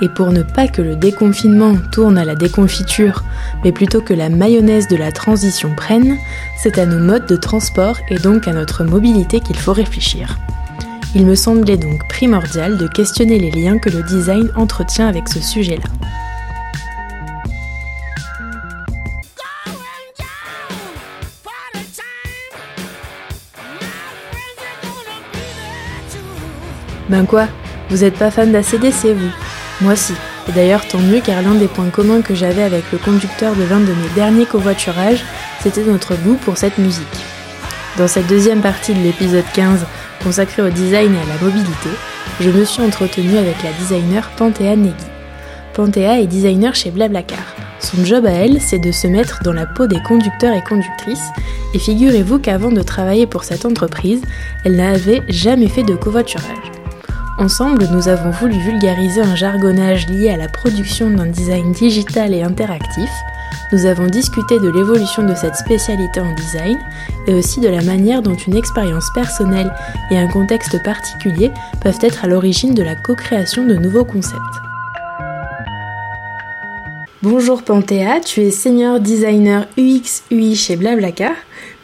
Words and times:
Et 0.00 0.08
pour 0.08 0.30
ne 0.30 0.42
pas 0.42 0.68
que 0.68 0.80
le 0.80 0.94
déconfinement 0.94 1.74
tourne 1.90 2.18
à 2.18 2.24
la 2.24 2.36
déconfiture, 2.36 3.24
mais 3.64 3.72
plutôt 3.72 4.00
que 4.00 4.14
la 4.14 4.28
mayonnaise 4.28 4.86
de 4.86 4.96
la 4.96 5.10
transition 5.10 5.74
prenne, 5.74 6.16
c'est 6.56 6.78
à 6.78 6.86
nos 6.86 7.00
modes 7.00 7.26
de 7.26 7.36
transport 7.36 7.98
et 8.08 8.18
donc 8.18 8.46
à 8.46 8.52
notre 8.52 8.84
mobilité 8.84 9.40
qu'il 9.40 9.56
faut 9.56 9.72
réfléchir. 9.72 10.38
Il 11.14 11.26
me 11.26 11.34
semblait 11.34 11.76
donc 11.76 12.06
primordial 12.08 12.76
de 12.76 12.86
questionner 12.86 13.38
les 13.38 13.50
liens 13.50 13.78
que 13.78 13.90
le 13.90 14.02
design 14.02 14.50
entretient 14.54 15.08
avec 15.08 15.28
ce 15.28 15.40
sujet-là. 15.40 15.88
Ben 27.08 27.24
quoi? 27.24 27.48
Vous 27.88 28.04
êtes 28.04 28.18
pas 28.18 28.30
fan 28.30 28.52
d'ACDC, 28.52 29.14
vous? 29.14 29.47
Moi 29.80 29.94
si. 29.94 30.12
Et 30.48 30.52
d'ailleurs, 30.52 30.86
tant 30.86 30.98
mieux 30.98 31.20
car 31.20 31.42
l'un 31.42 31.54
des 31.54 31.68
points 31.68 31.90
communs 31.90 32.20
que 32.20 32.34
j'avais 32.34 32.62
avec 32.62 32.90
le 32.90 32.98
conducteur 32.98 33.54
de 33.54 33.64
l'un 33.64 33.80
de 33.80 33.92
mes 33.92 34.08
derniers 34.14 34.46
covoiturages, 34.46 35.24
c'était 35.62 35.84
notre 35.84 36.14
goût 36.16 36.36
pour 36.44 36.56
cette 36.56 36.78
musique. 36.78 37.06
Dans 37.96 38.08
cette 38.08 38.26
deuxième 38.26 38.60
partie 38.60 38.94
de 38.94 39.00
l'épisode 39.00 39.44
15, 39.54 39.84
consacrée 40.22 40.62
au 40.62 40.70
design 40.70 41.14
et 41.14 41.18
à 41.18 41.34
la 41.34 41.40
mobilité, 41.40 41.90
je 42.40 42.50
me 42.50 42.64
suis 42.64 42.82
entretenue 42.82 43.36
avec 43.36 43.62
la 43.62 43.72
designer 43.72 44.28
Panthea 44.36 44.76
Negui. 44.76 44.94
Panthea 45.74 46.20
est 46.20 46.26
designer 46.26 46.74
chez 46.74 46.90
Blablacar. 46.90 47.54
Son 47.80 48.04
job 48.04 48.26
à 48.26 48.30
elle, 48.30 48.60
c'est 48.60 48.78
de 48.78 48.90
se 48.90 49.06
mettre 49.06 49.42
dans 49.44 49.52
la 49.52 49.66
peau 49.66 49.86
des 49.86 50.02
conducteurs 50.02 50.54
et 50.54 50.62
conductrices, 50.62 51.28
et 51.74 51.78
figurez-vous 51.78 52.40
qu'avant 52.40 52.72
de 52.72 52.82
travailler 52.82 53.26
pour 53.26 53.44
cette 53.44 53.64
entreprise, 53.64 54.22
elle 54.64 54.76
n'avait 54.76 55.22
jamais 55.28 55.68
fait 55.68 55.84
de 55.84 55.94
covoiturage. 55.94 56.77
Ensemble, 57.38 57.86
nous 57.92 58.08
avons 58.08 58.30
voulu 58.30 58.58
vulgariser 58.58 59.20
un 59.20 59.36
jargonnage 59.36 60.08
lié 60.08 60.30
à 60.30 60.36
la 60.36 60.48
production 60.48 61.08
d'un 61.08 61.26
design 61.26 61.70
digital 61.70 62.34
et 62.34 62.42
interactif. 62.42 63.08
Nous 63.70 63.86
avons 63.86 64.06
discuté 64.06 64.58
de 64.58 64.68
l'évolution 64.68 65.22
de 65.22 65.36
cette 65.36 65.54
spécialité 65.54 66.18
en 66.18 66.34
design 66.34 66.76
et 67.28 67.34
aussi 67.34 67.60
de 67.60 67.68
la 67.68 67.82
manière 67.82 68.22
dont 68.22 68.34
une 68.34 68.56
expérience 68.56 69.08
personnelle 69.14 69.72
et 70.10 70.18
un 70.18 70.26
contexte 70.26 70.82
particulier 70.82 71.52
peuvent 71.80 72.00
être 72.02 72.24
à 72.24 72.26
l'origine 72.26 72.74
de 72.74 72.82
la 72.82 72.96
co-création 72.96 73.64
de 73.64 73.74
nouveaux 73.74 74.04
concepts. 74.04 74.42
Bonjour 77.22 77.62
Panthéa, 77.62 78.18
tu 78.18 78.40
es 78.40 78.50
senior 78.50 78.98
designer 78.98 79.66
UX 79.76 80.22
UI 80.32 80.56
chez 80.56 80.74
Blablacar, 80.74 81.34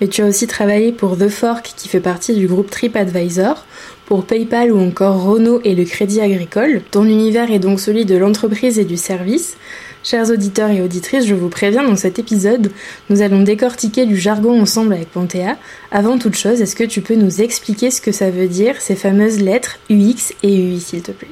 mais 0.01 0.09
tu 0.09 0.23
as 0.23 0.27
aussi 0.27 0.49
travaillé 0.49 0.91
pour 0.91 1.17
The 1.17 1.29
Fork 1.29 1.75
qui 1.77 1.89
fait 1.89 2.01
partie 2.01 2.35
du 2.35 2.49
groupe 2.49 2.71
TripAdvisor, 2.71 3.65
pour 4.07 4.25
PayPal 4.25 4.73
ou 4.73 4.81
encore 4.81 5.23
Renault 5.23 5.61
et 5.65 5.75
le 5.75 5.85
Crédit 5.85 6.21
Agricole. 6.21 6.83
Ton 6.91 7.05
univers 7.05 7.51
est 7.51 7.59
donc 7.59 7.81
celui 7.81 8.05
de 8.05 8.17
l'entreprise 8.17 8.79
et 8.79 8.85
du 8.85 8.97
service. 8.97 9.57
Chers 10.03 10.29
auditeurs 10.31 10.71
et 10.71 10.83
auditrices, 10.83 11.27
je 11.27 11.35
vous 11.35 11.49
préviens, 11.49 11.83
dans 11.83 11.97
cet 11.97 12.19
épisode, 12.19 12.71
nous 13.09 13.23
allons 13.23 13.43
décortiquer 13.43 14.05
du 14.05 14.19
jargon 14.19 14.61
ensemble 14.61 14.93
avec 14.93 15.11
Panthéa. 15.11 15.57
Avant 15.91 16.19
toute 16.19 16.37
chose, 16.37 16.61
est-ce 16.61 16.77
que 16.77 16.85
tu 16.85 17.01
peux 17.01 17.15
nous 17.15 17.41
expliquer 17.41 17.91
ce 17.91 18.03
que 18.03 18.13
ça 18.13 18.31
veut 18.31 18.49
dire, 18.49 18.75
ces 18.81 18.97
fameuses 18.97 19.41
lettres 19.41 19.79
UX 19.89 20.35
et 20.43 20.55
UI, 20.55 20.79
s'il 20.79 21.01
te 21.01 21.13
plaît? 21.13 21.29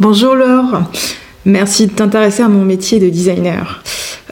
Bonjour 0.00 0.34
Laure, 0.34 0.82
merci 1.44 1.86
de 1.86 1.92
t'intéresser 1.92 2.42
à 2.42 2.48
mon 2.48 2.64
métier 2.64 2.98
de 2.98 3.08
designer. 3.08 3.84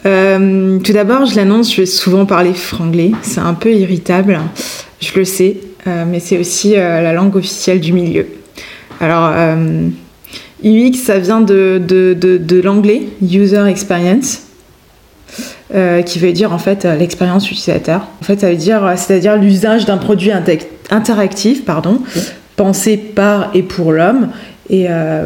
Euh, 0.05 0.79
tout 0.79 0.93
d'abord, 0.93 1.25
je 1.25 1.37
l'annonce, 1.37 1.73
je 1.73 1.81
vais 1.81 1.85
souvent 1.85 2.25
parler 2.25 2.53
franglais, 2.53 3.11
c'est 3.21 3.39
un 3.39 3.53
peu 3.53 3.73
irritable, 3.73 4.41
je 4.99 5.17
le 5.17 5.23
sais, 5.23 5.57
mais 6.05 6.19
c'est 6.19 6.37
aussi 6.37 6.75
euh, 6.75 7.01
la 7.01 7.13
langue 7.13 7.35
officielle 7.35 7.79
du 7.79 7.93
milieu. 7.93 8.27
Alors, 8.99 9.31
UX, 10.63 10.93
ça 10.95 11.19
vient 11.19 11.41
de, 11.41 11.79
de, 11.85 12.15
de, 12.15 12.61
l'anglais, 12.61 13.03
User 13.21 13.63
Experience, 13.67 14.41
qui 15.69 16.17
veut 16.17 16.31
dire 16.31 16.51
en 16.51 16.57
fait 16.57 16.83
l'expérience 16.83 17.51
utilisateur. 17.51 18.07
En 18.21 18.25
fait, 18.25 18.39
ça 18.39 18.49
veut 18.49 18.55
dire, 18.55 18.93
c'est-à-dire 18.95 19.37
l'usage 19.37 19.85
d'un 19.85 19.97
produit 19.97 20.31
interactif, 20.89 21.63
pardon, 21.63 22.01
pensé 22.55 22.97
par 22.97 23.51
et 23.53 23.61
pour 23.61 23.91
l'homme 23.91 24.29
et 24.69 24.87
euh, 24.89 25.25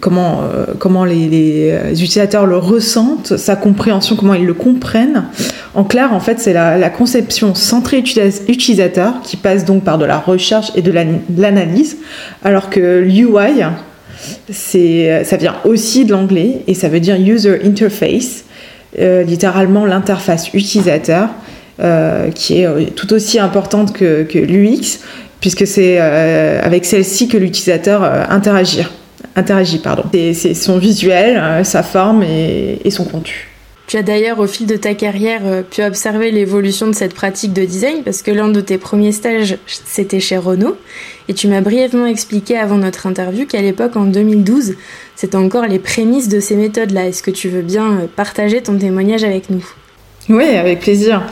comment, 0.00 0.42
euh, 0.42 0.66
comment 0.78 1.04
les, 1.04 1.28
les, 1.28 1.92
utilisateurs 1.92 2.46
le 2.46 2.58
ressentent, 2.58 3.36
sa 3.36 3.56
compréhension, 3.56 4.16
comment 4.16 4.34
ils 4.34 4.44
le 4.44 4.54
comprennent. 4.54 5.24
En 5.74 5.84
clair, 5.84 6.12
en 6.12 6.20
fait, 6.20 6.40
c'est 6.40 6.52
la, 6.52 6.90
conception 6.90 7.54
centrée 7.54 7.98
utilisateur 7.98 9.14
qui 9.22 9.36
passe 9.36 9.64
donc 9.64 9.82
par 9.82 9.98
de 9.98 10.04
la 10.04 10.18
recherche 10.18 10.72
et 10.74 10.82
de 10.82 10.92
l'analyse, 11.38 11.96
alors 12.44 12.70
que 12.70 13.00
l'UI, 13.00 13.62
ça 14.50 15.36
vient 15.36 15.56
aussi 15.64 16.04
de 16.04 16.12
l'anglais 16.12 16.62
et 16.66 16.74
ça 16.74 16.88
veut 16.88 17.00
dire 17.00 17.16
User 17.16 17.60
Interface, 17.64 18.44
euh, 18.98 19.22
littéralement 19.22 19.84
l'interface 19.86 20.52
utilisateur, 20.52 21.28
euh, 21.80 22.30
qui 22.30 22.60
est 22.60 22.94
tout 22.94 23.12
aussi 23.12 23.38
importante 23.38 23.92
que, 23.92 24.22
que 24.22 24.38
l'UX, 24.38 25.00
puisque 25.40 25.66
c'est 25.66 25.96
euh, 26.00 26.60
avec 26.62 26.84
celle-ci 26.84 27.28
que 27.28 27.36
l'utilisateur 27.36 28.02
euh, 28.02 28.24
interagit. 28.28 28.86
interagit 29.34 29.78
pardon. 29.78 30.04
C'est 30.12 30.54
son 30.54 30.78
visuel, 30.78 31.36
euh, 31.36 31.64
sa 31.64 31.82
forme 31.82 32.22
et, 32.22 32.90
son 32.90 33.04
contenu. 33.04 33.48
Tu 33.86 33.96
as 33.96 34.02
d'ailleurs 34.02 34.40
au 34.40 34.48
fil 34.48 34.66
de 34.66 34.74
ta 34.74 34.94
carrière 34.94 35.42
pu 35.70 35.80
observer 35.84 36.32
l'évolution 36.32 36.88
de 36.88 36.92
cette 36.92 37.14
pratique 37.14 37.52
de 37.52 37.64
design 37.64 38.02
parce 38.04 38.20
que 38.22 38.32
l'un 38.32 38.48
de 38.48 38.60
tes 38.60 38.78
premiers 38.78 39.12
stages 39.12 39.58
c'était 39.66 40.18
chez 40.18 40.36
Renault 40.36 40.76
et 41.28 41.34
tu 41.34 41.46
m'as 41.46 41.60
brièvement 41.60 42.06
expliqué 42.06 42.58
avant 42.58 42.78
notre 42.78 43.06
interview 43.06 43.46
qu'à 43.46 43.62
l'époque 43.62 43.94
en 43.94 44.06
2012 44.06 44.74
c'était 45.14 45.36
encore 45.36 45.66
les 45.66 45.78
prémices 45.78 46.28
de 46.28 46.40
ces 46.40 46.56
méthodes-là. 46.56 47.06
Est-ce 47.06 47.22
que 47.22 47.30
tu 47.30 47.48
veux 47.48 47.62
bien 47.62 48.08
partager 48.16 48.60
ton 48.60 48.76
témoignage 48.76 49.22
avec 49.22 49.50
nous? 49.50 49.64
Oui, 50.28 50.48
avec 50.56 50.80
plaisir. 50.80 51.22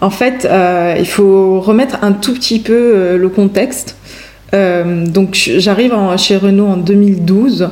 En 0.00 0.10
fait, 0.10 0.46
euh, 0.50 0.96
il 0.98 1.06
faut 1.06 1.60
remettre 1.60 1.98
un 2.02 2.12
tout 2.12 2.32
petit 2.32 2.58
peu 2.58 2.72
euh, 2.72 3.18
le 3.18 3.28
contexte. 3.28 3.96
Euh, 4.54 5.06
donc, 5.06 5.34
j'arrive 5.58 5.94
chez 6.16 6.36
Renault 6.36 6.66
en 6.66 6.76
2012. 6.76 7.70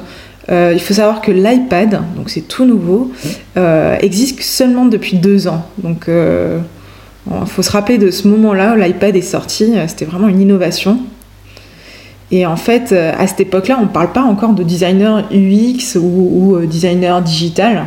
il 0.51 0.81
faut 0.81 0.95
savoir 0.95 1.21
que 1.23 1.31
l'iPad, 1.31 2.03
donc 2.17 2.31
c'est 2.31 2.47
tout 2.47 2.65
nouveau, 2.65 3.11
existe 4.01 4.41
seulement 4.43 4.87
depuis 4.87 5.17
deux 5.17 5.49
ans. 5.49 5.67
Donc, 5.79 6.07
il 6.09 7.47
faut 7.47 7.63
se 7.63 7.71
rappeler 7.71 7.99
de 7.99 8.11
ce 8.11 8.29
moment-là 8.29 8.75
où 8.75 8.77
l'iPad 8.77 9.17
est 9.17 9.23
sorti. 9.23 9.75
C'était 9.89 10.05
vraiment 10.05 10.29
une 10.29 10.41
innovation. 10.41 11.01
Et 12.31 12.47
en 12.47 12.57
fait, 12.57 12.93
à 12.93 13.27
cette 13.27 13.41
époque-là, 13.41 13.79
on 13.81 13.85
ne 13.85 13.89
parle 13.89 14.13
pas 14.13 14.23
encore 14.23 14.53
de 14.53 14.63
designer 14.63 15.25
UX 15.33 15.99
ou, 16.01 16.61
designer 16.67 17.21
digital. 17.21 17.87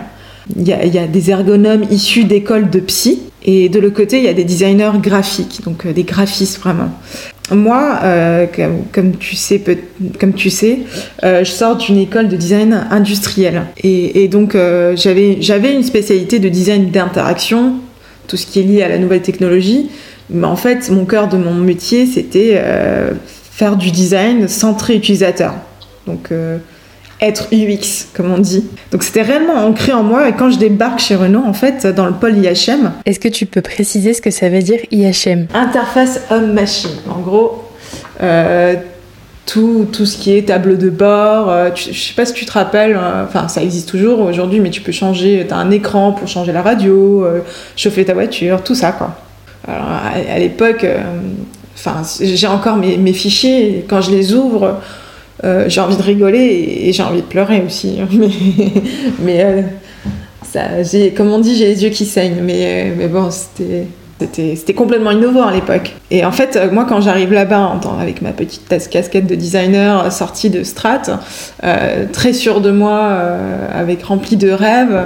Il 0.57 0.67
y, 0.67 0.73
a, 0.73 1.07
des 1.07 1.29
ergonomes 1.29 1.85
issus 1.89 2.23
d'écoles 2.23 2.69
de 2.69 2.79
psy 2.79 3.22
et 3.44 3.69
de 3.69 3.79
l'autre 3.79 3.95
côté, 3.95 4.17
il 4.17 4.23
y 4.23 4.28
a 4.28 4.34
des 4.34 4.44
designers 4.44 4.91
graphiques, 5.01 5.62
donc 5.65 5.86
euh, 5.86 5.94
des 5.94 6.03
graphistes 6.03 6.59
vraiment. 6.59 6.89
Moi, 7.51 8.00
euh, 8.03 8.45
comme, 8.94 9.18
tu 9.18 9.36
sais, 9.36 9.62
comme 10.19 10.33
tu 10.33 10.50
sais 10.50 10.80
euh, 11.24 11.44
je 11.44 11.51
sors 11.51 11.75
d'une 11.75 11.98
école 11.98 12.30
de 12.30 12.38
design 12.38 12.88
industriel. 12.92 13.63
Et, 13.83 14.27
donc, 14.30 14.56
j'avais 14.95 15.74
une 15.74 15.83
spécialité 15.83 16.39
de 16.39 16.48
design 16.48 16.92
d'interaction, 16.92 17.74
tout 18.27 18.38
ce 18.38 18.45
qui 18.45 18.59
est 18.59 18.63
lié 18.63 18.83
à 18.83 18.88
la 18.88 18.98
nouvelle 18.98 19.21
technologie. 19.21 19.89
Mais 20.30 20.48
en 20.48 20.56
fait, 20.56 20.89
mon 20.92 21.03
cœur 21.03 21.27
de 21.27 21.36
mon 21.36 21.53
métier, 21.53 22.06
c'était 22.06 22.62
faire 23.51 23.75
du 23.75 23.92
design 23.92 24.48
centré 24.48 24.95
utilisateur. 24.95 25.56
Donc, 26.07 26.30
être 27.21 27.47
UX, 27.51 28.07
comme 28.13 28.31
on 28.31 28.39
dit. 28.39 28.65
Donc 28.91 29.03
c'était 29.03 29.21
réellement 29.21 29.65
ancré 29.65 29.94
en 29.94 30.03
moi 30.03 30.27
et 30.27 30.33
quand 30.33 30.50
je 30.50 30.57
débarque 30.57 31.00
chez 31.00 31.15
Renault, 31.15 31.44
en 31.45 31.53
fait, 31.53 31.85
dans 31.85 32.07
le 32.07 32.13
pôle 32.13 32.35
IHM. 32.35 32.91
Est-ce 33.06 33.19
que 33.19 33.27
tu 33.27 33.45
peux 33.45 33.62
préciser 33.62 34.13
ce 34.13 34.21
que 34.21 34.31
ça 34.31 34.50
veut 34.50 34.62
dire 34.62 34.79
IHM 34.91 35.47
Interface 35.53 36.21
homme-machine. 36.31 36.89
En 37.09 37.19
gros, 37.19 37.63
euh, 38.23 38.75
tout, 39.45 39.88
tout, 39.91 40.06
ce 40.06 40.18
qui 40.18 40.35
est 40.35 40.47
table 40.47 40.77
de 40.77 40.89
bord, 40.89 41.50
euh, 41.50 41.69
je 41.75 41.94
sais 41.94 42.13
pas 42.15 42.25
si 42.25 42.33
tu 42.33 42.45
te 42.45 42.51
rappelles, 42.53 42.95
euh, 42.95 43.25
enfin 43.25 43.47
ça 43.47 43.62
existe 43.62 43.89
toujours 43.89 44.19
aujourd'hui, 44.21 44.59
mais 44.59 44.69
tu 44.69 44.81
peux 44.81 44.91
changer, 44.91 45.45
tu 45.47 45.53
as 45.53 45.57
un 45.57 45.71
écran 45.71 46.13
pour 46.13 46.27
changer 46.27 46.51
la 46.51 46.62
radio, 46.62 47.27
chauffer 47.75 48.06
ta 48.06 48.13
voiture, 48.13 48.63
tout 48.63 48.75
ça 48.75 48.91
quoi. 48.91 49.15
Alors 49.67 49.88
à, 49.89 50.39
l'époque, 50.39 50.85
enfin 51.75 52.01
j'ai 52.19 52.47
encore 52.47 52.77
mes, 52.77 52.97
mes, 52.97 53.13
fichiers, 53.13 53.85
quand 53.88 54.01
je 54.01 54.12
les 54.12 54.33
ouvre, 54.33 54.79
j'ai 55.43 55.81
envie 55.81 55.97
de 55.97 56.03
rigoler 56.03 56.83
et, 56.83 56.93
j'ai 56.93 57.03
envie 57.03 57.21
de 57.21 57.27
pleurer 57.27 57.63
aussi. 57.65 57.99
Mais, 58.11 58.29
mais 59.19 59.65
ça, 60.51 60.83
j'ai, 60.83 61.11
comme 61.11 61.31
on 61.31 61.39
dit, 61.39 61.55
j'ai 61.55 61.67
les 61.67 61.83
yeux 61.83 61.89
qui 61.89 62.05
saignent. 62.05 62.41
Mais, 62.43 62.93
mais 62.97 63.07
bon, 63.07 63.29
c'était 63.31 64.73
complètement 64.73 65.11
innovant 65.11 65.47
à 65.47 65.53
l'époque. 65.53 65.95
Et 66.09 66.25
en 66.25 66.31
fait, 66.31 66.59
moi, 66.71 66.85
quand 66.88 67.01
j'arrive 67.01 67.33
là-bas, 67.33 67.79
avec 67.99 68.21
ma 68.21 68.31
petite 68.31 68.67
casquette 68.89 69.27
de 69.27 69.35
designer 69.35 70.11
sortie 70.11 70.49
de 70.49 70.63
Strat, 70.63 71.03
euh, 71.63 72.05
très 72.11 72.33
sûre 72.33 72.61
de 72.61 72.71
moi, 72.71 72.99
euh, 73.01 73.67
avec 73.73 74.03
rempli 74.03 74.38
de 74.38 74.51
rêves, 74.51 75.03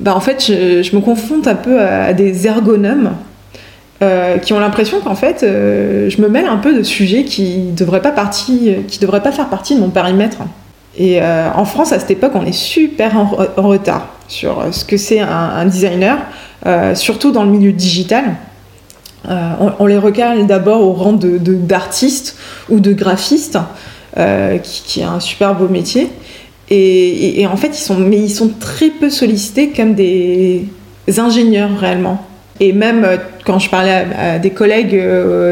bah, 0.00 0.14
en 0.14 0.20
fait, 0.20 0.44
je, 0.46 0.94
me 0.94 1.00
confronte 1.00 1.46
un 1.46 1.54
peu 1.54 1.80
à, 1.80 2.12
des 2.12 2.46
ergonomes 2.46 3.12
euh, 4.04 4.38
qui 4.38 4.52
ont 4.52 4.60
l'impression 4.60 5.00
qu'en 5.00 5.14
fait, 5.14 5.38
je 5.42 6.22
me 6.22 6.28
mêle 6.28 6.46
un 6.46 6.58
peu 6.58 6.74
de 6.74 6.82
sujets 6.82 7.24
qui 7.24 7.58
ne 7.58 7.72
devraient, 7.72 8.02
pas 8.02 8.14
devraient 9.00 9.22
pas 9.22 9.32
faire 9.32 9.48
partie 9.48 9.74
de 9.74 9.80
mon 9.80 9.90
périmètre. 9.90 10.38
Et 10.96 11.20
en 11.20 11.64
France, 11.64 11.92
à 11.92 11.98
cette 11.98 12.12
époque, 12.12 12.32
on 12.34 12.46
est 12.46 12.52
super 12.52 13.16
en, 13.18 13.26
retard 13.62 14.06
sur 14.28 14.64
ce 14.70 14.84
que 14.84 14.96
c'est 14.96 15.18
un 15.18 15.64
designer. 15.64 16.18
Euh, 16.66 16.94
surtout 16.94 17.30
dans 17.30 17.44
le 17.44 17.50
milieu 17.50 17.72
digital. 17.72 18.36
Euh, 19.28 19.50
on, 19.78 19.86
les 19.86 19.98
recale 19.98 20.46
d'abord 20.46 20.80
au 20.80 20.92
rang 20.92 21.12
d'artistes 21.12 22.36
de, 22.68 22.74
ou 22.74 22.80
de 22.80 22.92
graphistes, 22.92 23.58
euh, 24.16 24.58
qui, 24.58 25.00
est 25.00 25.04
un 25.04 25.20
super 25.20 25.54
beau 25.54 25.68
métier. 25.68 26.10
Et, 26.70 27.46
en 27.46 27.56
fait, 27.56 27.78
ils 27.78 27.82
sont, 27.82 27.96
mais 27.96 28.18
ils 28.18 28.30
sont 28.30 28.50
très 28.58 28.88
peu 28.88 29.10
sollicités 29.10 29.70
comme 29.70 29.94
des 29.94 30.66
ingénieurs 31.18 31.78
réellement. 31.78 32.22
Et 32.60 32.72
même 32.72 33.06
quand 33.44 33.58
je 33.58 33.68
parlais 33.68 34.06
à, 34.16 34.38
des 34.38 34.50
collègues, 34.50 34.96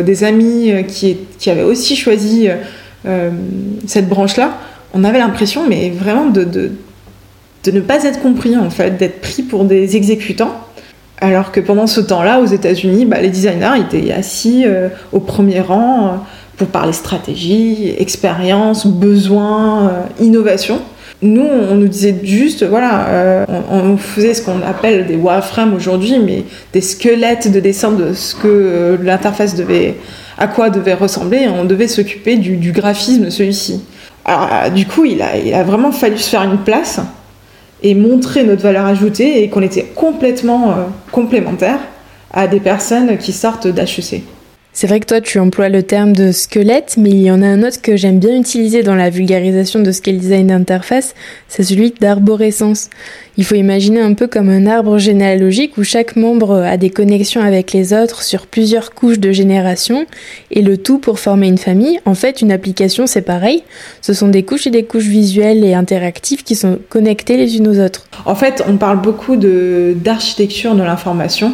des 0.04 0.24
amis 0.24 0.72
qui, 0.86 1.16
qui, 1.38 1.50
avaient 1.50 1.64
aussi 1.64 1.96
choisi 1.96 2.48
cette 3.86 4.08
branche-là, 4.08 4.56
on 4.94 5.02
avait 5.02 5.18
l'impression, 5.18 5.68
mais 5.68 5.90
vraiment 5.90 6.26
de, 6.26 6.70
ne 7.66 7.80
pas 7.80 8.04
être 8.04 8.20
compris 8.20 8.56
en 8.56 8.70
fait, 8.70 8.96
d'être 8.98 9.20
pris 9.20 9.42
pour 9.42 9.64
des 9.64 9.96
exécutants 9.96 10.62
alors 11.22 11.52
que 11.52 11.60
pendant 11.60 11.86
ce 11.86 12.00
temps-là, 12.00 12.40
aux 12.40 12.46
États-Unis, 12.46 13.06
bah, 13.06 13.20
les 13.20 13.30
designers 13.30 13.78
étaient 13.78 14.12
assis 14.12 14.64
euh, 14.66 14.88
au 15.12 15.20
premier 15.20 15.60
rang 15.60 16.06
euh, 16.06 16.10
pour 16.56 16.66
parler 16.66 16.92
stratégie, 16.92 17.94
expérience, 17.96 18.88
besoin, 18.88 19.88
euh, 19.88 20.02
innovation. 20.20 20.80
Nous, 21.22 21.46
on 21.46 21.76
nous 21.76 21.86
disait 21.86 22.16
juste, 22.24 22.64
voilà, 22.64 23.46
on, 23.70 23.96
faisait 23.96 24.34
ce 24.34 24.42
qu'on 24.42 24.60
appelle 24.62 25.06
des 25.06 25.14
wireframes 25.14 25.72
aujourd'hui, 25.72 26.18
mais 26.18 26.44
des 26.72 26.80
squelettes 26.80 27.50
de 27.52 27.60
dessin 27.60 27.92
de 27.92 28.12
ce 28.12 28.34
que 28.34 28.98
l'interface 29.00 29.54
devait, 29.54 29.94
à 30.36 30.48
quoi 30.48 30.68
devait 30.68 30.94
ressembler, 30.94 31.46
on 31.48 31.64
devait 31.64 31.86
s'occuper 31.86 32.36
du, 32.36 32.72
graphisme 32.72 33.30
celui-ci. 33.30 33.84
Alors, 34.24 34.70
du 34.72 34.84
coup, 34.84 35.04
il 35.04 35.22
a, 35.22 35.62
vraiment 35.62 35.92
fallu 35.92 36.18
se 36.18 36.28
faire 36.28 36.42
une 36.42 36.58
place 36.58 37.00
et 37.84 37.94
montrer 37.94 38.42
notre 38.44 38.62
valeur 38.62 38.86
ajoutée 38.86 39.42
et 39.42 39.48
qu'on 39.48 39.62
était 39.62 39.84
complètement 39.94 40.70
euh, 40.70 40.74
complémentaires 41.10 41.80
à 42.32 42.46
des 42.46 42.60
personnes 42.60 43.18
qui 43.18 43.32
sortent 43.32 43.66
d'HEC. 43.66 44.22
C'est 44.74 44.86
vrai 44.86 45.00
que 45.00 45.06
toi, 45.06 45.20
tu 45.20 45.38
emploies 45.38 45.68
le 45.68 45.82
terme 45.82 46.14
de 46.14 46.32
squelette, 46.32 46.94
mais 46.96 47.10
il 47.10 47.20
y 47.20 47.30
en 47.30 47.42
a 47.42 47.46
un 47.46 47.62
autre 47.62 47.82
que 47.82 47.94
j'aime 47.94 48.18
bien 48.18 48.38
utiliser 48.38 48.82
dans 48.82 48.94
la 48.94 49.10
vulgarisation 49.10 49.80
de 49.80 49.92
scale 49.92 50.16
design 50.16 50.46
d'interface, 50.46 51.14
c'est 51.46 51.62
celui 51.62 51.92
d'arborescence. 52.00 52.88
Il 53.36 53.44
faut 53.44 53.54
imaginer 53.54 54.00
un 54.00 54.14
peu 54.14 54.26
comme 54.26 54.48
un 54.48 54.66
arbre 54.66 54.96
généalogique 54.96 55.76
où 55.76 55.84
chaque 55.84 56.16
membre 56.16 56.54
a 56.54 56.78
des 56.78 56.88
connexions 56.88 57.42
avec 57.42 57.74
les 57.74 57.92
autres 57.92 58.22
sur 58.22 58.46
plusieurs 58.46 58.94
couches 58.94 59.18
de 59.18 59.30
génération, 59.30 60.06
et 60.50 60.62
le 60.62 60.78
tout 60.78 60.98
pour 60.98 61.18
former 61.18 61.48
une 61.48 61.58
famille. 61.58 62.00
En 62.06 62.14
fait, 62.14 62.40
une 62.40 62.50
application, 62.50 63.06
c'est 63.06 63.20
pareil. 63.22 63.64
Ce 64.00 64.14
sont 64.14 64.28
des 64.28 64.42
couches 64.42 64.66
et 64.66 64.70
des 64.70 64.84
couches 64.84 65.04
visuelles 65.04 65.64
et 65.64 65.74
interactives 65.74 66.44
qui 66.44 66.56
sont 66.56 66.78
connectées 66.88 67.36
les 67.36 67.58
unes 67.58 67.68
aux 67.68 67.78
autres. 67.78 68.06
En 68.24 68.34
fait, 68.34 68.64
on 68.66 68.78
parle 68.78 69.02
beaucoup 69.02 69.36
d'architecture 69.36 70.74
de 70.74 70.82
l'information 70.82 71.52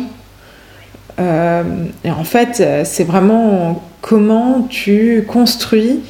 euh, 1.20 1.62
et 2.04 2.10
en 2.10 2.24
fait, 2.24 2.62
c'est 2.84 3.04
vraiment 3.04 3.82
comment 4.00 4.66
tu 4.68 5.24
construis, 5.26 6.00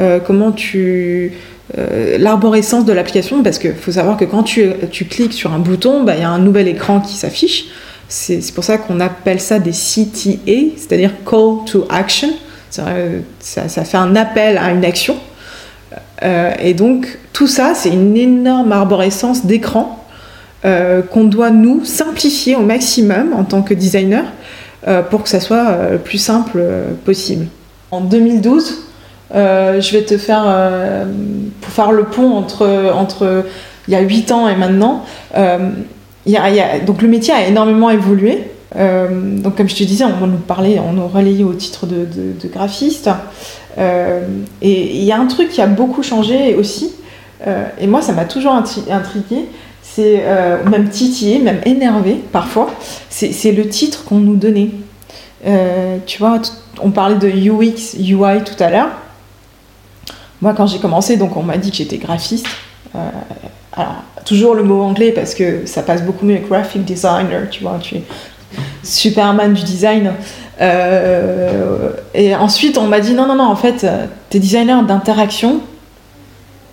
euh, 0.00 0.18
comment 0.24 0.52
tu 0.52 1.32
euh, 1.78 2.18
l'arborescence 2.18 2.84
de 2.84 2.92
l'application, 2.92 3.42
parce 3.42 3.58
qu'il 3.58 3.74
faut 3.74 3.92
savoir 3.92 4.16
que 4.16 4.24
quand 4.24 4.42
tu, 4.42 4.70
tu 4.90 5.04
cliques 5.04 5.32
sur 5.32 5.52
un 5.52 5.58
bouton, 5.58 6.04
bah, 6.04 6.14
il 6.16 6.20
y 6.20 6.24
a 6.24 6.30
un 6.30 6.38
nouvel 6.38 6.68
écran 6.68 7.00
qui 7.00 7.14
s'affiche. 7.14 7.66
C'est 8.08 8.54
pour 8.54 8.64
ça 8.64 8.78
qu'on 8.78 9.00
appelle 9.00 9.40
ça 9.40 9.58
des 9.58 9.72
CTA, 9.72 10.76
c'est-à-dire 10.76 11.10
Call 11.28 11.64
to 11.66 11.86
Action. 11.90 12.28
Ça, 12.70 12.84
fait 13.84 13.96
un 13.96 14.14
appel 14.14 14.58
à 14.58 14.70
une 14.72 14.84
action. 14.84 15.16
et 16.22 16.74
donc, 16.74 17.18
tout 17.32 17.46
ça, 17.46 17.72
c'est 17.74 17.88
une 17.88 18.16
énorme 18.16 18.72
arborescence 18.72 19.46
d'écran 19.46 20.04
qu'on 20.62 21.24
doit, 21.24 21.50
nous, 21.50 21.84
simplifier 21.84 22.56
au 22.56 22.62
maximum 22.62 23.32
en 23.32 23.44
tant 23.44 23.62
que 23.62 23.74
designer 23.74 24.24
euh, 24.24 24.43
pour 25.10 25.22
que 25.22 25.28
ça 25.28 25.40
soit 25.40 25.66
euh, 25.68 25.92
le 25.92 25.98
plus 25.98 26.18
simple 26.18 26.58
euh, 26.58 26.92
possible. 27.04 27.46
En 27.90 28.00
2012, 28.00 28.82
je 29.32 29.92
vais 29.92 30.04
te 30.04 30.18
faire, 30.18 30.44
pour 31.60 31.72
faire 31.72 31.92
le 31.92 32.04
pont 32.04 32.32
entre, 32.36 32.92
entre 32.94 33.44
il 33.88 33.92
y 33.92 33.96
a 33.96 34.00
8 34.00 34.32
ans 34.32 34.48
et 34.48 34.54
maintenant, 34.56 35.04
donc 35.34 37.02
le 37.02 37.08
métier 37.08 37.34
a 37.34 37.46
énormément 37.46 37.90
évolué. 37.90 38.50
donc 38.74 39.56
comme 39.56 39.68
je 39.68 39.74
te 39.74 39.84
disais, 39.84 40.04
on 40.04 40.26
nous 40.26 40.38
parlait, 40.38 40.78
on 40.78 40.92
nous 40.92 41.08
relayait 41.08 41.44
au 41.44 41.54
titre 41.54 41.86
de, 41.86 42.48
graphiste. 42.48 43.10
et 43.78 44.96
il 44.96 45.04
y 45.04 45.12
a 45.12 45.18
un 45.18 45.26
truc 45.26 45.50
qui 45.50 45.60
a 45.60 45.66
beaucoup 45.66 46.02
changé 46.02 46.54
aussi, 46.54 46.92
et 47.80 47.86
moi 47.86 48.02
ça 48.02 48.12
m'a 48.12 48.24
toujours 48.24 48.52
intrigué, 48.52 49.48
euh, 50.02 50.64
même 50.64 50.88
titillé, 50.88 51.38
même 51.38 51.60
énervé 51.64 52.20
parfois, 52.32 52.70
c'est 53.10 53.52
le 53.52 53.68
titre 53.68 54.04
qu'on 54.04 54.18
nous 54.18 54.36
donnait. 54.36 54.70
Euh, 55.46 55.98
tu 56.06 56.18
vois, 56.18 56.40
on 56.80 56.90
parlait 56.90 57.16
de 57.16 57.28
UX, 57.28 57.96
UI 57.98 58.42
tout 58.44 58.60
à 58.62 58.70
l'heure. 58.70 58.88
Moi, 60.40 60.54
quand 60.54 60.66
j'ai 60.66 60.78
commencé, 60.78 61.16
donc 61.16 61.36
on 61.36 61.42
m'a 61.42 61.58
dit 61.58 61.70
que 61.70 61.76
j'étais 61.76 61.98
graphiste. 61.98 62.46
Euh, 62.94 62.98
alors, 63.72 63.96
toujours 64.24 64.54
le 64.54 64.62
mot 64.62 64.82
anglais 64.82 65.12
parce 65.12 65.34
que 65.34 65.66
ça 65.66 65.82
passe 65.82 66.02
beaucoup 66.02 66.26
mieux 66.26 66.38
graphic 66.38 66.84
designer, 66.84 67.48
tu 67.50 67.62
vois, 67.62 67.78
tu 67.80 67.96
es 67.96 68.02
Superman 68.82 69.52
du 69.52 69.62
design. 69.62 70.12
et 70.60 72.34
ensuite, 72.34 72.78
on 72.78 72.86
m'a 72.86 73.00
dit 73.00 73.14
non, 73.14 73.26
non, 73.26 73.36
non, 73.36 73.44
en 73.44 73.56
fait, 73.56 73.86
tu 74.30 74.36
es 74.36 74.40
designer 74.40 74.82
d'interaction 74.84 75.60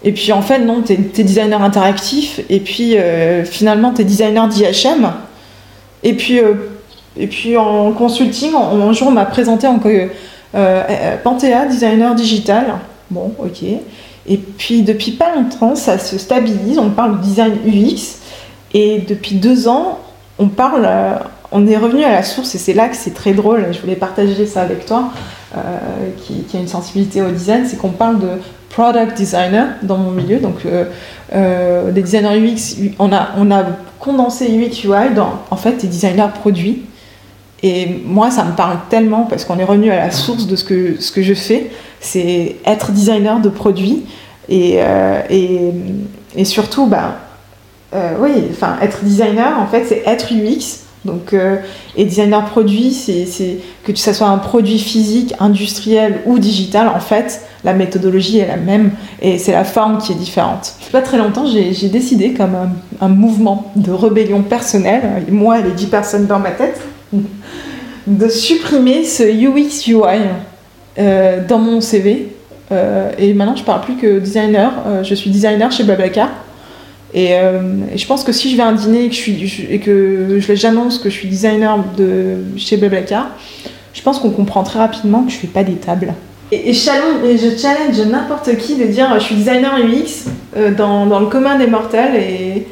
et 0.03 0.11
puis 0.11 0.31
en 0.31 0.41
fait, 0.41 0.59
non, 0.59 0.81
tu 0.81 0.93
es, 0.93 1.23
designer 1.23 1.61
interactif, 1.61 2.41
et 2.49 2.59
puis 2.59 2.97
euh, 2.97 3.45
finalement, 3.45 3.93
tu 3.93 4.01
es 4.01 4.05
designer 4.05 4.47
d'IHM. 4.47 5.11
Et 6.03 6.13
puis, 6.13 6.39
euh, 6.39 6.53
et 7.17 7.27
puis 7.27 7.57
en 7.57 7.91
consulting, 7.91 8.51
un 8.55 8.93
jour, 8.93 9.09
on 9.09 9.11
m'a 9.11 9.25
présenté 9.25 9.67
en 9.67 9.79
euh, 9.85 10.07
euh, 10.55 11.17
Panthéa, 11.23 11.65
designer 11.65 12.15
digital. 12.15 12.79
Bon, 13.09 13.33
ok. 13.37 13.63
Et 14.27 14.37
puis 14.37 14.81
depuis 14.81 15.11
pas 15.11 15.35
longtemps, 15.35 15.75
ça 15.75 15.97
se 15.97 16.17
stabilise, 16.17 16.77
on 16.79 16.89
parle 16.89 17.19
de 17.19 17.23
design 17.23 17.53
UX. 17.65 18.19
Et 18.73 18.99
depuis 18.99 19.35
deux 19.35 19.67
ans, 19.67 19.99
on 20.39 20.47
parle, 20.47 20.87
on 21.51 21.67
est 21.67 21.77
revenu 21.77 22.03
à 22.03 22.11
la 22.11 22.23
source, 22.23 22.55
et 22.55 22.57
c'est 22.57 22.73
là 22.73 22.87
que 22.87 22.95
c'est 22.95 23.13
très 23.13 23.33
drôle, 23.33 23.67
je 23.71 23.79
voulais 23.79 23.95
partager 23.95 24.45
ça 24.45 24.61
avec 24.61 24.85
toi, 24.85 25.11
qui, 26.25 26.45
a 26.55 26.59
une 26.59 26.69
sensibilité 26.69 27.21
au 27.21 27.31
design, 27.31 27.65
c'est 27.67 27.77
qu'on 27.77 27.89
parle 27.89 28.19
de 28.19 28.29
product 28.71 29.17
designer 29.17 29.67
dans 29.83 29.97
mon 29.97 30.11
milieu, 30.11 30.39
donc 30.39 30.65
euh, 30.65 30.85
euh, 31.33 31.91
des 31.91 32.01
designers 32.01 32.39
UX, 32.39 32.91
on 32.99 33.11
a, 33.11 33.29
on 33.37 33.51
a 33.51 33.63
condensé 33.99 34.47
UX 34.47 34.83
UI 34.85 35.13
dans 35.15 35.33
en 35.49 35.55
fait 35.57 35.73
des 35.73 35.87
designers 35.87 36.31
produits. 36.33 36.83
Et 37.63 38.01
moi, 38.05 38.31
ça 38.31 38.43
me 38.43 38.53
parle 38.53 38.77
tellement 38.89 39.25
parce 39.25 39.45
qu'on 39.45 39.59
est 39.59 39.63
revenu 39.63 39.91
à 39.91 39.97
la 39.97 40.11
source 40.11 40.47
de 40.47 40.55
ce 40.55 40.63
que, 40.63 40.99
ce 40.99 41.11
que 41.11 41.21
je 41.21 41.35
fais, 41.35 41.69
c'est 41.99 42.55
être 42.65 42.91
designer 42.91 43.39
de 43.39 43.49
produits. 43.49 44.05
Et, 44.49 44.77
euh, 44.77 45.21
et, 45.29 45.71
et, 46.35 46.45
surtout, 46.45 46.87
bah, 46.87 47.19
oui, 48.19 48.31
enfin, 48.49 48.77
être 48.81 49.03
designer, 49.03 49.59
en 49.59 49.67
fait, 49.67 49.85
c'est 49.85 50.01
être 50.07 50.33
UX 50.33 50.80
donc, 51.03 51.33
euh, 51.33 51.57
et 51.95 52.05
designer 52.05 52.45
produit, 52.45 52.91
c'est 52.91 53.25
que 53.83 53.95
ça 53.95 54.13
soit 54.13 54.27
un 54.27 54.37
produit 54.37 54.77
physique, 54.77 55.33
industriel 55.39 56.21
ou 56.25 56.37
digital, 56.37 56.87
en 56.87 56.99
fait, 56.99 57.41
la 57.63 57.73
méthodologie 57.73 58.39
est 58.39 58.47
la 58.47 58.57
même 58.57 58.91
et 59.21 59.39
c'est 59.39 59.51
la 59.51 59.63
forme 59.63 59.97
qui 59.97 60.11
est 60.11 60.15
différente. 60.15 60.73
Pas 60.91 61.01
très 61.01 61.17
longtemps, 61.17 61.45
j'ai 61.47 61.89
décidé, 61.89 62.33
comme 62.33 62.55
un, 62.99 63.07
mouvement 63.07 63.71
de 63.75 63.91
rébellion 63.91 64.43
personnelle, 64.43 65.23
moi 65.31 65.59
et 65.59 65.63
les 65.63 65.71
10 65.71 65.85
personnes 65.87 66.27
dans 66.27 66.39
ma 66.39 66.51
tête, 66.51 66.79
de 68.07 68.29
supprimer 68.29 69.03
ce 69.03 69.23
UX 69.23 69.87
UI 69.87 70.21
euh, 70.99 71.45
dans 71.47 71.59
mon 71.59 71.81
CV. 71.81 72.35
Euh, 72.71 73.11
et 73.17 73.33
maintenant, 73.33 73.55
je 73.55 73.63
parle 73.63 73.81
plus 73.81 73.95
que 73.95 74.19
designer. 74.19 74.71
je 75.03 75.15
suis 75.15 75.31
designer 75.31 75.71
chez 75.71 75.83
Euh, 77.15 77.59
et, 77.93 77.97
je 77.97 78.07
pense 78.07 78.23
que 78.23 78.31
si 78.31 78.49
je 78.49 78.57
vais 78.57 78.63
à 78.63 78.67
un 78.67 78.73
dîner 78.73 79.05
et 79.05 79.09
que, 79.09 79.15
je 79.15 79.19
suis, 79.45 79.67
et 79.69 79.79
que 79.79 80.39
j'annonce 80.53 80.97
que 80.97 81.09
je 81.09 81.15
suis 81.15 81.27
designer 81.27 81.83
de 81.97 82.37
chez 82.57 82.77
Blablacar, 82.77 83.29
je 83.93 84.01
pense 84.01 84.19
qu'on 84.19 84.29
comprend 84.29 84.63
très 84.63 84.79
rapidement 84.79 85.23
que 85.23 85.31
je 85.31 85.37
fais 85.37 85.47
pas 85.47 85.63
des 85.63 85.73
tables. 85.73 86.13
Et, 86.51 86.73
je 86.73 87.57
challenge, 87.57 87.99
n'importe 88.09 88.57
qui 88.57 88.75
de 88.75 88.85
dire 88.85 89.07
je 89.15 89.23
suis 89.23 89.35
designer 89.35 89.77
UX 89.77 90.29
euh, 90.57 90.71
dans, 90.73 91.19
le 91.19 91.27
commun 91.27 91.57
des 91.57 91.67
mortels 91.67 92.15
et, 92.15 92.67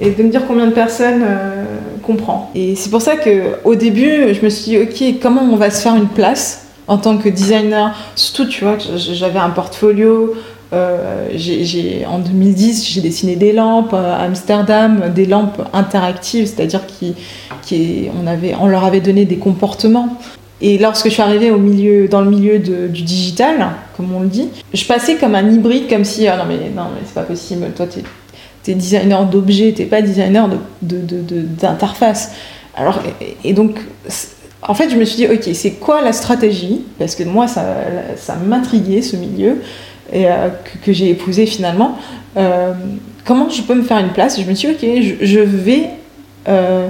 de 0.00 0.22
me 0.22 0.28
dire 0.28 0.42
combien 0.46 0.66
de 0.66 0.72
personnes 0.72 1.22
euh, 1.24 1.64
comprend. 2.02 2.50
Et 2.54 2.74
c'est 2.74 2.90
pour 2.90 3.00
ça 3.00 3.14
qu'au 3.16 3.74
début, 3.76 4.34
je 4.34 4.44
me 4.44 4.50
suis 4.50 4.64
dit, 4.64 4.78
ok, 4.78 5.20
comment 5.22 5.42
on 5.42 5.56
va 5.56 5.70
se 5.70 5.80
faire 5.82 5.94
une 5.94 6.08
place 6.08 6.66
en 6.88 6.98
tant 6.98 7.16
que 7.16 7.28
designer? 7.28 7.96
Surtout, 8.16 8.46
tu 8.46 8.64
vois, 8.64 8.76
j'avais 8.78 9.38
un 9.38 9.50
portfolio. 9.50 10.34
Euh, 10.74 12.04
en 12.06 12.18
2010, 12.18 12.88
j'ai 12.88 13.00
dessiné 13.00 13.36
des 13.36 13.52
lampes 13.52 13.94
à 13.94 14.16
Amsterdam, 14.16 15.12
des 15.14 15.26
lampes 15.26 15.62
interactives, 15.72 16.46
c'est-à-dire 16.46 16.80
qui, 16.86 17.14
on, 18.08 18.62
on 18.62 18.66
leur 18.66 18.84
avait 18.84 19.00
donné 19.00 19.24
des 19.24 19.36
comportements. 19.36 20.08
Et 20.60 20.78
lorsque 20.78 21.08
je 21.08 21.12
suis 21.12 21.22
arrivée 21.22 21.50
dans 22.08 22.20
le 22.20 22.30
milieu 22.30 22.58
du 22.58 23.02
digital, 23.02 23.70
comme 23.96 24.14
on 24.14 24.20
le 24.20 24.28
dit, 24.28 24.48
je 24.72 24.84
passais 24.84 25.16
comme 25.16 25.34
un 25.34 25.50
hybride, 25.50 25.88
comme 25.88 26.04
si, 26.04 26.26
ah 26.26 26.36
non 26.36 26.44
mais, 26.48 26.70
non, 26.74 26.84
mais 26.94 27.00
c'est 27.04 27.14
pas 27.14 27.22
possible, 27.22 27.66
toi 27.76 27.86
tu 27.86 28.70
es 28.70 28.74
designer 28.74 29.26
d'objets, 29.26 29.72
t'es 29.72 29.84
pas 29.84 30.00
designer 30.00 30.48
d'interface. 30.80 32.32
Alors, 32.74 33.00
et, 33.44 33.52
donc, 33.52 33.78
en 34.62 34.74
fait, 34.74 34.88
je 34.88 34.96
me 34.96 35.04
suis 35.04 35.16
dit, 35.16 35.26
ok, 35.26 35.54
c'est 35.54 35.72
quoi 35.72 36.00
la 36.00 36.12
stratégie? 36.12 36.82
Parce 36.98 37.14
que 37.14 37.24
moi, 37.24 37.46
ça, 37.46 37.62
ça 38.16 38.36
m'intriguait 38.36 39.02
ce 39.02 39.16
milieu 39.16 39.58
et 40.12 40.26
euh, 40.26 40.48
que, 40.84 40.92
j'ai 40.92 41.10
épousé 41.10 41.46
finalement. 41.46 41.98
Euh, 42.36 42.72
comment 43.24 43.48
je 43.48 43.62
peux 43.62 43.74
me 43.74 43.82
faire 43.82 43.98
une 43.98 44.12
place? 44.12 44.40
Je 44.40 44.48
me 44.48 44.54
suis 44.54 44.74
dit, 44.74 45.08
ok, 45.10 45.18
je, 45.22 45.40
vais, 45.40 45.90
euh, 46.48 46.88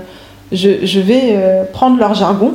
je, 0.52 1.00
vais 1.00 1.38
prendre 1.72 1.98
leur 1.98 2.14
jargon 2.14 2.54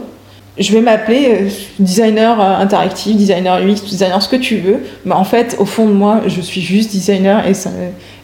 je 0.59 0.73
vais 0.73 0.81
m'appeler 0.81 1.27
euh, 1.29 1.49
designer 1.79 2.39
euh, 2.39 2.57
interactif, 2.57 3.15
designer 3.15 3.59
UX, 3.65 3.81
designer 3.85 4.21
ce 4.21 4.29
que 4.29 4.35
tu 4.35 4.57
veux. 4.57 4.79
Mais 5.05 5.13
en 5.13 5.23
fait, 5.23 5.55
au 5.57 5.65
fond 5.65 5.87
de 5.87 5.93
moi, 5.93 6.21
je 6.27 6.41
suis 6.41 6.61
juste 6.61 6.91
designer 6.91 7.47
et, 7.47 7.53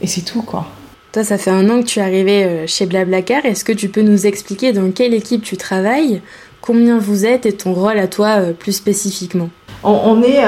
et 0.01 0.07
c'est 0.07 0.21
tout, 0.21 0.41
quoi. 0.41 0.67
Toi, 1.13 1.23
ça 1.23 1.37
fait 1.37 1.51
un 1.51 1.69
an 1.69 1.81
que 1.81 1.85
tu 1.85 1.99
es 1.99 2.01
arrivé 2.01 2.43
euh, 2.43 2.67
chez 2.67 2.85
Blablacar. 2.85 3.45
Est-ce 3.45 3.63
que 3.63 3.71
tu 3.71 3.87
peux 3.87 4.01
nous 4.01 4.27
expliquer 4.27 4.73
dans 4.73 4.91
quelle 4.91 5.13
équipe 5.13 5.43
tu 5.43 5.55
travailles, 5.55 6.21
combien 6.59 6.97
vous 6.97 7.25
êtes 7.25 7.45
et 7.45 7.53
ton 7.53 7.73
rôle 7.73 7.97
à 7.97 8.07
toi 8.07 8.41
plus 8.57 8.73
spécifiquement? 8.73 9.49
On, 9.85 10.21
est 10.21 10.41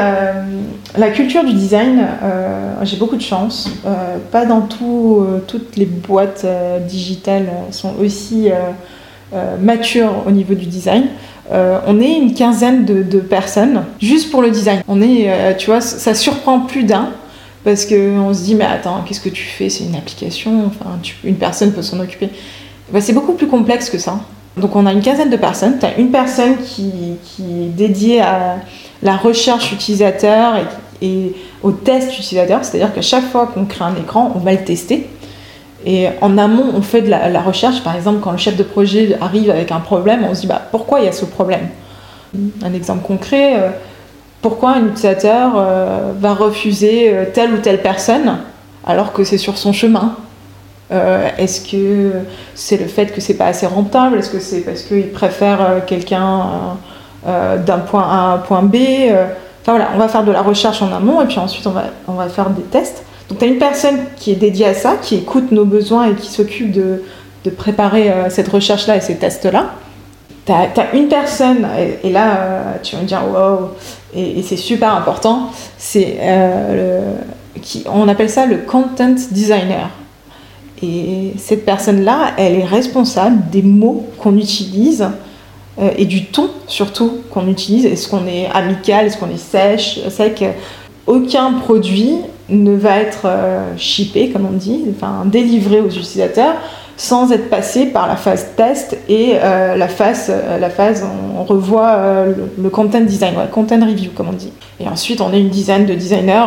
la 0.97 1.09
culture 1.11 1.43
du 1.43 1.53
design. 1.53 2.07
J'ai 2.83 2.97
beaucoup 2.97 3.15
de 3.15 3.21
chance. 3.21 3.69
pas 4.31 4.45
dans 4.45 4.61
tout, 4.61 5.25
toutes 5.47 5.75
les 5.75 5.85
boîtes 5.85 6.45
digitales 6.87 7.47
sont 7.71 7.93
aussi 8.01 8.49
matures 9.61 10.23
au 10.25 10.31
niveau 10.31 10.53
du 10.53 10.65
design. 10.65 11.07
Euh, 11.51 11.79
on 11.87 12.01
est 12.01 12.17
une 12.17 12.33
quinzaine 12.33 12.85
de, 12.85 13.19
personnes 13.19 13.83
juste 14.01 14.31
pour 14.31 14.41
le 14.41 14.51
design. 14.51 14.81
On 14.87 15.01
est, 15.01 15.25
euh, 15.27 15.53
tu 15.57 15.67
vois, 15.67 15.81
ça 15.81 16.13
surprend 16.13 16.61
plus 16.61 16.83
d'un 16.83 17.09
parce 17.63 17.85
qu'on 17.85 18.33
se 18.33 18.43
dit 18.43 18.55
mais 18.55 18.65
attends, 18.65 19.03
qu'est-ce 19.05 19.21
que 19.21 19.29
tu 19.29 19.43
fais? 19.43 19.69
C'est 19.69 19.85
une 19.85 19.95
application, 19.95 20.65
enfin, 20.67 20.99
une 21.23 21.35
personne 21.35 21.71
peut 21.71 21.81
s'en 21.81 21.99
occuper. 21.99 22.29
Bah, 22.91 23.01
c'est 23.01 23.13
beaucoup 23.13 23.33
plus 23.33 23.47
complexe 23.47 23.89
que 23.89 23.97
ça. 23.97 24.19
Donc 24.57 24.75
on 24.75 24.85
a 24.85 24.91
une 24.91 25.01
quinzaine 25.01 25.29
de 25.29 25.37
personnes. 25.37 25.77
Tu 25.79 25.85
as 25.85 25.97
une 25.97 26.11
personne 26.11 26.57
qui, 26.57 27.17
est 27.39 27.69
dédiée 27.69 28.21
à 28.21 28.57
la 29.03 29.15
recherche 29.15 29.71
utilisateur 29.71 30.55
et, 31.01 31.33
au 31.63 31.71
test 31.71 32.17
utilisateur, 32.17 32.63
c'est-à-dire 32.63 32.93
qu'à 32.93 33.01
chaque 33.01 33.25
fois 33.25 33.47
qu'on 33.47 33.65
crée 33.65 33.85
un 33.85 33.95
écran, 33.95 34.31
on 34.35 34.39
va 34.39 34.51
le 34.51 34.63
tester. 34.63 35.07
Et 35.85 36.07
en 36.21 36.37
amont, 36.37 36.71
on 36.75 36.81
fait 36.81 37.01
de 37.01 37.09
la, 37.09 37.41
recherche. 37.41 37.83
Par 37.83 37.95
exemple, 37.95 38.19
quand 38.21 38.31
le 38.31 38.37
chef 38.37 38.57
de 38.57 38.63
projet 38.63 39.15
arrive 39.21 39.49
avec 39.49 39.71
un 39.71 39.79
problème, 39.79 40.25
on 40.29 40.33
se 40.33 40.41
dit 40.41 40.47
bah, 40.47 40.61
pourquoi 40.71 40.99
il 40.99 41.05
y 41.05 41.09
a 41.09 41.11
ce 41.11 41.25
problème? 41.25 41.69
Un 42.63 42.73
exemple 42.73 43.05
concret, 43.05 43.55
euh, 43.55 43.69
pourquoi 44.41 44.71
un 44.71 44.85
utilisateur 44.87 45.53
euh, 45.55 46.11
va 46.19 46.33
refuser 46.33 47.13
euh, 47.13 47.25
telle 47.33 47.53
ou 47.53 47.57
telle 47.57 47.81
personne 47.81 48.37
alors 48.85 49.13
que 49.13 49.23
c'est 49.23 49.37
sur 49.37 49.57
son 49.57 49.73
chemin? 49.73 50.15
Est-ce 51.37 51.69
que 51.69 52.11
c'est 52.55 52.77
le 52.77 52.85
fait 52.85 53.13
que 53.13 53.19
c'est 53.19 53.33
pas 53.33 53.47
assez 53.47 53.67
rentable? 53.67 54.19
Est-ce 54.19 54.29
que 54.29 54.39
c'est 54.39 54.61
parce 54.61 54.83
qu'il 54.83 55.09
préfère 55.09 55.83
quelqu'un 55.85 56.77
d'un 57.27 57.79
point 57.79 58.03
A 58.03 58.15
à 58.15 58.33
un 58.33 58.37
point 58.37 58.63
B 58.63 58.77
Enfin 59.67 59.75
voilà, 59.75 59.91
on 59.95 59.97
va 59.97 60.07
faire 60.07 60.23
de 60.23 60.31
la 60.31 60.41
recherche 60.41 60.81
en 60.81 60.93
amont 60.93 61.21
et 61.21 61.25
puis 61.25 61.39
ensuite 61.39 61.67
on 61.67 61.71
va, 61.71 61.83
on 62.07 62.13
va 62.13 62.29
faire 62.29 62.49
des 62.51 62.61
tests. 62.61 63.03
Donc 63.27 63.39
tu 63.39 63.43
as 63.43 63.49
une 63.49 63.57
personne 63.57 63.97
qui 64.15 64.31
est 64.31 64.35
dédiée 64.35 64.67
à 64.67 64.73
ça, 64.73 64.95
qui 65.01 65.15
écoute 65.15 65.51
nos 65.51 65.65
besoins 65.65 66.09
et 66.09 66.13
qui 66.13 66.31
s'occupe 66.31 66.71
de, 66.71 67.03
préparer 67.57 68.09
euh, 68.11 68.29
cette 68.29 68.49
recherche-là 68.49 68.97
et 68.97 69.01
ces 69.01 69.15
tests-là. 69.15 69.71
Tu 70.45 70.51
as, 70.53 70.93
une 70.93 71.07
personne, 71.07 71.67
et, 72.03 72.09
là 72.09 72.37
euh, 72.37 72.73
tu 72.83 72.95
vas 72.95 73.01
me 73.01 73.07
dire 73.07 73.21
wow, 73.25 73.71
et, 74.13 74.41
c'est 74.41 74.57
super 74.57 74.93
important, 74.93 75.49
c'est 75.77 76.17
euh, 76.21 77.13
on 77.89 78.07
appelle 78.07 78.29
ça 78.29 78.45
le 78.45 78.57
content 78.57 79.15
designer. 79.31 79.89
Et 80.81 81.33
cette 81.37 81.65
personne-là, 81.65 82.31
elle 82.37 82.55
est 82.55 82.65
responsable 82.65 83.49
des 83.49 83.63
mots 83.63 84.05
qu'on 84.19 84.37
utilise 84.37 85.07
et 85.79 86.05
du 86.05 86.25
ton 86.25 86.49
surtout 86.67 87.19
qu'on 87.31 87.47
utilise. 87.47 87.85
Est-ce 87.85 88.09
qu'on 88.09 88.25
est 88.27 88.47
amical, 88.53 89.05
est-ce 89.05 89.17
qu'on 89.17 89.29
est 89.29 89.37
sèche, 89.37 89.99
sec? 90.09 90.43
Aucun 91.07 91.53
produit 91.53 92.17
ne 92.49 92.75
va 92.75 92.97
être 92.97 93.25
euh, 93.25 93.77
shippé, 93.77 94.29
comme 94.29 94.45
on 94.45 94.55
dit, 94.55 94.85
enfin 94.95 95.23
délivré 95.25 95.79
aux 95.79 95.89
utilisateurs, 95.89 96.55
sans 96.95 97.31
être 97.31 97.49
passé 97.49 97.87
par 97.87 98.07
la 98.07 98.15
phase 98.15 98.47
test 98.55 98.97
et 99.07 99.35
euh, 99.35 99.75
la, 99.75 99.87
phase, 99.87 100.27
euh, 100.29 100.57
la 100.57 100.69
phase, 100.69 101.05
on, 101.35 101.43
revoit 101.43 102.25
le, 102.57 102.69
content 102.69 103.01
design, 103.01 103.35
content 103.51 103.79
review, 103.79 104.11
comme 104.15 104.29
on 104.29 104.33
dit. 104.33 104.51
Et 104.79 104.87
ensuite, 104.87 105.21
on 105.21 105.31
a 105.31 105.37
une 105.37 105.49
dizaine 105.49 105.85
de 105.85 105.93
designers 105.93 106.45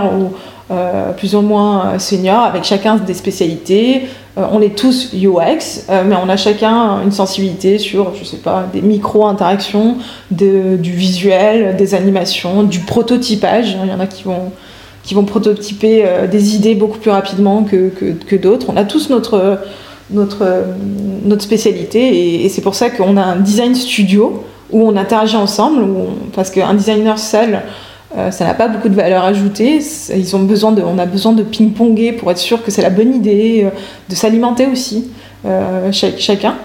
ou 0.71 1.13
plus 1.17 1.35
ou 1.35 1.41
moins 1.41 1.99
seniors, 1.99 2.45
avec 2.45 2.65
chacun 2.65 2.97
des 2.97 3.15
spécialités. 3.15 4.03
on 4.37 4.63
est 4.63 4.77
tous 4.77 5.13
UX, 5.13 5.87
mais 5.89 6.15
on 6.15 6.29
a 6.29 6.37
chacun 6.37 7.03
une 7.03 7.11
sensibilité 7.13 7.79
sur, 7.79 8.15
je 8.15 8.25
sais 8.25 8.37
pas, 8.37 8.67
des 8.73 8.81
micro-interactions, 8.81 9.97
du 10.31 10.93
visuel, 10.93 11.77
des 11.77 11.95
animations, 11.95 12.63
du 12.63 12.81
prototypage. 12.81 13.77
Il 13.83 13.91
y 13.91 13.93
en 13.93 14.01
a 14.01 14.07
qui 14.07 14.23
vont 14.23 14.53
qui 15.03 15.15
vont 15.15 15.25
prototyper 15.25 16.05
euh, 16.05 16.27
des 16.27 16.55
idées 16.55 16.75
beaucoup 16.75 16.99
plus 16.99 17.11
rapidement 17.11 17.65
que, 17.65 17.89
que, 17.89 18.37
d'autres. 18.37 18.67
On 18.69 18.77
a 18.77 18.85
tous 18.85 19.11
notre, 19.11 19.59
notre, 20.11 20.47
notre 21.25 21.43
spécialité 21.43 22.45
et, 22.45 22.49
c'est 22.49 22.61
pour 22.61 22.75
ça 22.75 22.91
qu'on 22.91 23.17
a 23.17 23.23
un 23.23 23.37
design 23.37 23.75
studio 23.75 24.45
où 24.71 24.87
on 24.87 24.97
interagit 24.97 25.37
ensemble, 25.37 25.85
parce 26.33 26.51
qu'un 26.51 26.75
designer 26.75 27.19
seul, 27.19 27.63
euh, 28.17 28.31
ça 28.31 28.45
n'a 28.45 28.55
pas 28.55 28.69
beaucoup 28.69 28.89
de 28.89 28.95
valeur 28.95 29.25
ajoutée. 29.25 29.81
Ils 30.15 30.37
ont 30.37 30.43
besoin 30.43 30.73
de, 30.73 30.83
on 30.83 30.99
a 30.99 31.07
besoin 31.07 31.33
de 31.33 31.43
ping-ponger 31.43 32.13
pour 32.13 32.31
être 32.31 32.39
sûr 32.39 32.63
que 32.63 32.71
c'est 32.71 32.83
la 32.83 32.91
bonne 32.91 33.15
idée, 33.15 33.63
euh, 33.65 33.71
de 34.09 34.15
s'alimenter 34.15 34.67
aussi, 34.67 35.11
chacun. 35.93 36.57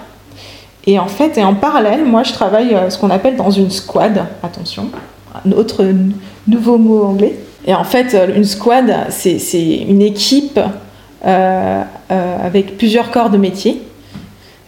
Et 0.86 0.98
en 0.98 1.08
fait, 1.08 1.38
et 1.38 1.44
en 1.44 1.54
parallèle, 1.54 2.04
moi 2.04 2.22
je 2.22 2.32
travaille 2.32 2.76
ce 2.88 2.98
qu'on 2.98 3.10
appelle 3.10 3.36
dans 3.36 3.50
une 3.50 3.70
squad, 3.70 4.24
attention, 4.42 4.90
un 5.44 5.52
autre 5.52 5.84
nouveau 6.46 6.78
mot 6.78 7.04
anglais. 7.04 7.36
Et 7.66 7.74
en 7.74 7.84
fait, 7.84 8.14
euh, 8.14 8.34
une 8.34 8.44
squad, 8.44 8.94
c'est 9.10 9.38
une 9.88 10.02
équipe 10.02 10.60
euh, 11.26 11.82
euh, 12.10 12.46
avec 12.46 12.78
plusieurs 12.78 13.10
corps 13.10 13.30
de 13.30 13.36
métier. 13.36 13.82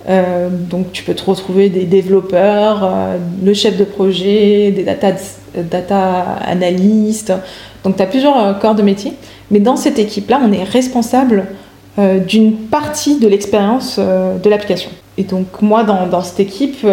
Donc 0.09 0.93
tu 0.93 1.03
peux 1.03 1.15
te 1.15 1.25
retrouver 1.25 1.69
des 1.69 1.85
développeurs, 1.85 2.91
le 3.45 3.53
chef 3.55 3.77
de 3.77 3.85
projet, 3.85 4.71
des 4.71 4.83
data, 4.83 5.13
data 5.55 6.21
analystes. 6.47 7.33
Donc 7.85 7.97
tu 7.97 8.03
as 8.03 8.07
plusieurs 8.07 8.59
corps 8.59 8.75
de 8.75 8.83
métier. 8.83 9.13
Mais 9.51 9.61
dans 9.61 9.77
cette 9.77 9.99
équipe-là, 9.99 10.41
on 10.43 10.53
est 10.53 10.65
responsable 10.65 11.47
d'une 12.27 12.55
partie 12.55 13.19
de 13.19 13.29
l'expérience 13.29 13.99
de 13.99 14.49
l'application. 14.49 14.91
Et 15.19 15.25
donc 15.25 15.61
moi, 15.61 15.85
dans, 15.85 16.07
dans 16.07 16.23
cette 16.23 16.41
équipe, 16.41 16.87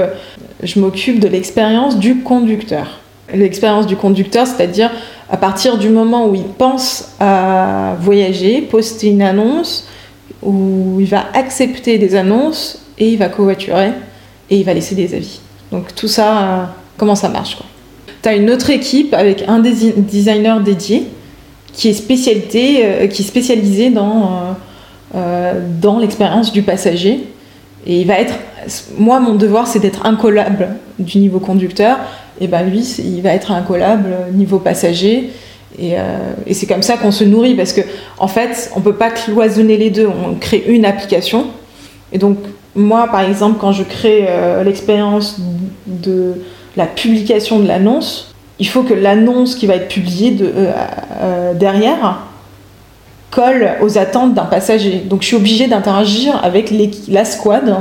je 0.61 0.79
m'occupe 0.79 1.19
de 1.19 1.27
l'expérience 1.27 1.97
du 1.97 2.21
conducteur. 2.21 2.99
L'expérience 3.33 3.87
du 3.87 3.95
conducteur, 3.95 4.45
c'est-à-dire 4.45 4.91
à 5.29 5.37
partir 5.37 5.77
du 5.77 5.89
moment 5.89 6.27
où 6.27 6.35
il 6.35 6.43
pense 6.43 7.13
à 7.19 7.95
voyager, 7.99 8.61
poster 8.61 9.07
une 9.07 9.21
annonce, 9.21 9.87
où 10.43 10.97
il 10.99 11.07
va 11.07 11.25
accepter 11.33 11.97
des 11.97 12.15
annonces 12.15 12.84
et 12.97 13.09
il 13.09 13.17
va 13.17 13.29
covoiturer 13.29 13.91
et 14.49 14.57
il 14.57 14.63
va 14.63 14.73
laisser 14.73 14.95
des 14.95 15.13
avis. 15.13 15.39
Donc 15.71 15.93
tout 15.95 16.07
ça, 16.07 16.37
euh, 16.37 16.63
comment 16.97 17.15
ça 17.15 17.29
marche 17.29 17.57
Tu 18.21 18.29
as 18.29 18.35
une 18.35 18.49
autre 18.49 18.69
équipe 18.69 19.13
avec 19.13 19.43
un 19.47 19.59
designer 19.59 20.61
dédié 20.61 21.07
qui 21.73 21.89
est, 21.89 21.93
spécialité, 21.93 22.85
euh, 22.85 23.07
qui 23.07 23.21
est 23.21 23.25
spécialisé 23.25 23.89
dans, 23.89 24.55
euh, 25.15 25.53
dans 25.81 25.99
l'expérience 25.99 26.51
du 26.51 26.61
passager. 26.61 27.27
Et 27.87 28.01
il 28.01 28.07
va 28.07 28.19
être, 28.19 28.33
moi 28.97 29.19
mon 29.19 29.35
devoir 29.35 29.67
c'est 29.67 29.79
d'être 29.79 30.05
incollable 30.05 30.69
du 30.97 31.19
niveau 31.19 31.39
conducteur 31.39 31.97
et 32.39 32.47
ben 32.47 32.63
lui, 32.63 32.81
il 32.99 33.21
va 33.21 33.33
être 33.33 33.51
incollable 33.51 34.09
niveau 34.33 34.59
passager. 34.59 35.29
Euh, 35.81 36.33
et, 36.45 36.53
c'est 36.53 36.67
comme 36.67 36.83
ça 36.83 36.97
qu'on 36.97 37.11
se 37.11 37.23
nourrit 37.23 37.55
parce 37.55 37.73
que 37.73 37.81
en 38.17 38.27
fait, 38.27 38.71
on 38.75 38.81
peut 38.81 38.95
pas 38.95 39.09
cloisonner 39.09 39.77
les 39.77 39.89
deux. 39.89 40.07
On 40.07 40.35
crée 40.35 40.63
une 40.67 40.85
application. 40.85 41.47
Et 42.11 42.17
donc, 42.17 42.37
moi, 42.75 43.07
par 43.07 43.21
exemple, 43.21 43.57
quand 43.59 43.71
je 43.71 43.83
crée 43.83 44.25
euh, 44.27 44.63
l'expérience 44.63 45.37
de 45.85 46.33
la 46.75 46.85
publication 46.85 47.59
de 47.59 47.67
l'annonce, 47.67 48.33
il 48.59 48.67
faut 48.67 48.83
que 48.83 48.93
l'annonce 48.93 49.55
qui 49.55 49.65
va 49.65 49.75
être 49.75 49.87
publiée 49.87 50.31
de, 50.31 50.49
derrière 51.55 52.19
colle 53.31 53.71
aux 53.81 53.97
attentes 53.97 54.33
d'un 54.33 54.45
passager. 54.45 54.99
Donc 54.99 55.21
je 55.21 55.27
suis 55.27 55.35
obligée 55.35 55.67
d'interagir 55.67 56.39
avec 56.41 56.73
la 57.09 57.25
squad 57.25 57.75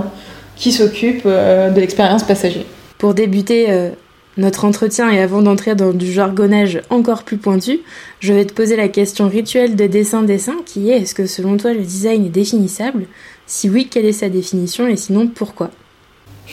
qui 0.57 0.73
s'occupe 0.73 1.27
de 1.27 1.79
l'expérience 1.79 2.25
passager. 2.25 2.67
Pour 2.99 3.15
débuter 3.15 3.93
notre 4.37 4.65
entretien 4.65 5.11
et 5.11 5.21
avant 5.21 5.43
d'entrer 5.43 5.75
dans 5.75 5.93
du 5.93 6.11
jargonnage 6.11 6.81
encore 6.91 7.23
plus 7.23 7.37
pointu, 7.37 7.81
je 8.21 8.33
vais 8.33 8.45
te 8.45 8.53
poser 8.53 8.77
la 8.77 8.89
question 8.89 9.29
rituelle 9.29 9.77
de 9.77 9.87
dessin-dessin 9.87 10.57
qui 10.67 10.91
est 10.91 11.03
est-ce 11.03 11.15
que 11.15 11.27
selon 11.27 11.57
toi 11.57 11.73
le 11.73 11.81
design 11.81 12.27
est 12.27 12.31
définissable? 12.31 13.07
Si 13.47 13.69
oui, 13.69 13.89
quelle 13.91 14.07
est 14.07 14.13
sa 14.13 14.29
définition 14.29 14.89
et 14.89 14.97
sinon 14.97 15.27
pourquoi 15.27 15.71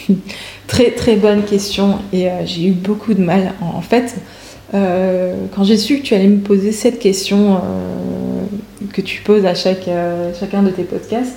Très 0.68 0.92
très 0.92 1.16
bonne 1.16 1.44
question 1.44 2.00
et 2.14 2.30
euh, 2.30 2.46
j'ai 2.46 2.68
eu 2.68 2.72
beaucoup 2.72 3.14
de 3.14 3.22
mal. 3.22 3.54
En 3.62 3.82
fait, 3.82 4.16
euh, 4.74 5.36
quand 5.56 5.64
j'ai 5.64 5.78
su 5.78 5.98
que 5.98 6.04
tu 6.04 6.14
allais 6.14 6.28
me 6.28 6.40
poser 6.40 6.72
cette 6.72 7.00
question 7.00 7.56
euh, 7.56 7.60
que 8.94 9.02
tu 9.02 9.22
poses 9.22 9.46
à 9.46 9.54
chacun 9.54 10.64
de 10.64 10.70
tes 10.70 10.84
podcasts, 10.84 11.36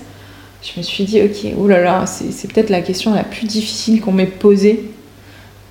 je 0.63 0.79
me 0.79 0.83
suis 0.83 1.05
dit 1.05 1.21
ok, 1.21 1.59
oulala, 1.59 2.05
c'est 2.07 2.51
peut-être 2.51 2.71
la 2.71 2.81
question 2.81 3.13
la 3.13 3.25
plus 3.25 3.47
difficile 3.47 4.01
qu'on 4.01 4.13
m'ait 4.13 4.27
posée 4.27 4.91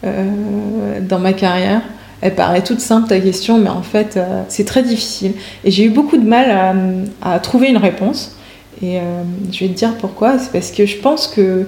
dans 0.04 1.20
ma 1.20 1.34
carrière. 1.34 1.82
Elle 2.22 2.36
paraît 2.36 2.62
toute 2.62 2.80
simple 2.80 3.08
ta 3.08 3.20
question, 3.20 3.58
mais 3.58 3.70
en 3.70 3.82
fait 3.82 4.20
c'est 4.50 4.66
très 4.66 4.84
difficile. 4.84 5.32
Et 5.64 5.72
j'ai 5.72 5.86
eu 5.86 5.90
beaucoup 5.90 6.18
de 6.18 6.28
mal 6.28 7.08
à, 7.24 7.40
trouver 7.40 7.70
une 7.70 7.78
réponse. 7.78 8.38
Et 8.82 9.00
euh, 9.00 9.24
je 9.52 9.60
vais 9.60 9.68
te 9.68 9.78
dire 9.78 9.96
pourquoi. 9.98 10.40
C'est 10.40 10.52
parce 10.52 10.72
que 10.72 10.86
je 10.86 10.98
pense 10.98 11.28
que 11.28 11.66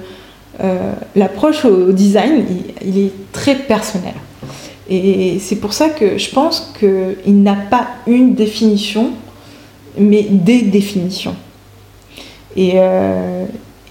l'approche 1.15 1.65
au 1.65 1.91
design, 1.91 2.45
il, 2.81 2.97
est 2.97 3.11
très 3.33 3.55
personnel. 3.55 4.13
Et 4.89 5.37
c'est 5.39 5.57
pour 5.57 5.73
ça 5.73 5.89
que 5.89 6.17
je 6.17 6.29
pense 6.29 6.73
qu'il 6.79 7.43
n'a 7.43 7.55
pas 7.55 7.87
une 8.07 8.35
définition, 8.35 9.09
mais 9.97 10.23
des 10.23 10.61
définitions. 10.61 11.35
Et, 12.55 12.75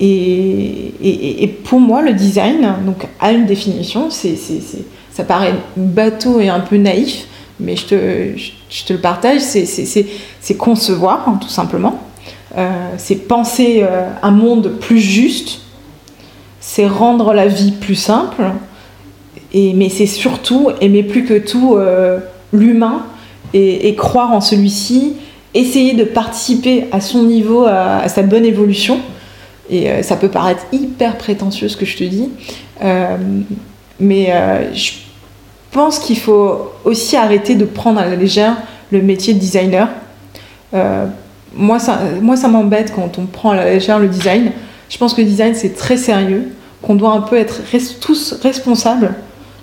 et, 0.00 1.42
et, 1.42 1.47
pour 1.49 1.80
moi, 1.80 2.02
le 2.02 2.12
design 2.12 2.66
donc, 2.85 3.06
a 3.21 3.33
une 3.33 3.47
définition. 3.47 4.09
Ça 4.11 5.25
paraît 5.25 5.54
bateau 5.76 6.40
et 6.40 6.49
un 6.49 6.61
peu 6.61 6.76
naïf, 6.76 7.26
mais 7.61 7.76
je 7.76 7.87
te, 7.87 7.97
je, 8.68 8.85
te 8.85 8.92
le 8.92 8.99
partage. 8.99 9.40
C'est, 9.40 10.54
concevoir, 10.56 11.28
hein, 11.28 11.38
tout 11.40 11.49
simplement. 11.49 12.00
Euh, 12.56 12.90
c'est 12.99 13.26
penser 13.26 13.82
euh, 13.82 14.08
un 14.23 14.30
monde 14.30 14.78
plus 14.80 15.00
juste. 15.00 15.61
C'est 16.61 16.87
rendre 16.87 17.32
la 17.32 17.46
vie 17.46 17.73
plus 17.73 17.94
simple. 17.94 18.42
Et, 19.52 19.73
mais 19.75 19.88
c'est 19.88 20.06
surtout 20.06 20.70
aimer 20.80 21.02
plus 21.02 21.25
que 21.25 21.38
tout 21.38 21.76
euh, 21.76 22.18
l'humain 22.52 23.06
et, 23.52 23.94
croire 23.94 24.32
en 24.32 24.40
celui-ci. 24.40 25.16
Essayer 25.54 25.94
de 25.94 26.02
participer 26.02 26.87
à 26.90 27.00
son 27.00 27.23
niveau, 27.23 27.64
à 27.64 28.08
sa 28.08 28.23
bonne 28.23 28.44
évolution 28.44 28.99
et 29.70 30.02
ça 30.02 30.16
peut 30.16 30.28
paraître 30.28 30.62
hyper 30.73 31.16
prétentieux 31.16 31.68
ce 31.68 31.76
que 31.76 31.87
je 31.87 31.96
te 31.96 32.02
dis, 32.02 32.28
mais 34.00 34.32
je 34.75 34.90
pense 35.70 36.00
qu'il 36.00 36.18
faut 36.18 36.73
aussi 36.84 37.14
arrêter 37.14 37.54
de 37.54 37.64
prendre 37.64 38.00
à 38.00 38.06
la 38.06 38.16
légère 38.16 38.56
le 38.90 39.00
métier 39.00 39.32
de 39.32 39.38
designer. 39.38 39.88
Moi, 41.56 41.78
ça, 41.78 42.00
moi, 42.20 42.37
ça 42.37 42.49
m'embête 42.49 42.92
quand 42.94 43.18
on 43.18 43.26
prend 43.26 43.50
à 43.50 43.56
la 43.56 43.70
légère 43.75 43.99
le 43.99 44.08
design. 44.08 44.52
Je 44.88 44.99
pense 44.99 45.14
que 45.14 45.20
le 45.20 45.26
design, 45.26 45.54
c'est 45.54 45.75
très 45.75 45.96
sérieux, 45.96 46.52
qu'on 46.82 46.94
doit 46.94 47.12
un 47.12 47.20
peu 47.20 47.37
être 47.37 47.62
tous 48.00 48.34
responsables 48.42 49.14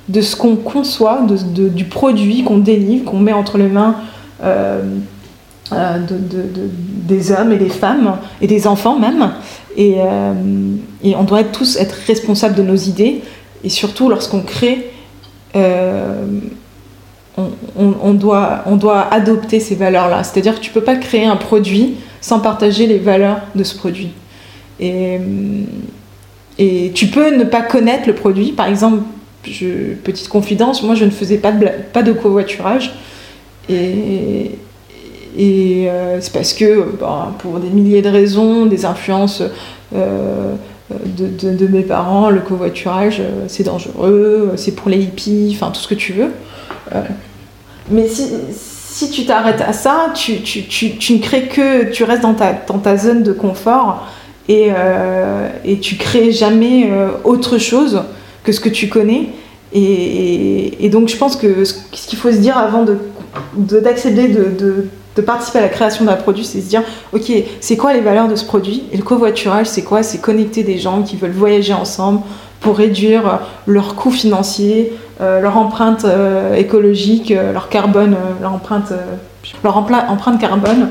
de 0.10 0.22
ce 0.22 0.36
qu'on 0.36 0.56
conçoit, 0.56 1.22
de, 1.22 1.70
du 1.70 1.86
produit 1.86 2.44
qu'on 2.44 2.58
délivre, 2.58 3.06
qu'on 3.06 3.20
met 3.20 3.34
entre 3.34 3.58
les 3.58 3.68
mains 3.68 3.96
de, 5.72 6.18
des 7.08 7.32
hommes 7.32 7.52
et 7.52 7.58
des 7.58 7.70
femmes, 7.70 8.18
et 8.42 8.48
des 8.48 8.68
enfants 8.68 8.98
même. 8.98 9.32
Euh, 9.78 10.34
et, 11.04 11.16
on 11.16 11.24
doit 11.24 11.44
tous 11.44 11.78
être 11.78 11.96
responsables 12.08 12.56
de 12.56 12.64
nos 12.64 12.76
idées. 12.76 13.22
Et 13.64 13.70
surtout, 13.70 14.10
lorsqu'on 14.10 14.42
crée, 14.42 14.92
euh, 17.80 17.92
on, 18.06 18.14
doit, 18.14 19.08
adopter 19.12 19.60
ces 19.60 19.76
valeurs-là. 19.76 20.24
C'est-à-dire 20.24 20.56
que 20.56 20.62
tu 20.62 20.70
ne 20.70 20.74
peux 20.74 20.84
pas 20.84 20.96
créer 20.96 21.26
un 21.26 21.36
produit 21.36 21.96
sans 22.22 22.40
partager 22.40 22.88
les 22.88 23.00
valeurs 23.00 23.42
de 23.56 23.64
ce 23.64 23.76
produit. 23.76 24.12
Et, 24.80 25.20
et 26.58 26.92
tu 26.94 27.08
peux 27.08 27.36
ne 27.36 27.44
pas 27.44 27.62
connaître 27.62 28.08
le 28.08 28.16
produit. 28.16 28.52
Par 28.52 28.68
exemple, 28.68 29.04
petite 29.42 30.28
confidence, 30.28 30.84
moi 30.84 30.96
je 30.96 31.06
ne 31.06 31.10
faisais 31.10 31.38
pas 31.38 31.52
de, 31.52 31.68
pas 31.94 32.04
covoiturage. 32.04 32.94
Et, 33.70 34.52
euh, 35.40 36.18
c'est 36.20 36.34
parce 36.34 36.54
que, 36.54 36.86
bah, 37.00 37.34
pour 37.40 37.60
des 37.60 37.70
milliers 37.70 38.02
de 38.02 38.10
raisons, 38.10 38.66
des 38.66 38.86
influences 38.86 39.44
euh, 39.96 40.56
de, 40.92 41.68
mes 41.68 41.84
parents, 41.84 42.30
le 42.30 42.42
covoiturage, 42.42 43.20
euh, 43.22 43.46
c'est 43.48 43.64
dangereux, 43.64 44.54
c'est 44.58 44.76
pour 44.76 44.90
les 44.90 45.00
hippies, 45.00 45.56
enfin 45.56 45.72
tout 45.72 45.80
ce 45.80 45.88
que 45.88 45.96
tu 45.96 46.14
veux. 46.14 46.32
Mais 47.92 48.08
si, 48.08 49.10
tu 49.10 49.26
t'arrêtes 49.26 49.62
à 49.62 49.74
ça, 49.74 50.12
tu, 50.14 50.34
ne 50.34 51.20
crées 51.20 51.48
que, 51.48 51.92
tu 51.92 52.04
restes 52.04 52.22
dans 52.22 52.34
ta, 52.34 52.98
zone 52.98 53.24
de 53.24 53.34
confort 53.34 54.08
et, 54.50 54.70
et 55.66 55.80
tu 55.80 55.96
crées 55.96 56.32
jamais 56.32 56.90
autre 57.24 57.58
chose 57.58 58.04
que 58.44 58.52
ce 58.52 58.60
que 58.60 58.70
tu 58.70 58.90
connais. 58.90 59.30
Et, 59.74 60.90
donc 60.92 61.08
je 61.08 61.18
pense 61.18 61.36
que 61.36 61.64
ce 61.64 61.74
qu'il 61.92 62.20
faut 62.20 62.32
se 62.32 62.38
dire 62.38 62.58
avant 62.58 62.86
d'accepter 63.56 64.28
de, 64.28 65.22
participer 65.22 65.60
à 65.60 65.62
la 65.62 65.70
création 65.70 66.06
d'un 66.06 66.16
produit, 66.16 66.44
c'est 66.44 66.62
se 66.62 66.68
dire, 66.68 66.84
ok, 67.14 67.32
c'est 67.60 67.78
quoi 67.78 67.94
les 67.94 68.02
valeurs 68.02 68.28
de 68.28 68.36
ce 68.36 68.44
produit 68.44 68.84
Et 68.92 68.98
le 68.98 69.04
covoiturage, 69.04 69.68
c'est 69.68 69.84
quoi? 69.84 70.04
C'est 70.04 70.18
connecter 70.18 70.64
des 70.64 70.78
gens 70.78 71.04
qui 71.04 71.16
veulent 71.16 71.32
voyager 71.32 71.74
ensemble 71.74 72.22
pour 72.60 72.78
réduire 72.78 73.40
leurs 73.66 73.96
coûts 73.96 74.12
financiers, 74.12 74.94
euh, 74.94 75.11
leur 75.42 75.58
empreinte 75.58 76.06
euh, 76.06 76.56
écologique, 76.56 77.32
euh, 77.32 77.54
leur 77.54 77.70
carbone, 77.70 78.16
leur 78.42 78.54
empreinte, 78.54 78.92
leur 79.64 79.78
empreinte 79.78 80.40
carbone. 80.40 80.90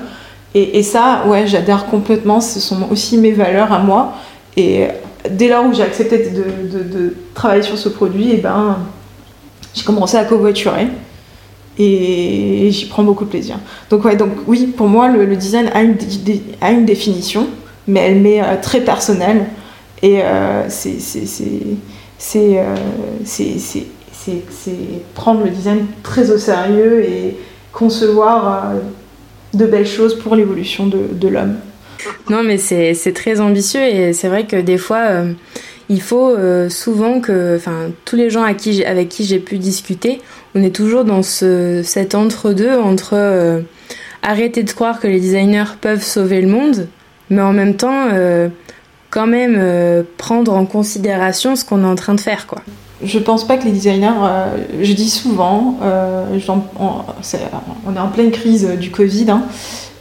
Et, 0.55 0.83
ça, 0.83 1.23
ouais, 1.29 1.47
j'adhère 1.47 1.87
complètement. 1.87 2.41
Ce 2.41 2.59
sont 2.59 2.89
aussi 2.91 3.19
mes 3.19 3.31
valeurs 3.31 3.73
à 3.73 3.79
moi. 3.79 4.15
Et 4.57 4.89
dès 5.31 5.49
lors 5.49 5.65
où 5.65 5.73
j'ai 5.73 5.85
accepté 5.85 6.31
de, 6.31 7.15
travailler 7.35 7.63
sur 7.63 7.79
ce 7.79 7.89
produit, 7.89 8.31
et 8.31 8.35
eh 8.35 8.39
ben, 8.39 8.79
j'ai 9.75 9.85
commencé 9.85 10.17
à 10.17 10.25
covoiturer 10.25 10.89
et 11.79 12.69
j'y 12.71 12.87
prends 12.87 13.03
beaucoup 13.03 13.25
de 13.25 13.31
plaisir. 13.31 13.57
Donc, 13.89 14.05
ouais, 14.05 14.17
donc 14.17 14.31
oui, 14.47 14.67
pour 14.67 14.89
moi, 14.89 15.09
le, 15.09 15.37
design 15.37 15.71
a 15.73 15.83
une, 16.71 16.85
définition, 16.85 17.47
mais 17.87 18.01
elle 18.01 18.21
m'est 18.21 18.43
euh, 18.43 18.57
très 18.61 18.81
personnelle 18.81 19.47
et 20.03 20.21
euh, 20.23 20.65
euh, 22.37 22.77
c'est 23.25 23.87
prendre 25.15 25.45
le 25.45 25.51
design 25.51 25.87
très 26.03 26.31
au 26.31 26.39
sérieux 26.39 27.05
et 27.05 27.37
concevoir 27.73 28.73
de 29.55 29.67
belles 29.67 29.87
choses 29.87 30.19
pour 30.19 30.37
l'évolution 30.37 30.87
de, 30.87 31.29
l'homme. 31.29 31.57
Non, 32.29 32.43
mais 32.43 32.59
c'est 32.59 33.13
très 33.15 33.41
ambitieux 33.41 33.83
et 33.83 34.13
c'est 34.13 34.29
vrai 34.29 34.47
que 34.47 34.57
des 34.57 34.79
fois, 34.79 35.25
il 35.89 36.03
faut 36.03 36.35
souvent 36.69 37.21
que, 37.21 37.57
enfin, 37.57 37.91
tous 38.05 38.17
les 38.17 38.31
gens 38.31 38.43
à 38.43 38.55
qui, 38.55 38.85
avec 38.85 39.09
qui 39.09 39.25
j'ai 39.25 39.39
pu 39.39 39.59
discuter 39.59 40.21
on 40.55 40.63
est 40.63 40.75
toujours 40.75 41.05
dans 41.05 41.23
ce, 41.23 41.83
cet 41.85 42.15
entre-deux 42.15 42.77
entre, 42.77 43.15
euh, 43.15 43.61
arrêter 44.23 44.63
de 44.63 44.71
croire 44.71 45.01
que 45.01 45.07
les 45.07 45.21
designers 45.21 45.77
peuvent 45.81 46.03
sauver 46.03 46.41
le 46.41 46.49
monde, 46.49 46.89
mais 47.31 47.43
en 47.43 47.53
même 47.53 47.77
temps 47.77 48.09
euh, 48.13 48.49
quand 49.11 49.27
même 49.27 49.57
euh, 49.59 50.03
prendre 50.19 50.53
en 50.53 50.67
considération 50.67 51.57
ce 51.57 51.65
qu'on 51.65 51.85
est 51.85 51.87
en 51.87 51.95
train 51.95 52.15
de 52.15 52.21
faire 52.21 52.47
quoi. 52.47 52.63
Je 53.03 53.19
pense 53.19 53.47
pas 53.47 53.57
que 53.57 53.65
les 53.65 53.73
designers, 53.73 54.13
je 54.81 54.93
dis 54.93 55.09
souvent, 55.09 55.77
on, 55.81 57.97
est 57.97 57.99
en 57.99 58.09
pleine 58.09 58.31
crise 58.31 58.69
du 58.79 58.91
Covid, 58.91 59.31
hein, 59.31 59.43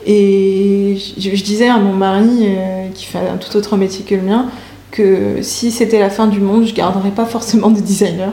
et 0.05 0.97
je, 1.17 1.35
je, 1.35 1.43
disais 1.43 1.69
à 1.69 1.77
mon 1.77 1.93
mari, 1.93 2.47
qui 2.93 3.05
fait 3.05 3.19
un 3.19 3.37
tout 3.37 3.55
autre 3.55 3.77
métier 3.77 4.03
que 4.03 4.15
le 4.15 4.21
mien, 4.21 4.47
que 4.91 5.41
si 5.41 5.71
c'était 5.71 5.99
la 5.99 6.09
fin 6.09 6.27
du 6.27 6.39
monde, 6.39 6.65
je 6.65 6.73
garderais 6.73 7.11
pas 7.11 7.25
forcément 7.25 7.69
des 7.69 7.81
designers. 7.81 8.31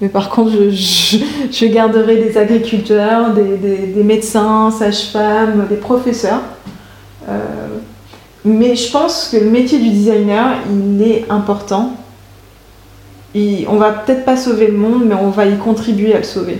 Mais 0.00 0.08
par 0.08 0.30
contre, 0.30 0.52
je, 0.70 1.66
garderai 1.66 2.16
des 2.16 2.36
agriculteurs, 2.36 3.34
des, 3.34 4.04
médecins, 4.04 4.70
sages-femmes, 4.70 5.66
des 5.68 5.76
professeurs. 5.76 6.42
Euh, 7.28 7.40
mais 8.44 8.76
je 8.76 8.90
pense 8.92 9.30
que 9.32 9.38
le 9.38 9.50
métier 9.50 9.78
du 9.78 9.90
designer, 9.90 10.58
il 10.70 11.02
est 11.02 11.26
important. 11.28 11.94
Et 13.34 13.66
on 13.68 13.76
va 13.76 13.92
peut-être 13.92 14.24
pas 14.24 14.36
sauver 14.36 14.68
le 14.68 14.76
monde, 14.76 15.04
mais 15.06 15.14
on 15.14 15.30
va 15.30 15.46
y 15.46 15.56
contribuer 15.58 16.14
à 16.14 16.18
le 16.18 16.24
sauver. 16.24 16.58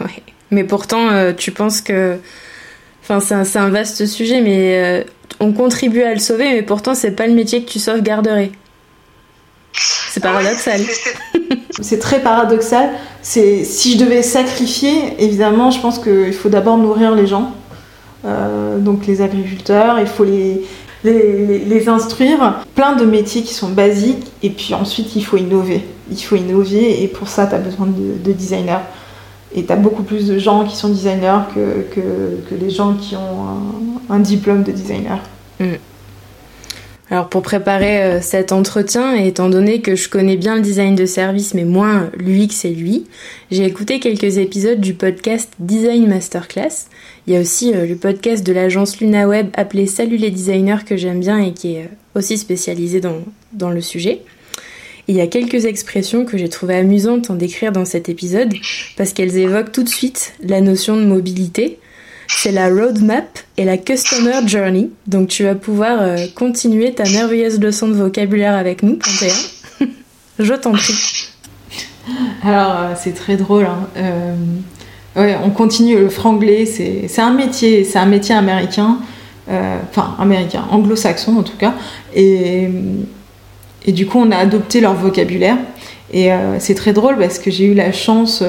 Ouais. 0.00 0.22
Mais 0.50 0.64
pourtant, 0.64 1.10
euh, 1.10 1.32
tu 1.32 1.52
penses 1.52 1.80
que. 1.80 2.16
Enfin, 3.02 3.20
c'est 3.44 3.58
un, 3.58 3.70
vaste 3.70 4.04
sujet, 4.06 4.42
mais 4.42 4.82
euh, 4.82 5.04
on 5.40 5.52
contribue 5.52 6.02
à 6.02 6.12
le 6.12 6.20
sauver, 6.20 6.52
mais 6.52 6.62
pourtant, 6.62 6.94
c'est 6.94 7.12
pas 7.12 7.26
le 7.26 7.32
métier 7.32 7.62
que 7.64 7.70
tu 7.70 7.78
sauvegarderais. 7.78 8.50
C'est 10.10 10.20
paradoxal. 10.20 10.80
c'est 11.80 11.98
très 11.98 12.20
paradoxal. 12.20 12.90
C'est 13.22 13.64
si 13.64 13.92
je 13.92 13.98
devais 13.98 14.22
sacrifier, 14.22 15.14
évidemment, 15.18 15.70
je 15.70 15.80
pense 15.80 15.98
qu'il 15.98 16.32
faut 16.34 16.48
d'abord 16.50 16.76
nourrir 16.76 17.14
les 17.14 17.26
gens, 17.26 17.54
euh, 18.24 18.78
donc 18.78 19.06
les 19.06 19.22
agriculteurs, 19.22 19.98
il 20.00 20.06
faut 20.06 20.24
les, 20.24 20.62
les, 21.04 21.88
instruire. 21.88 22.64
Plein 22.74 22.96
de 22.96 23.04
métiers 23.04 23.42
qui 23.42 23.54
sont 23.54 23.70
basiques, 23.70 24.26
et 24.42 24.50
puis 24.50 24.74
ensuite 24.74 25.14
il 25.16 25.24
faut 25.24 25.36
innover. 25.36 25.84
Il 26.10 26.18
faut 26.18 26.36
innover, 26.36 27.02
et 27.02 27.08
pour 27.08 27.28
ça, 27.28 27.46
tu 27.46 27.54
as 27.54 27.58
besoin 27.58 27.86
de, 27.86 28.22
de 28.22 28.32
designers. 28.32 28.84
Et 29.54 29.64
tu 29.64 29.72
as 29.72 29.76
beaucoup 29.76 30.02
plus 30.02 30.26
de 30.26 30.38
gens 30.38 30.64
qui 30.64 30.76
sont 30.76 30.88
designers 30.88 31.40
que, 31.54 31.94
que, 31.94 32.48
que 32.48 32.54
les 32.54 32.70
gens 32.70 32.94
qui 32.94 33.16
ont 33.16 34.12
un, 34.12 34.18
diplôme 34.20 34.62
de 34.62 34.72
designer. 34.72 35.18
Mm. 35.58 35.74
Alors 37.10 37.30
pour 37.30 37.40
préparer 37.40 38.02
euh, 38.02 38.20
cet 38.20 38.52
entretien, 38.52 39.16
et 39.16 39.28
étant 39.28 39.48
donné 39.48 39.80
que 39.80 39.96
je 39.96 40.10
connais 40.10 40.36
bien 40.36 40.56
le 40.56 40.60
design 40.60 40.94
de 40.94 41.06
service 41.06 41.54
mais 41.54 41.64
moins 41.64 42.10
l'UX 42.18 42.64
et 42.66 42.74
lui, 42.74 43.06
j'ai 43.50 43.64
écouté 43.64 43.98
quelques 43.98 44.36
épisodes 44.36 44.80
du 44.80 44.92
podcast 44.92 45.50
Design 45.58 46.06
Masterclass. 46.06 46.88
Il 47.26 47.32
y 47.32 47.36
a 47.36 47.40
aussi 47.40 47.74
euh, 47.74 47.86
le 47.86 47.96
podcast 47.96 48.46
de 48.46 48.52
l'agence 48.52 49.00
LunaWeb 49.00 49.48
appelé 49.54 49.86
Salut 49.86 50.18
les 50.18 50.30
designers 50.30 50.84
que 50.84 50.98
j'aime 50.98 51.20
bien 51.20 51.38
et 51.38 51.52
qui 51.52 51.76
est 51.76 51.84
euh, 51.84 52.18
aussi 52.18 52.36
spécialisé 52.36 53.00
dans, 53.00 53.24
dans 53.54 53.70
le 53.70 53.80
sujet. 53.80 54.20
Il 55.06 55.16
y 55.16 55.22
a 55.22 55.26
quelques 55.26 55.64
expressions 55.64 56.26
que 56.26 56.36
j'ai 56.36 56.50
trouvées 56.50 56.76
amusantes 56.76 57.30
en 57.30 57.34
décrire 57.34 57.72
dans 57.72 57.86
cet 57.86 58.10
épisode 58.10 58.52
parce 58.98 59.14
qu'elles 59.14 59.38
évoquent 59.38 59.72
tout 59.72 59.82
de 59.82 59.88
suite 59.88 60.34
la 60.42 60.60
notion 60.60 60.96
de 60.96 61.06
mobilité 61.06 61.78
c'est 62.28 62.52
la 62.52 62.68
roadmap 62.68 63.38
et 63.56 63.64
la 63.64 63.76
customer 63.76 64.46
journey. 64.46 64.90
Donc 65.06 65.28
tu 65.28 65.44
vas 65.44 65.54
pouvoir 65.54 66.00
euh, 66.00 66.16
continuer 66.34 66.92
ta 66.92 67.04
merveilleuse 67.04 67.58
leçon 67.58 67.88
de 67.88 67.94
vocabulaire 67.94 68.54
avec 68.54 68.82
nous, 68.82 68.96
Panthéa. 68.96 69.34
Je 70.38 70.54
t'en 70.54 70.72
prie. 70.72 71.30
Alors 72.42 72.76
euh, 72.76 72.94
c'est 72.96 73.14
très 73.14 73.36
drôle. 73.36 73.64
Hein. 73.64 73.88
Euh, 73.96 74.34
ouais, 75.16 75.36
on 75.42 75.50
continue 75.50 75.98
le 75.98 76.10
franglais. 76.10 76.66
C'est 76.66 77.20
un 77.20 77.32
métier, 77.32 77.84
c'est 77.84 77.98
un 77.98 78.06
métier 78.06 78.34
américain, 78.34 78.98
enfin 79.48 80.14
américain, 80.18 80.64
anglo-saxon 80.70 81.36
en 81.38 81.42
tout 81.42 81.56
cas. 81.56 81.74
Et, 82.14 82.68
et 83.86 83.92
du 83.92 84.06
coup 84.06 84.18
on 84.18 84.30
a 84.30 84.36
adopté 84.36 84.80
leur 84.80 84.94
vocabulaire. 84.94 85.56
Et 86.12 86.30
c'est 86.58 86.74
très 86.74 86.94
drôle 86.94 87.18
parce 87.18 87.38
que 87.38 87.50
j'ai 87.50 87.66
eu 87.66 87.74
la 87.74 87.92
chance 87.92 88.42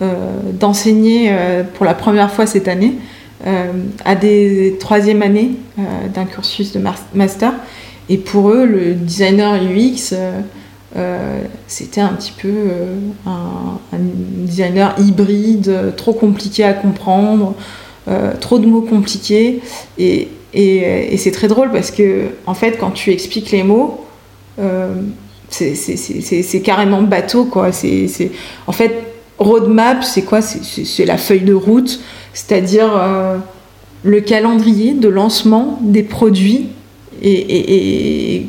d'enseigner 0.00 1.28
euh, 1.30 1.62
pour 1.62 1.86
la 1.86 1.94
première 1.94 2.30
fois 2.30 2.46
cette 2.46 2.68
année 2.68 2.94
euh, 3.46 3.72
à 4.04 4.14
des 4.14 4.76
troisième 4.78 5.22
années 5.22 5.52
d'un 6.14 6.24
cursus 6.24 6.72
de 6.72 6.80
master. 7.14 7.52
Et 8.08 8.18
pour 8.18 8.50
eux, 8.50 8.66
le 8.66 8.94
designer 8.94 9.54
UX, 9.54 10.14
c'était 11.66 12.00
un 12.00 12.14
petit 12.14 12.32
peu 12.32 12.48
un, 13.26 13.78
designer 13.92 14.94
hybride, 14.98 15.94
trop 15.96 16.12
compliqué 16.12 16.64
à 16.64 16.72
comprendre, 16.72 17.54
trop 18.40 18.58
de 18.58 18.66
mots 18.66 18.82
compliqués. 18.82 19.60
Et, 19.98 20.28
et, 20.54 21.16
c'est 21.18 21.32
très 21.32 21.48
drôle 21.48 21.72
parce 21.72 21.90
que, 21.90 22.28
en 22.46 22.54
fait, 22.54 22.78
quand 22.78 22.92
tu 22.92 23.10
expliques 23.10 23.50
les 23.50 23.64
mots, 23.64 24.04
c'est 25.50 26.62
carrément 26.64 27.02
bateau, 27.02 27.44
quoi. 27.44 27.72
C'est, 27.72 28.30
en 28.66 28.72
fait, 28.72 29.15
roadmap, 29.38 30.02
c'est 30.04 30.22
quoi 30.22 30.40
C'est 30.42 31.04
la 31.04 31.18
feuille 31.18 31.42
de 31.42 31.54
route, 31.54 32.00
c'est-à-dire 32.32 32.90
euh, 32.96 33.36
le 34.02 34.20
calendrier 34.20 34.94
de 34.94 35.08
lancement 35.08 35.78
des 35.82 36.02
produits 36.02 36.68
et, 37.22 38.46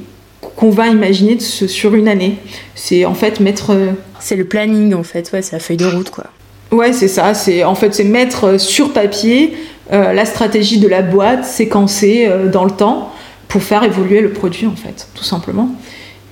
qu'on 0.55 0.69
va 0.69 0.87
imaginer 0.87 1.39
sur 1.39 1.93
une 1.93 2.07
année. 2.07 2.35
C'est 2.75 3.05
en 3.05 3.13
fait 3.13 3.39
mettre. 3.39 3.71
Euh, 3.71 3.91
c'est 4.19 4.35
le 4.35 4.45
planning 4.45 4.95
en 4.95 5.03
fait, 5.03 5.31
ouais, 5.31 5.41
c'est 5.43 5.53
la 5.53 5.59
feuille 5.59 5.77
de 5.77 5.85
route 5.85 6.09
quoi. 6.09 6.25
Ouais, 6.71 6.93
c'est 6.93 7.07
ça. 7.07 7.33
C'est 7.33 7.63
en 7.63 7.75
fait 7.75 7.93
c'est 7.93 8.03
mettre 8.03 8.59
sur 8.59 8.91
papier 8.91 9.53
euh, 9.93 10.13
la 10.13 10.25
stratégie 10.25 10.79
de 10.79 10.87
la 10.87 11.01
boîte 11.01 11.45
séquencée 11.45 12.29
dans 12.51 12.65
le 12.65 12.71
temps 12.71 13.13
pour 13.47 13.61
faire 13.61 13.83
évoluer 13.83 14.21
le 14.21 14.31
produit 14.31 14.65
en 14.65 14.75
fait, 14.75 15.07
tout 15.13 15.23
simplement. 15.23 15.69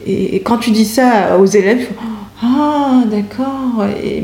Et, 0.07 0.41
quand 0.41 0.57
tu 0.57 0.71
dis 0.71 0.85
ça 0.85 1.37
aux 1.39 1.45
élèves, 1.45 1.87
ah, 2.43 3.03
d'accord. 3.09 3.85
Et, 4.03 4.23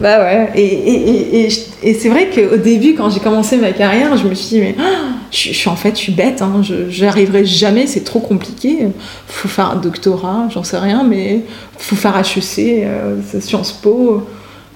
Bah 0.00 0.22
ouais. 0.22 0.50
Et, 0.54 1.46
et, 1.82 1.94
c'est 1.94 2.08
vrai 2.08 2.30
qu'au 2.30 2.56
début, 2.56 2.94
quand 2.94 3.10
j'ai 3.10 3.20
commencé 3.20 3.56
ma 3.56 3.72
carrière, 3.72 4.16
je 4.16 4.26
me 4.26 4.34
suis 4.34 4.56
dit, 4.56 4.60
mais 4.60 4.74
ah, 4.78 5.14
je, 5.30 5.52
suis 5.52 5.68
en 5.68 5.76
fait, 5.76 5.90
je 5.90 6.00
suis 6.00 6.12
bête, 6.12 6.42
hein, 6.42 6.62
je 6.62 7.04
arriverai 7.04 7.44
jamais, 7.44 7.86
c'est 7.86 8.04
trop 8.04 8.20
compliqué. 8.20 8.86
Faut 9.26 9.48
faire 9.48 9.70
un 9.70 9.76
doctorat, 9.76 10.48
j'en 10.50 10.62
sais 10.62 10.78
rien, 10.78 11.02
mais 11.02 11.42
faut 11.76 11.96
faire 11.96 12.16
HEC, 12.16 12.84
euh, 12.84 13.16
Sciences 13.40 13.72
Po. 13.72 14.26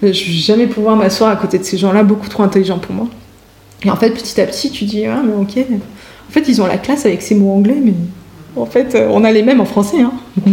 Je 0.03 0.09
vais 0.09 0.12
jamais 0.12 0.67
pouvoir 0.67 0.97
m'asseoir 0.97 1.31
à 1.31 1.37
côté 1.37 1.59
de 1.59 1.64
ces 1.64 1.79
gens-là, 1.79 2.03
beaucoup 2.03 2.29
trop 2.29 2.43
intelligents 2.43 2.79
pour 2.79 2.95
moi. 2.95 3.07
Et 3.85 3.90
en 3.90 3.97
fait, 3.97 4.11
petit 4.11 4.38
à 4.40 4.47
petit, 4.47 4.71
tu 4.71 4.85
dis, 4.85 5.07
ah, 5.07 5.23
mais 5.25 5.35
ok. 5.35 5.64
En 6.29 6.33
fait, 6.33 6.49
ils 6.49 6.61
ont 6.61 6.67
la 6.67 6.79
classe 6.79 7.07
avec 7.07 7.23
ces 7.23 7.35
mots 7.35 7.53
anglais, 7.53 7.81
mais 7.83 7.95
en 8.57 8.67
fait, 8.67 8.97
on 9.11 9.25
a 9.25 9.33
les 9.33 9.43
mêmes 9.43 9.61
en 9.61 9.64
français. 9.64 10.03
Hein. 10.03 10.12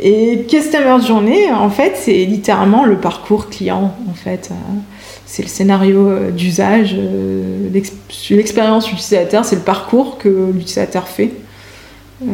Et 0.00 0.46
Customer 0.48 0.96
Journey, 1.04 1.50
en 1.50 1.70
fait, 1.70 1.94
c'est 1.96 2.24
littéralement 2.24 2.84
le 2.84 2.96
parcours 2.96 3.48
client, 3.48 3.94
en 4.08 4.14
fait. 4.14 4.50
C'est 5.26 5.42
le 5.42 5.48
scénario 5.48 6.08
euh, 6.08 6.30
d'usage, 6.30 6.94
euh, 6.96 7.68
l'expérience 8.30 8.90
utilisateur, 8.90 9.44
c'est 9.44 9.56
le 9.56 9.62
parcours 9.62 10.18
que 10.18 10.50
l'utilisateur 10.54 11.08
fait. 11.08 11.32
Euh, 12.22 12.26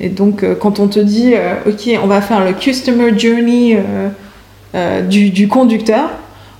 et 0.00 0.08
donc, 0.08 0.44
quand 0.58 0.80
on 0.80 0.88
te 0.88 0.98
dit, 1.00 1.34
OK, 1.66 1.88
on 2.02 2.06
va 2.06 2.20
faire 2.20 2.44
le 2.44 2.52
Customer 2.52 3.16
Journey 3.18 3.78
du, 5.08 5.48
conducteur, 5.48 6.10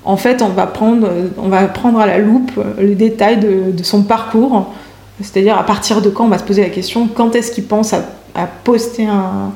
en 0.05 0.17
fait, 0.17 0.43
on 0.43 0.49
va 0.49 0.67
prendre, 0.67 1.09
on 1.39 1.49
va 1.49 1.65
prendre 1.65 1.99
à 1.99 2.07
la 2.07 2.19
loupe 2.19 2.53
les 2.79 2.95
détails 2.95 3.39
de, 3.39 3.83
son 3.83 4.03
parcours, 4.03 4.73
c'est-à-dire 5.21 5.59
à 5.59 5.65
partir 5.65 6.01
de 6.01 6.11
quand 6.11 6.25
on 6.25 6.29
va 6.29 6.39
se 6.39 6.45
poser 6.45 6.63
la 6.63 6.71
question, 6.71 7.09
quand 7.09 7.35
est-ce 7.35 7.53
qu'il 7.53 7.65
pense 7.65 7.93
à 7.93 8.47
poster 8.65 9.07
un, 9.07 9.53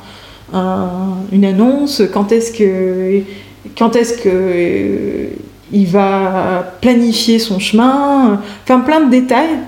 une 0.53 1.45
annonce, 1.45 2.03
quand 2.13 2.33
est-ce 2.33 2.53
que, 2.53 3.23
quand 3.77 3.97
est-ce 3.97 4.19
que 4.19 4.29
euh, 4.29 5.27
il 5.73 5.87
va 5.87 6.75
planifier 6.81 7.39
son 7.39 7.59
chemin, 7.59 8.41
enfin 8.65 8.81
plein 8.81 9.05
de 9.05 9.11
détails 9.11 9.59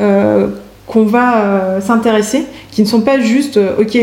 euh, 0.00 0.48
qu'on 0.86 1.04
va 1.04 1.44
euh, 1.44 1.80
s'intéresser, 1.80 2.44
qui 2.72 2.82
ne 2.82 2.86
sont 2.86 3.02
pas 3.02 3.20
juste 3.20 3.58
ok, 3.78 3.98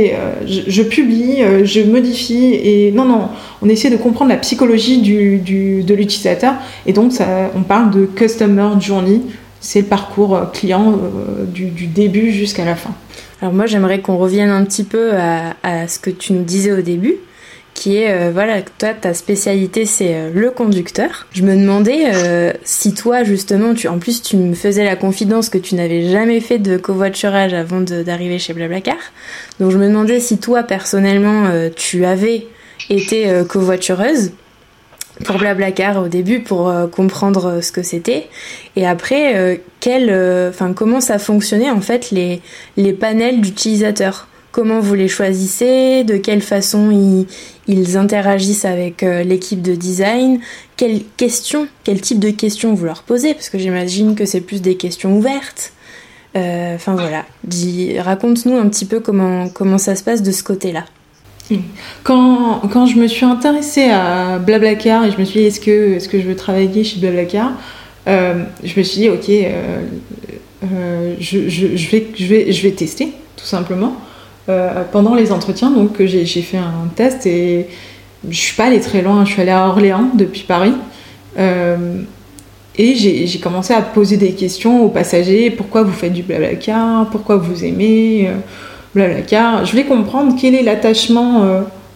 je, 0.45 0.81
publie, 0.83 1.37
je 1.63 1.81
modifie 1.81 2.53
et 2.53 2.91
non 2.91 3.05
non, 3.05 3.29
on 3.61 3.69
essaie 3.69 3.89
de 3.89 3.97
comprendre 3.97 4.31
la 4.31 4.37
psychologie 4.37 5.01
du, 5.01 5.39
du, 5.39 5.83
de 5.83 5.93
l'utilisateur 5.93 6.53
et 6.85 6.93
donc 6.93 7.11
ça, 7.11 7.25
on 7.55 7.61
parle 7.61 7.91
de 7.91 8.05
customer 8.05 8.69
journey, 8.79 9.21
c'est 9.65 9.81
le 9.81 9.87
parcours 9.87 10.51
client 10.53 10.99
du, 11.47 11.65
du 11.65 11.87
début 11.87 12.31
jusqu'à 12.31 12.65
la 12.65 12.75
fin. 12.75 12.93
Alors 13.41 13.53
moi 13.53 13.65
j'aimerais 13.65 13.99
qu'on 13.99 14.17
revienne 14.17 14.49
un 14.49 14.63
petit 14.63 14.83
peu 14.83 15.11
à, 15.13 15.87
ce 15.87 15.99
que 15.99 16.09
tu 16.09 16.33
nous 16.33 16.43
disais 16.43 16.71
au 16.71 16.81
début, 16.81 17.15
qui 17.73 17.97
est, 17.97 18.11
euh, 18.11 18.31
voilà, 18.33 18.61
toi 18.61 18.93
ta 18.93 19.13
spécialité 19.13 19.85
c'est 19.85 20.15
euh, 20.15 20.31
le 20.33 20.49
conducteur. 20.49 21.27
Je 21.33 21.43
me 21.43 21.55
demandais 21.55 22.05
euh, 22.13 22.53
si 22.63 22.93
toi 22.93 23.23
justement, 23.23 23.73
tu, 23.73 23.89
en 23.89 23.99
plus 23.99 24.21
tu 24.21 24.37
me 24.37 24.55
faisais 24.55 24.85
la 24.85 24.95
confidence 24.95 25.49
que 25.49 25.57
tu 25.57 25.75
n'avais 25.75 26.09
jamais 26.09 26.39
fait 26.39 26.57
de 26.57 26.77
covoiturage 26.77 27.53
avant 27.53 27.81
d'arriver 27.81 28.39
chez 28.39 28.53
Blablacar. 28.53 28.95
Donc 29.59 29.71
je 29.71 29.77
me 29.77 29.87
demandais 29.87 30.19
si 30.21 30.37
toi 30.37 30.63
personnellement 30.63 31.49
tu 31.75 32.05
avais 32.05 32.47
été 32.89 33.29
covoitureuse 33.49 34.31
pour 35.23 35.37
Blablacar 35.37 36.01
au 36.01 36.07
début 36.07 36.41
pour 36.41 36.67
euh, 36.67 36.87
comprendre 36.87 37.45
euh, 37.45 37.61
ce 37.61 37.71
que 37.71 37.83
c'était. 37.83 38.27
Et 38.75 38.85
après 38.85 39.35
euh, 39.35 39.55
quel 39.79 40.09
enfin 40.49 40.73
comment 40.73 40.99
ça 40.99 41.19
fonctionnait 41.19 41.69
en 41.69 41.81
fait 41.81 42.11
les 42.11 42.41
les 42.77 42.93
panels 42.93 43.41
d'utilisateurs? 43.41 44.27
Comment 44.51 44.79
vous 44.79 44.93
les 44.93 45.09
choisissez? 45.09 46.05
De 46.05 46.15
quelle 46.15 46.41
façon 46.41 46.89
ils, 46.89 47.27
ils 47.67 47.97
interagissent 47.97 48.63
avec 48.63 49.01
l'équipe 49.01 49.61
de 49.61 49.75
design? 49.75 50.39
Quelles 50.77 51.01
questions 51.17 51.67
quel 51.83 51.99
type 51.99 52.19
de 52.19 52.29
questions 52.29 52.73
vous 52.73 52.85
leur 52.85 53.03
posez? 53.03 53.33
Parce 53.33 53.49
que 53.49 53.57
j'imagine 53.57 54.15
que 54.15 54.23
c'est 54.23 54.39
plus 54.39 54.61
des 54.61 54.77
questions 54.77 55.17
ouvertes. 55.17 55.73
Enfin 56.35 56.95
voilà. 56.95 57.25
Raconte-nous 58.01 58.57
un 58.57 58.69
petit 58.69 58.85
peu 58.85 59.01
comment 59.01 59.49
comment 59.49 59.77
ça 59.77 59.95
se 59.97 60.03
passe 60.03 60.21
de 60.21 60.31
ce 60.31 60.41
côté 60.43 60.71
là 60.71 60.85
quand, 62.03 62.61
quand, 62.71 62.85
je 62.85 62.97
me 62.97 63.07
suis 63.07 63.25
intéressée 63.25 63.89
à 63.89 64.39
Blablacar 64.39 65.05
et 65.05 65.11
je 65.11 65.17
me 65.17 65.25
suis 65.25 65.41
dit 65.41 65.45
est-ce 65.45 65.59
que, 65.59 65.95
est 65.95 66.07
que 66.09 66.19
je 66.19 66.25
veux 66.25 66.35
travailler 66.35 66.83
chez 66.83 66.99
Blablacar, 66.99 67.51
euh, 68.07 68.43
je 68.63 68.77
me 68.77 68.83
suis 68.83 69.01
dit 69.01 69.09
ok, 69.09 69.29
euh, 69.29 69.81
euh, 70.63 71.15
je, 71.19 71.49
je, 71.49 71.75
je, 71.75 71.89
vais, 71.89 72.07
je, 72.15 72.25
vais, 72.25 72.51
je 72.51 72.61
vais 72.63 72.71
tester 72.71 73.13
tout 73.35 73.45
simplement. 73.45 73.95
pendant 74.91 75.15
les 75.15 75.31
entretiens, 75.31 75.71
donc 75.71 76.03
j'ai 76.05 76.25
fait 76.25 76.57
un 76.57 76.87
test 76.95 77.25
et 77.25 77.67
je 78.29 78.37
suis 78.37 78.55
pas 78.55 78.65
allée 78.65 78.79
très 78.79 79.01
loin, 79.01 79.25
je 79.25 79.31
suis 79.31 79.41
allée 79.41 79.51
à 79.51 79.67
Orléans 79.67 80.09
depuis 80.15 80.43
Paris. 80.43 80.73
et 81.37 82.95
j'ai 82.95 83.39
commencé 83.39 83.73
à 83.73 83.81
poser 83.81 84.17
des 84.17 84.33
questions 84.33 84.83
aux 84.83 84.89
passagers. 84.89 85.51
Pourquoi 85.51 85.83
vous 85.83 85.91
faites 85.91 86.13
du 86.13 86.23
Blablacar, 86.23 87.09
pourquoi 87.09 87.37
vous 87.37 87.65
aimez? 87.65 88.29
Blablacar. 88.95 89.65
Je 89.65 89.71
voulais 89.71 89.85
comprendre 89.85 90.35
quel 90.39 90.55
est 90.55 90.63
l'attachement 90.63 91.43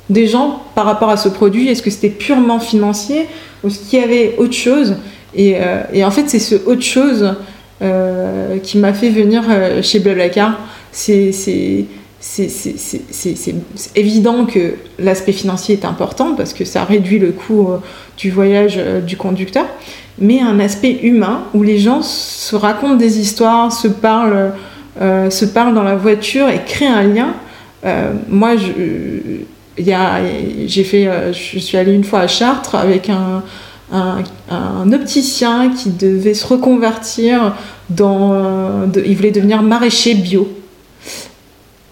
des 0.09 0.27
gens 0.27 0.61
par 0.75 0.85
rapport 0.85 1.09
à 1.09 1.17
ce 1.17 1.29
produit. 1.29 1.67
Est-ce 1.67 1.81
que 1.81 1.89
c'était 1.89 2.09
purement 2.09 2.59
financier 2.59 3.25
ou 3.63 3.67
est-ce 3.67 3.89
qu'il 3.89 3.99
y 3.99 4.03
avait 4.03 4.35
autre 4.37 4.53
chose? 4.53 4.97
Et, 5.33 5.55
et, 5.93 6.03
en 6.03 6.11
fait, 6.11 6.25
c'est 6.27 6.39
ce 6.39 6.55
autre 6.55 6.83
chose 6.83 7.35
qui 8.63 8.77
m'a 8.77 8.93
fait 8.93 9.09
venir 9.09 9.43
chez 9.81 9.99
Blablacar. 9.99 10.59
C'est 10.91 11.31
évident 13.95 14.45
que 14.45 14.75
l'aspect 14.97 15.31
financier 15.31 15.75
est 15.75 15.85
important 15.85 16.35
parce 16.35 16.53
que 16.53 16.65
ça 16.65 16.83
réduit 16.83 17.19
le 17.19 17.31
coût 17.31 17.69
euh, 17.69 17.77
du 18.17 18.29
voyage 18.29 18.75
euh, 18.77 18.99
du 18.99 19.15
conducteur, 19.15 19.65
mais 20.17 20.41
un 20.41 20.59
aspect 20.59 20.99
humain 21.03 21.43
où 21.53 21.63
les 21.63 21.77
gens 21.77 22.01
se 22.01 22.55
racontent 22.55 22.95
des 22.95 23.19
histoires, 23.19 23.71
se 23.71 23.87
parlent, 23.87 24.33
euh, 24.33 24.49
se 24.99 25.45
parlent 25.45 25.73
dans 25.73 25.83
la 25.83 25.95
voiture 25.95 26.49
et 26.49 26.61
créent 26.65 26.87
un 26.87 27.03
lien. 27.03 27.33
moi, 28.27 28.51
j'ai 29.77 30.83
fait, 30.83 31.09
je 31.31 31.59
suis 31.59 31.77
allée 31.77 31.93
une 31.93 32.03
fois 32.03 32.19
à 32.21 32.27
Chartres 32.27 32.75
avec 32.75 33.09
un, 33.09 33.43
opticien 34.91 35.69
qui 35.69 35.91
devait 35.91 36.33
se 36.33 36.45
reconvertir 36.45 37.55
dans, 37.89 38.89
il 38.93 39.15
voulait 39.15 39.31
devenir 39.31 39.61
maraîcher 39.61 40.15
bio. 40.15 40.47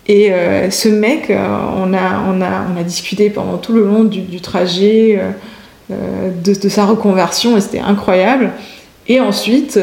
Et 0.08 0.32
euh, 0.32 0.72
ce 0.72 0.88
mec, 0.88 1.30
euh, 1.30 1.46
on, 1.78 1.94
a, 1.94 2.84
discuté 2.84 3.30
pendant 3.30 3.58
tout 3.58 3.74
le 3.74 3.86
long 3.86 4.06
du, 4.06 4.40
trajet 4.40 5.20
euh, 5.92 6.32
de, 6.44 6.54
de, 6.54 6.70
sa 6.70 6.86
reconversion 6.86 7.58
et 7.58 7.62
c'était 7.62 7.80
incroyable. 7.80 8.52
Et 9.08 9.20
ensuite, 9.20 9.80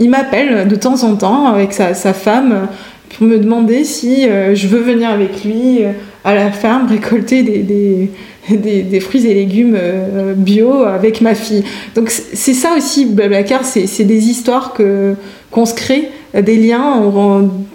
il 0.00 0.10
m'appelle 0.10 0.68
de 0.68 0.76
temps 0.76 1.02
en 1.04 1.16
temps 1.16 1.46
avec 1.46 1.72
sa, 1.72 1.94
sa, 1.94 2.12
femme 2.12 2.68
pour 3.16 3.26
me 3.26 3.38
demander 3.38 3.84
si 3.84 4.28
je 4.54 4.68
veux 4.68 4.80
venir 4.80 5.10
avec 5.10 5.44
lui 5.44 5.80
à 6.24 6.34
la 6.34 6.52
ferme 6.52 6.86
récolter 6.86 7.42
des, 7.42 7.58
des, 8.50 8.82
des, 8.82 9.00
fruits 9.00 9.26
et 9.26 9.34
légumes 9.34 9.78
bio 10.36 10.84
avec 10.84 11.20
ma 11.20 11.34
fille. 11.34 11.64
Donc 11.94 12.10
c'est 12.10 12.54
ça 12.54 12.74
aussi, 12.76 13.06
Blablacar, 13.06 13.64
c'est 13.64 14.04
des 14.04 14.28
histoires 14.28 14.74
qu'on 15.50 15.66
se 15.66 15.74
crée 15.74 16.10
des 16.34 16.56
liens 16.56 17.00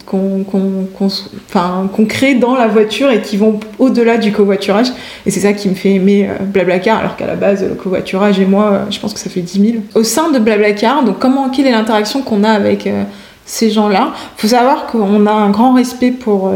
qu'on 0.06 2.06
crée 2.08 2.36
dans 2.36 2.56
la 2.56 2.68
voiture 2.68 3.10
et 3.10 3.22
qui 3.22 3.38
vont 3.38 3.60
au-delà 3.80 4.18
du 4.18 4.32
covoiturage. 4.32 4.88
Et 5.26 5.32
c'est 5.32 5.40
ça 5.40 5.54
qui 5.54 5.70
me 5.70 5.76
fait 5.76 5.94
aimer 5.94 6.30
euh, 6.30 6.44
Blablacar, 6.44 7.00
alors 7.00 7.16
qu'à 7.16 7.26
la 7.26 7.36
base, 7.36 7.64
le 7.64 7.76
covoiturage 7.76 8.40
et 8.40 8.46
moi, 8.46 8.72
euh, 8.72 8.86
je 8.90 9.00
pense 9.00 9.14
que 9.14 9.20
ça 9.20 9.30
fait 9.30 9.42
10 9.42 9.60
000. 9.60 9.74
Au 9.96 10.04
sein 10.04 10.32
de 10.32 10.40
Blablacar, 10.40 11.04
donc 11.04 11.20
comment, 11.20 11.50
quelle 11.50 11.68
est 11.68 11.72
l'interaction 11.72 12.22
qu'on 12.22 12.44
a 12.44 12.52
avec 12.52 12.86
euh, 12.86 13.04
ces 13.46 13.72
gens-là? 13.72 14.14
Il 14.38 14.42
faut 14.42 14.48
savoir 14.48 14.88
qu'on 14.88 15.26
a 15.26 15.32
un 15.32 15.50
grand 15.50 15.74
respect 15.74 16.12
pour, 16.12 16.52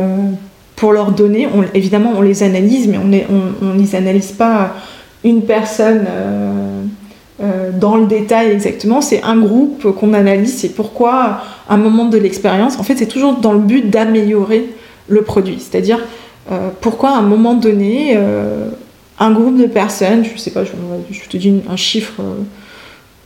pour 0.75 0.93
leurs 0.93 1.11
données. 1.11 1.47
évidemment, 1.73 2.13
on 2.15 2.21
les 2.21 2.43
analyse, 2.43 2.87
mais 2.87 2.97
on 2.97 3.07
ne 3.07 3.19
on, 3.61 3.77
les 3.77 3.95
analyse 3.95 4.31
pas 4.31 4.73
une 5.23 5.41
personne 5.41 6.05
euh, 6.07 6.76
dans 7.39 7.97
le 7.97 8.07
détail 8.07 8.49
exactement, 8.49 8.99
c'est 8.99 9.21
un 9.21 9.37
groupe 9.37 9.91
qu'on 9.91 10.13
analyse, 10.13 10.57
c'est 10.57 10.69
pourquoi 10.69 11.41
un 11.69 11.77
moment 11.77 12.05
de 12.05 12.17
l'expérience, 12.17 12.79
en 12.79 12.83
fait 12.83 12.95
c'est 12.95 13.05
toujours 13.05 13.35
dans 13.35 13.53
le 13.53 13.59
but 13.59 13.89
d'améliorer 13.89 14.69
le 15.07 15.21
produit, 15.21 15.59
c'est-à-dire 15.59 15.99
euh, 16.51 16.69
pourquoi 16.81 17.11
à 17.11 17.17
un 17.17 17.21
moment 17.21 17.53
donné, 17.53 18.13
euh, 18.15 18.69
un 19.19 19.31
groupe 19.31 19.57
de 19.57 19.67
personnes, 19.67 20.25
je 20.25 20.35
sais 20.37 20.49
pas, 20.49 20.63
je, 20.63 21.29
te 21.29 21.37
dis 21.37 21.61
un 21.69 21.75
chiffre 21.75 22.21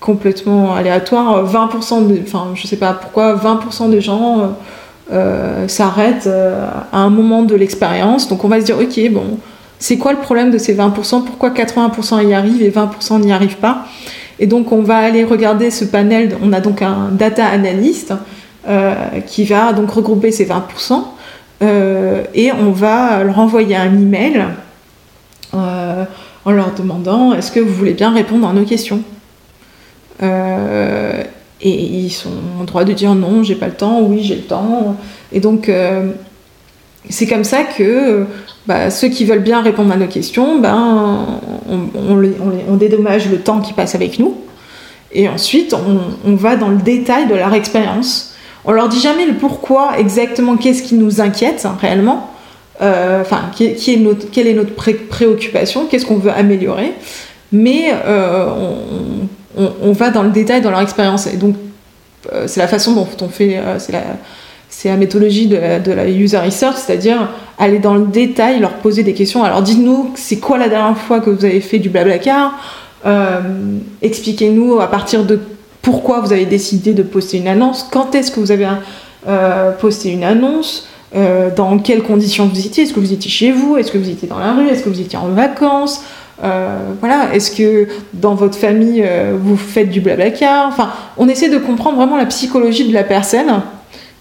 complètement 0.01 0.75
aléatoire, 0.75 1.45
20% 1.45 2.07
de, 2.07 2.19
enfin 2.21 2.49
je 2.53 2.67
sais 2.67 2.77
pas 2.77 2.91
pourquoi 2.91 3.35
20% 3.35 3.89
des 3.89 4.01
gens 4.01 4.55
s'arrêtent 5.67 6.27
à 6.27 6.97
un 6.97 7.09
moment 7.09 7.43
de 7.43 7.55
l'expérience, 7.55 8.27
donc 8.27 8.43
on 8.43 8.49
va 8.49 8.59
se 8.59 8.65
dire 8.65 8.77
ok 8.77 9.11
bon 9.11 9.37
c'est 9.81 9.97
quoi 9.97 10.13
le 10.13 10.19
problème 10.19 10.51
de 10.51 10.59
ces 10.59 10.75
20% 10.75 11.25
Pourquoi 11.25 11.49
80% 11.49 12.27
y 12.27 12.35
arrivent 12.35 12.61
et 12.61 12.69
20% 12.69 13.19
n'y 13.19 13.31
arrivent 13.31 13.57
pas? 13.57 13.87
Et 14.37 14.45
donc 14.45 14.71
on 14.71 14.83
va 14.83 14.97
aller 14.97 15.23
regarder 15.23 15.71
ce 15.71 15.85
panel, 15.85 16.37
on 16.43 16.53
a 16.53 16.59
donc 16.59 16.83
un 16.83 17.09
data 17.11 17.47
analyst 17.47 18.13
euh, 18.67 18.93
qui 19.25 19.43
va 19.43 19.73
donc 19.73 19.89
regrouper 19.89 20.31
ces 20.31 20.45
20% 20.45 21.01
euh, 21.63 22.23
et 22.35 22.51
on 22.51 22.69
va 22.69 23.23
leur 23.23 23.39
envoyer 23.39 23.75
un 23.75 23.91
email 23.95 24.45
euh, 25.55 26.05
en 26.45 26.51
leur 26.51 26.75
demandant 26.75 27.33
est-ce 27.33 27.51
que 27.51 27.59
vous 27.59 27.73
voulez 27.73 27.93
bien 27.93 28.13
répondre 28.13 28.47
à 28.47 28.53
nos 28.53 28.65
questions? 28.65 29.01
Et 30.21 31.25
ils 31.63 32.11
sont 32.11 32.29
en 32.59 32.65
droit 32.65 32.83
de 32.83 32.93
dire 32.93 33.15
non, 33.15 33.41
j'ai 33.41 33.55
pas 33.55 33.67
le 33.67 33.73
temps, 33.73 34.01
oui, 34.01 34.21
j'ai 34.21 34.35
le 34.35 34.41
temps. 34.43 34.95
Et 35.31 35.39
donc, 35.39 35.71
c'est 37.09 37.27
comme 37.27 37.43
ça 37.43 37.63
que 37.63 38.25
bah, 38.67 38.89
ceux 38.89 39.09
qui 39.09 39.25
veulent 39.25 39.39
bien 39.39 39.61
répondre 39.61 39.91
à 39.91 39.97
nos 39.97 40.07
questions, 40.07 40.59
ben, 40.59 41.39
on, 41.67 42.75
dédommage 42.75 43.29
le 43.29 43.39
temps 43.39 43.59
qui 43.59 43.73
passe 43.73 43.95
avec 43.95 44.19
nous. 44.19 44.37
Et 45.13 45.27
ensuite, 45.27 45.73
on, 45.73 46.35
va 46.35 46.55
dans 46.55 46.69
le 46.69 46.77
détail 46.77 47.27
de 47.27 47.35
leur 47.35 47.53
expérience. 47.53 48.33
On 48.63 48.71
leur 48.71 48.87
dit 48.87 48.99
jamais 48.99 49.25
le 49.25 49.33
pourquoi 49.33 49.97
exactement, 49.97 50.55
qu'est-ce 50.55 50.83
qui 50.83 50.95
nous 50.95 51.19
inquiète 51.19 51.65
hein, 51.65 51.75
réellement, 51.81 52.31
euh, 52.81 53.23
quelle 53.57 54.47
est 54.47 54.53
notre 54.53 54.73
préoccupation, 54.73 55.87
qu'est-ce 55.87 56.05
qu'on 56.05 56.17
veut 56.17 56.31
améliorer. 56.31 56.93
Mais 57.51 57.93
euh, 58.05 58.47
on, 59.57 59.91
va 59.91 60.11
dans 60.11 60.23
le 60.23 60.29
détail 60.29 60.61
dans 60.61 60.71
leur 60.71 60.79
expérience. 60.79 61.27
Et 61.27 61.37
donc, 61.37 61.55
euh, 62.31 62.47
c'est 62.47 62.59
la 62.59 62.67
façon 62.67 62.93
dont 62.93 63.07
on 63.21 63.27
fait, 63.27 63.59
c'est 64.81 64.89
la 64.89 64.97
méthodologie 64.97 65.45
de 65.45 65.91
la, 65.91 66.09
user 66.09 66.39
research, 66.39 66.77
c'est-à-dire 66.77 67.29
aller 67.59 67.77
dans 67.77 67.93
le 67.93 68.07
détail, 68.07 68.59
leur 68.59 68.73
poser 68.73 69.03
des 69.03 69.13
questions. 69.13 69.43
Alors 69.43 69.61
dites-nous, 69.61 70.09
c'est 70.15 70.37
quoi 70.37 70.57
la 70.57 70.69
dernière 70.69 70.97
fois 70.97 71.19
que 71.19 71.29
vous 71.29 71.45
avez 71.45 71.61
fait 71.61 71.77
du 71.77 71.89
blablacar? 71.89 72.53
Euh, 73.05 73.41
Expliquez-nous 74.01 74.79
à 74.79 74.87
partir 74.87 75.23
de 75.23 75.39
pourquoi 75.83 76.21
vous 76.21 76.33
avez 76.33 76.47
décidé 76.47 76.95
de 76.95 77.03
poster 77.03 77.37
une 77.37 77.47
annonce, 77.47 77.87
quand 77.91 78.15
est-ce 78.15 78.31
que 78.31 78.39
vous 78.39 78.51
avez 78.51 78.67
euh, 79.27 79.71
posté 79.73 80.09
une 80.09 80.23
annonce, 80.23 80.87
euh, 81.15 81.53
dans 81.55 81.77
quelles 81.77 82.01
conditions 82.01 82.47
vous 82.47 82.65
étiez, 82.65 82.85
est-ce 82.85 82.93
que 82.95 82.99
vous 82.99 83.13
étiez 83.13 83.29
chez 83.29 83.51
vous, 83.51 83.77
est-ce 83.77 83.91
que 83.91 83.99
vous 83.99 84.09
étiez 84.09 84.27
dans 84.27 84.39
la 84.39 84.53
rue, 84.53 84.67
est-ce 84.67 84.81
que 84.81 84.89
vous 84.89 85.01
étiez 85.01 85.19
en 85.19 85.27
vacances, 85.27 86.01
voilà, 86.39 87.35
est-ce 87.35 87.51
que 87.51 87.87
dans 88.13 88.33
votre 88.33 88.57
famille 88.57 89.05
vous 89.39 89.57
faites 89.57 89.91
du 89.91 90.01
blablacar? 90.01 90.67
Enfin, 90.69 90.89
on 91.17 91.29
essaie 91.29 91.49
de 91.49 91.59
comprendre 91.59 91.97
vraiment 91.97 92.17
la 92.17 92.25
psychologie 92.25 92.87
de 92.87 92.93
la 92.95 93.03
personne 93.03 93.61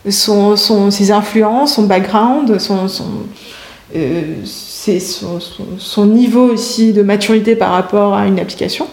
son, 0.09 0.57
son, 0.57 0.91
ses 0.91 1.11
influences, 1.11 1.75
son 1.75 1.85
background, 1.85 2.59
son, 2.59 2.89
son, 2.89 3.05
euh, 3.95 4.37
son, 5.79 6.07
niveau 6.07 6.53
aussi 6.53 6.93
de 6.93 7.03
maturité 7.03 7.55
par 7.57 7.73
rapport 7.73 8.15
à 8.15 8.27
une 8.27 8.39
application. 8.39 8.87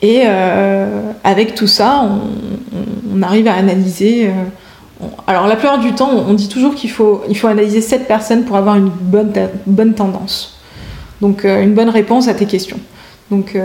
Et 0.00 0.22
euh, 0.24 1.12
avec 1.24 1.54
tout 1.54 1.66
ça, 1.66 2.08
on, 3.12 3.22
arrive 3.22 3.46
à 3.46 3.54
analyser. 3.54 4.26
Euh, 4.26 5.06
alors 5.26 5.46
la 5.46 5.56
plupart 5.56 5.78
du 5.78 5.92
temps, 5.92 6.10
on 6.10 6.34
dit 6.34 6.48
toujours 6.48 6.74
qu'il 6.74 6.90
faut, 6.90 7.22
il 7.28 7.36
faut 7.36 7.48
analyser 7.48 7.80
7 7.80 8.06
personnes 8.06 8.44
pour 8.44 8.56
avoir 8.56 8.76
une 8.76 8.90
bonne, 8.90 9.32
bonne 9.66 9.94
tendance. 9.94 10.58
Donc 11.20 11.44
une 11.44 11.74
bonne 11.74 11.88
réponse 11.88 12.28
à 12.28 12.34
tes 12.34 12.46
questions. 12.46 12.80
Donc 13.30 13.56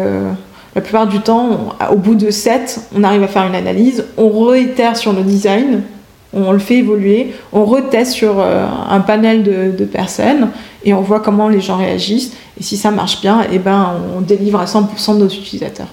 la 0.77 0.81
plupart 0.81 1.07
du 1.07 1.21
temps, 1.21 1.69
au 1.91 1.95
bout 1.95 2.13
de 2.13 2.29
7, 2.29 2.81
on 2.95 3.03
arrive 3.03 3.23
à 3.23 3.27
faire 3.27 3.47
une 3.47 3.55
analyse, 3.55 4.05
on 4.15 4.45
réitère 4.45 4.95
sur 4.95 5.11
le 5.11 5.23
design, 5.23 5.81
on 6.33 6.51
le 6.51 6.59
fait 6.59 6.75
évoluer, 6.75 7.33
on 7.51 7.65
reteste 7.65 8.11
sur 8.11 8.35
euh, 8.39 8.67
un 8.87 8.99
panel 8.99 9.41
de, 9.41 9.85
personnes 9.85 10.49
et 10.85 10.93
on 10.93 11.01
voit 11.01 11.19
comment 11.19 11.49
les 11.49 11.61
gens 11.61 11.77
réagissent. 11.77 12.33
Et 12.59 12.63
si 12.63 12.77
ça 12.77 12.91
marche 12.91 13.21
bien, 13.21 13.41
et 13.41 13.53
eh 13.53 13.57
ben, 13.57 13.95
on 14.15 14.21
délivre 14.21 14.59
à 14.59 14.65
100% 14.65 15.15
de 15.15 15.23
nos 15.23 15.27
utilisateurs. 15.27 15.87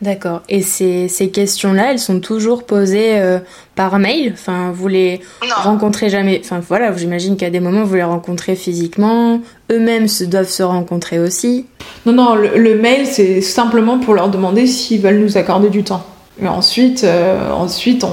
D'accord. 0.00 0.42
Et 0.48 0.62
ces, 0.62 1.08
ces 1.08 1.30
questions-là, 1.30 1.90
elles 1.90 1.98
sont 1.98 2.20
toujours 2.20 2.64
posées 2.64 3.18
euh, 3.18 3.40
par 3.74 3.98
mail? 3.98 4.32
Enfin, 4.32 4.70
vous 4.72 4.86
les 4.86 5.20
rencontrez 5.56 6.08
jamais? 6.08 6.40
Enfin, 6.44 6.60
voilà, 6.66 6.96
j'imagine 6.96 7.36
qu'à 7.36 7.50
des 7.50 7.58
moments, 7.58 7.82
vous 7.82 7.96
les 7.96 8.04
rencontrez 8.04 8.54
physiquement. 8.54 9.40
Eux-mêmes 9.72 10.06
se, 10.06 10.22
doivent 10.22 10.48
se 10.48 10.62
rencontrer 10.62 11.18
aussi. 11.18 11.66
Non, 12.06 12.12
non, 12.12 12.34
le, 12.36 12.74
mail, 12.76 13.06
c'est 13.06 13.40
simplement 13.40 13.98
pour 13.98 14.14
leur 14.14 14.28
demander 14.28 14.66
s'ils 14.66 15.00
veulent 15.00 15.18
nous 15.18 15.36
accorder 15.36 15.68
du 15.68 15.82
temps. 15.82 16.04
Et 16.40 16.46
ensuite, 16.46 17.02
euh, 17.02 17.50
ensuite 17.50 18.04
on... 18.04 18.12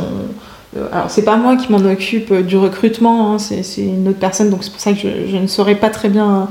Euh, 0.77 0.87
alors, 0.91 1.09
c'est 1.09 1.23
pas 1.23 1.37
moi 1.37 1.55
qui 1.55 1.71
m'en 1.71 1.77
occupe 1.77 2.33
du 2.33 2.57
recrutement, 2.57 3.33
hein, 3.33 3.37
c'est 3.37 3.63
une 3.77 4.09
autre 4.09 4.19
personne, 4.19 4.49
donc 4.49 4.63
c'est 4.63 4.71
pour 4.71 4.81
ça 4.81 4.91
que 4.91 4.97
je, 4.97 5.31
je 5.31 5.37
ne 5.37 5.47
saurais 5.47 5.75
pas 5.75 5.89
très 5.89 6.09
bien 6.09 6.49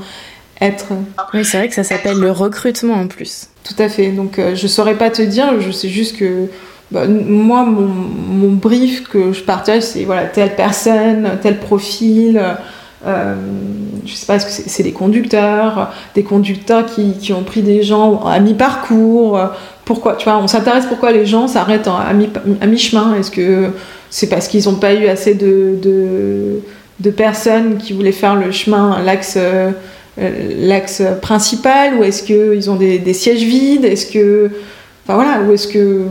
être. 0.60 0.86
Oui, 1.32 1.44
c'est 1.44 1.58
vrai 1.58 1.68
que 1.68 1.74
ça 1.74 1.84
s'appelle 1.84 2.18
le 2.18 2.30
recrutement 2.30 2.94
en 2.94 3.06
plus. 3.06 3.48
Tout 3.64 3.82
à 3.82 3.88
fait. 3.88 4.08
Donc 4.08 4.38
euh, 4.38 4.54
je 4.54 4.66
saurais 4.66 4.96
pas 4.96 5.10
te 5.10 5.22
dire, 5.22 5.60
je 5.60 5.70
sais 5.70 5.88
juste 5.88 6.16
que 6.16 6.46
bah, 6.90 7.06
moi, 7.06 7.64
mon, 7.64 8.52
brief 8.52 9.08
que 9.08 9.32
je 9.32 9.42
partage, 9.42 9.82
c'est 9.82 10.04
voilà, 10.04 10.24
telle 10.24 10.54
personne, 10.54 11.30
tel 11.42 11.58
profil. 11.58 12.40
Euh, 13.06 13.34
je 14.06 14.14
sais 14.14 14.26
pas, 14.26 14.36
est-ce 14.36 14.46
que 14.46 14.70
c'est 14.70 14.82
des 14.82 14.92
conducteurs, 14.92 15.92
des 16.14 16.22
conducteurs 16.22 16.86
qui, 16.86 17.12
qui, 17.18 17.32
ont 17.32 17.42
pris 17.42 17.62
des 17.62 17.82
gens 17.82 18.24
à 18.24 18.40
mi-parcours 18.40 19.38
Pourquoi 19.84 20.14
Tu 20.14 20.24
vois, 20.24 20.38
on 20.38 20.46
s'intéresse 20.46 20.86
pourquoi 20.86 21.12
les 21.12 21.26
gens 21.26 21.46
s'arrêtent 21.48 21.88
à 21.88 22.66
mi-chemin 22.66 23.14
Est-ce 23.16 23.30
que 23.30 23.72
c'est 24.08 24.28
parce 24.28 24.48
qu'ils 24.48 24.64
n'ont 24.64 24.76
pas 24.76 24.94
eu 24.94 25.06
assez 25.06 25.34
de, 25.34 25.78
de 25.82 26.60
de 27.00 27.10
personnes 27.10 27.78
qui 27.78 27.92
voulaient 27.92 28.12
faire 28.12 28.36
le 28.36 28.52
chemin, 28.52 29.02
l'axe 29.02 29.36
l'axe 30.16 31.02
principal 31.22 31.94
ou 31.96 32.04
est-ce 32.04 32.22
qu'ils 32.22 32.70
ont 32.70 32.76
des, 32.76 33.14
sièges 33.14 33.42
vides? 33.42 33.84
Est-ce 33.84 34.06
que. 34.06 34.50
Enfin 35.04 35.14
voilà, 35.14 35.42
ou 35.42 35.52
est-ce 35.52 35.68
que. 35.68 36.02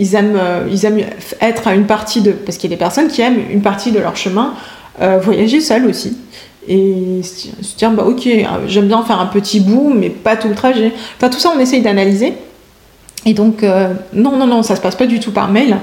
Ils 0.00 0.14
aiment, 0.14 0.40
ils 0.70 0.84
aiment 0.84 1.00
être 1.40 1.66
à 1.66 1.74
une 1.74 1.86
partie 1.86 2.20
de. 2.20 2.32
Parce 2.32 2.56
qu'il 2.56 2.70
y 2.70 2.72
a 2.72 2.76
des 2.76 2.80
personnes 2.80 3.08
qui 3.08 3.20
aiment 3.20 3.40
une 3.50 3.62
partie 3.62 3.90
de 3.90 3.98
leur 3.98 4.16
chemin 4.16 4.54
voyager 5.22 5.60
seules 5.60 5.86
aussi 5.86 6.16
et 6.68 7.22
se 7.22 7.76
dire 7.76 7.90
bah 7.90 8.04
ok 8.06 8.28
j'aime 8.66 8.86
bien 8.86 9.02
faire 9.02 9.20
un 9.20 9.26
petit 9.26 9.60
bout 9.60 9.92
mais 9.94 10.10
pas 10.10 10.36
tout 10.36 10.48
le 10.48 10.54
trajet 10.54 10.92
enfin 11.16 11.30
tout 11.30 11.38
ça 11.38 11.50
on 11.56 11.58
essaye 11.58 11.80
d'analyser 11.80 12.34
et 13.24 13.34
donc 13.34 13.62
euh, 13.62 13.94
non 14.12 14.36
non 14.36 14.46
non 14.46 14.62
ça 14.62 14.76
se 14.76 14.80
passe 14.80 14.94
pas 14.94 15.06
du 15.06 15.18
tout 15.18 15.32
par 15.32 15.50
mail 15.50 15.78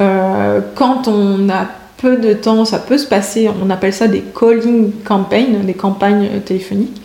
euh, 0.00 0.60
quand 0.74 1.08
on 1.08 1.48
a 1.48 1.66
peu 1.98 2.16
de 2.16 2.32
temps 2.32 2.64
ça 2.64 2.78
peut 2.78 2.98
se 2.98 3.06
passer 3.06 3.48
on 3.62 3.70
appelle 3.70 3.92
ça 3.92 4.08
des 4.08 4.22
calling 4.38 4.92
campaigns 5.04 5.64
des 5.64 5.74
campagnes 5.74 6.28
téléphoniques 6.44 7.00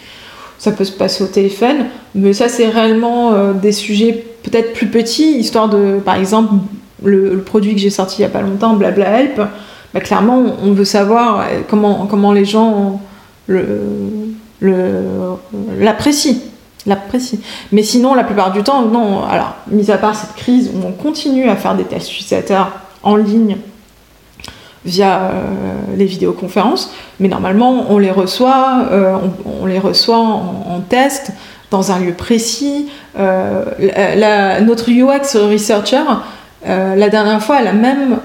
ça 0.58 0.72
peut 0.72 0.84
se 0.84 0.92
passer 0.92 1.24
au 1.24 1.28
téléphone 1.28 1.86
mais 2.14 2.34
ça 2.34 2.50
c'est 2.50 2.68
réellement 2.68 3.34
euh, 3.34 3.54
des 3.54 3.72
sujets 3.72 4.26
peut-être 4.44 4.74
plus 4.74 4.88
petits 4.88 5.38
histoire 5.38 5.70
de 5.70 6.00
par 6.04 6.16
exemple 6.16 6.54
le, 7.04 7.40
produit 7.40 7.74
que 7.74 7.82
j'ai 7.82 7.90
sorti 7.90 8.20
il 8.20 8.22
y 8.24 8.26
a 8.26 8.30
pas 8.30 8.42
longtemps 8.42 8.74
Blabla 8.74 9.22
Help 9.22 9.42
bah, 9.94 10.00
clairement 10.00 10.44
on 10.64 10.72
veut 10.72 10.86
savoir 10.86 11.46
comment 11.70 12.06
comment 12.06 12.32
les 12.32 12.46
gens 12.46 13.02
l'apprécie. 15.80 16.42
L'apprécie. 16.86 17.40
Mais 17.72 17.84
sinon, 17.84 18.16
la 18.16 18.24
plupart 18.24 18.52
du 18.52 18.64
temps, 18.64 18.84
non. 18.84 19.24
Alors, 19.24 19.56
mis 19.68 19.92
à 19.92 19.98
part 19.98 20.16
cette 20.16 20.36
crise 20.36 20.72
où 20.74 20.86
on 20.86 20.92
continue 20.92 21.48
à 21.48 21.56
faire 21.56 21.76
des 21.76 21.84
tests 21.84 22.12
utilisateurs 22.12 22.72
en 23.04 23.16
ligne 23.16 23.58
via 24.86 25.22
euh, 25.22 25.42
les 25.96 26.06
vidéoconférences, 26.06 26.92
mais 27.20 27.28
normalement, 27.28 27.86
on 27.90 27.98
les 27.98 28.12
reçoit, 28.12 28.88
euh, 28.92 29.16
on, 29.62 29.66
les 29.66 29.80
reçoit 29.80 30.18
en, 30.18 30.82
test 30.90 31.32
dans 31.70 31.92
un 31.92 32.00
lieu 32.00 32.14
précis. 32.14 32.88
Euh, 33.20 34.60
notre 34.62 34.90
UX 34.90 35.38
researcher, 35.38 36.04
la 36.66 37.10
dernière 37.10 37.42
fois, 37.42 37.60
elle 37.60 37.68
a 37.68 37.74
même 37.74 38.18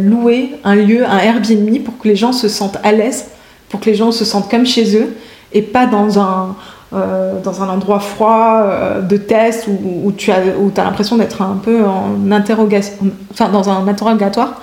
loué 0.00 0.58
un 0.64 0.76
lieu, 0.76 1.04
un 1.04 1.18
Airbnb, 1.18 1.82
pour 1.84 1.98
que 1.98 2.08
les 2.08 2.16
gens 2.16 2.32
se 2.32 2.48
sentent 2.48 2.78
à 2.82 2.92
l'aise 2.92 3.26
pour 3.68 3.78
que 3.78 3.86
les 3.86 3.94
gens 3.94 4.10
se 4.10 4.24
sentent 4.24 4.50
comme 4.50 4.66
chez 4.66 4.96
eux 4.96 5.14
et 5.52 5.62
pas 5.62 5.86
dans 5.86 6.18
un, 6.18 6.56
dans 6.90 7.62
un 7.62 7.68
endroit 7.68 8.00
froid 8.00 8.66
de 9.00 9.16
test 9.16 9.68
où, 9.68 10.10
tu 10.16 10.32
as, 10.32 10.38
as 10.38 10.84
l'impression 10.84 11.16
d'être 11.16 11.42
un 11.42 11.60
peu 11.62 11.84
en 11.84 12.32
interrogation, 12.32 12.94
enfin 13.30 13.48
dans 13.48 13.70
un 13.70 13.86
interrogatoire. 13.86 14.60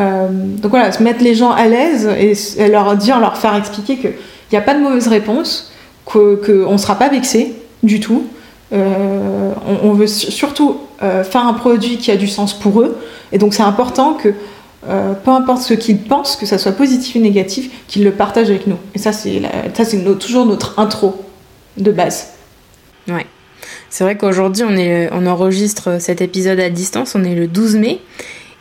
Euh, 0.00 0.28
donc 0.30 0.70
voilà, 0.70 0.92
se 0.92 1.02
mettre 1.02 1.22
les 1.22 1.34
gens 1.34 1.52
à 1.52 1.66
l'aise 1.66 2.08
et, 2.18 2.68
leur 2.68 2.96
dire, 2.96 3.20
leur 3.20 3.36
faire 3.36 3.54
expliquer 3.54 3.96
qu'il 3.96 4.12
n'y 4.52 4.58
a 4.58 4.62
pas 4.62 4.74
de 4.74 4.80
mauvaise 4.80 5.08
réponse, 5.08 5.72
qu'on 6.04 6.38
ne 6.72 6.76
sera 6.76 6.96
pas 6.96 7.08
vexé 7.08 7.54
du 7.82 8.00
tout. 8.00 8.24
on, 8.72 9.92
veut 9.92 10.06
surtout 10.06 10.78
faire 11.00 11.46
un 11.46 11.54
produit 11.54 11.98
qui 11.98 12.10
a 12.10 12.16
du 12.16 12.28
sens 12.28 12.54
pour 12.54 12.80
eux. 12.80 12.98
Et 13.32 13.38
donc 13.38 13.54
c'est 13.54 13.62
important 13.62 14.14
que 14.14 14.34
euh, 14.88 15.14
peu 15.14 15.30
importe 15.30 15.62
ce 15.62 15.74
qu'ils 15.74 15.98
pensent, 15.98 16.36
que 16.36 16.46
ça 16.46 16.58
soit 16.58 16.72
positif 16.72 17.16
ou 17.16 17.18
négatif, 17.20 17.70
qu'ils 17.88 18.04
le 18.04 18.12
partagent 18.12 18.50
avec 18.50 18.66
nous. 18.66 18.76
Et 18.94 18.98
ça, 18.98 19.12
c'est, 19.12 19.40
toujours 20.18 20.46
notre 20.46 20.78
intro 20.78 21.24
de 21.78 21.90
base. 21.90 22.34
Ouais. 23.08 23.26
C'est 23.88 24.04
vrai 24.04 24.16
qu'aujourd'hui, 24.16 24.64
on 25.12 25.26
enregistre 25.26 26.00
cet 26.00 26.20
épisode 26.20 26.60
à 26.60 26.68
distance, 26.68 27.14
on 27.14 27.24
est 27.24 27.34
le 27.34 27.46
12 27.46 27.76
mai. 27.76 28.00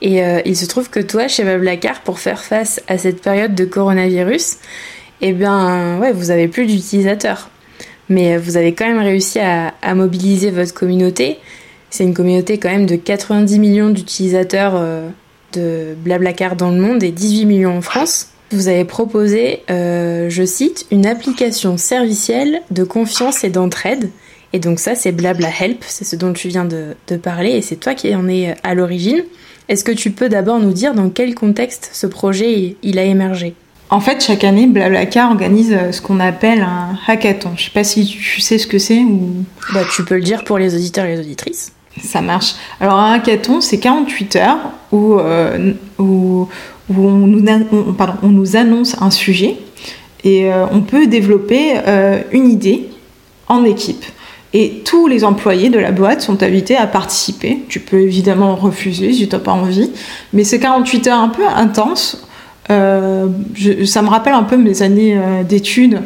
Et 0.04 0.22
euh, 0.22 0.42
il 0.46 0.56
se 0.56 0.66
trouve 0.66 0.89
que 0.89 1.00
toi, 1.00 1.30
chez 1.30 1.44
Bablacar, 1.46 2.02
pour 2.02 2.20
faire 2.20 2.42
face 2.44 2.82
à 2.88 2.98
cette 2.98 3.22
période 3.22 3.56
de 3.56 3.63
coronavirus, 3.63 4.58
eh 5.22 5.32
bien, 5.32 5.98
ouais, 6.00 6.12
vous 6.12 6.30
avez 6.30 6.50
plus 6.50 6.68
d'utilisateurs. 6.68 7.50
Mais 8.10 8.38
vous 8.38 8.58
avez 8.58 8.74
quand 8.74 8.86
même 8.86 9.00
réussi 9.02 9.39
à, 9.39 9.96
mobiliser 9.96 10.52
votre 10.52 10.74
communauté. 10.74 11.39
C'est 11.89 12.04
une 12.04 12.13
communauté 12.13 12.58
quand 12.58 12.70
même 12.70 12.86
de 12.86 12.98
90 12.98 13.60
millions 13.60 13.89
d'utilisateurs 13.89 14.74
euh, 14.76 15.08
de 15.54 15.96
Blablacar 15.96 16.58
dans 16.58 16.70
le 16.70 16.82
monde 16.82 17.02
et 17.02 17.12
18 17.12 17.46
millions 17.46 17.78
en 17.78 17.82
France. 17.82 18.28
Vous 18.52 18.68
avez 18.68 18.84
proposé, 18.84 19.63
euh, 19.72 20.30
je 20.30 20.44
cite, 20.44 20.86
une 20.92 21.06
application 21.06 21.78
servicielle 21.78 22.62
de 22.72 22.84
confiance 22.84 23.46
et 23.46 23.50
d'entraide. 23.50 24.10
Et 24.52 24.60
donc 24.60 24.80
ça, 24.80 24.96
c'est 24.96 25.12
Blabla 25.12 25.50
Help, 25.60 25.84
c'est 25.88 26.04
ce 26.04 26.16
dont 26.16 26.34
tu 26.34 26.50
viens 26.50 26.66
de, 26.66 26.96
parler 27.18 27.52
et 27.52 27.62
c'est 27.62 27.78
toi 27.78 27.96
qui 27.96 28.13
en 28.13 28.28
es 28.28 28.54
à 28.63 28.76
l'origine. 28.76 29.24
Est-ce 29.69 29.84
que 29.84 29.91
tu 29.91 30.12
peux 30.12 30.30
d'abord 30.30 30.60
nous 30.60 30.73
dire 30.73 30.93
dans 30.93 31.10
quel 31.10 31.36
contexte 31.36 31.89
ce 31.93 32.08
projet 32.08 32.76
il 32.82 32.99
a 32.99 33.04
émergé? 33.04 33.56
En 33.89 33.99
fait, 33.99 34.23
chaque 34.23 34.43
année, 34.43 34.65
Blablacar 34.65 35.30
organise 35.30 35.71
euh, 35.71 35.91
ce 35.91 36.02
qu'on 36.02 36.19
appelle 36.19 36.62
un 36.62 36.97
hackathon. 37.08 37.52
Je 37.56 37.65
sais 37.65 37.71
pas 37.71 37.84
si 37.84 38.06
tu 38.06 38.41
sais 38.41 38.58
ce 38.58 38.65
que 38.65 38.80
c'est 38.80 38.99
ou. 38.99 39.45
Bah, 39.73 39.82
tu 39.93 40.04
peux 40.04 40.15
le 40.15 40.21
dire 40.21 40.43
pour 40.43 40.58
les 40.58 40.73
auditeurs 40.76 41.06
et 41.06 41.15
les 41.15 41.19
auditrices. 41.19 41.73
Ça 42.02 42.21
marche. 42.21 42.56
Alors 42.80 42.95
un 42.95 43.13
hackathon, 43.13 43.62
c'est 43.62 43.80
48 43.80 44.36
heures 44.38 44.58
où, 44.91 45.19
euh, 45.19 45.73
où, 45.99 46.47
on, 46.89 47.02
nous, 47.02 47.93
pardon, 47.93 48.13
on, 48.23 48.30
nous, 48.30 48.56
annonce 48.56 48.99
un 49.02 49.12
sujet 49.12 49.58
et 50.23 50.52
euh, 50.52 50.65
on 50.71 50.82
peut 50.82 51.08
développer 51.08 51.73
euh, 51.88 52.21
une 52.32 52.49
idée 52.49 52.89
en 53.47 53.63
équipe. 53.63 54.06
Et 54.54 54.82
tous 54.86 55.08
les 55.08 55.24
employés 55.24 55.70
de 55.70 55.80
la 55.80 55.92
boîte 55.92 56.22
sont 56.22 56.44
invités 56.44 56.76
à 56.76 56.86
participer. 56.86 57.60
Tu 57.70 57.80
peux 57.80 58.00
évidemment 58.00 58.56
refuser 58.56 59.12
si 59.13 59.28
tu 59.28 59.36
n'as 59.36 59.42
pas 59.42 59.52
envie, 59.52 59.89
mais 60.32 60.44
c'est 60.44 60.60
48 60.60 61.08
heures 61.08 61.20
un 61.20 61.30
peu 61.30 61.46
intenses. 61.48 62.28
ça 62.68 62.74
me 62.76 64.10
rappelle 64.10 64.34
un 64.34 64.44
peu 64.44 64.58
mes 64.58 64.84
années 64.84 65.20
d'études. 65.50 66.02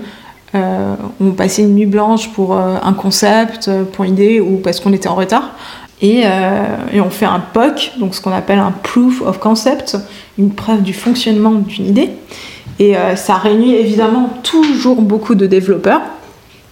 on 0.54 1.32
passait 1.36 1.64
une 1.64 1.76
nuit 1.76 1.86
blanche 1.86 2.30
pour 2.30 2.56
un 2.56 2.94
concept, 2.94 3.70
pour 3.92 4.06
une 4.06 4.14
idée 4.14 4.40
ou 4.40 4.58
parce 4.64 4.80
qu'on 4.80 4.94
était 4.94 5.10
en 5.10 5.16
retard. 5.16 5.52
Euh, 6.04 6.78
et, 6.94 7.02
on 7.02 7.10
fait 7.10 7.26
un 7.26 7.40
POC, 7.40 7.94
donc 8.00 8.14
ce 8.14 8.22
qu'on 8.22 8.32
appelle 8.32 8.60
un 8.60 8.72
Proof 8.72 9.22
of 9.22 9.40
Concept, 9.40 9.98
une 10.38 10.52
preuve 10.52 10.84
du 10.84 10.94
fonctionnement 10.94 11.52
d'une 11.52 11.88
idée. 11.88 12.10
Et 12.80 12.96
euh, 12.96 13.16
ça 13.16 13.36
réunit 13.36 13.76
évidemment 13.76 14.30
toujours 14.44 15.02
beaucoup 15.02 15.36
de 15.36 15.48
développeurs. 15.48 16.02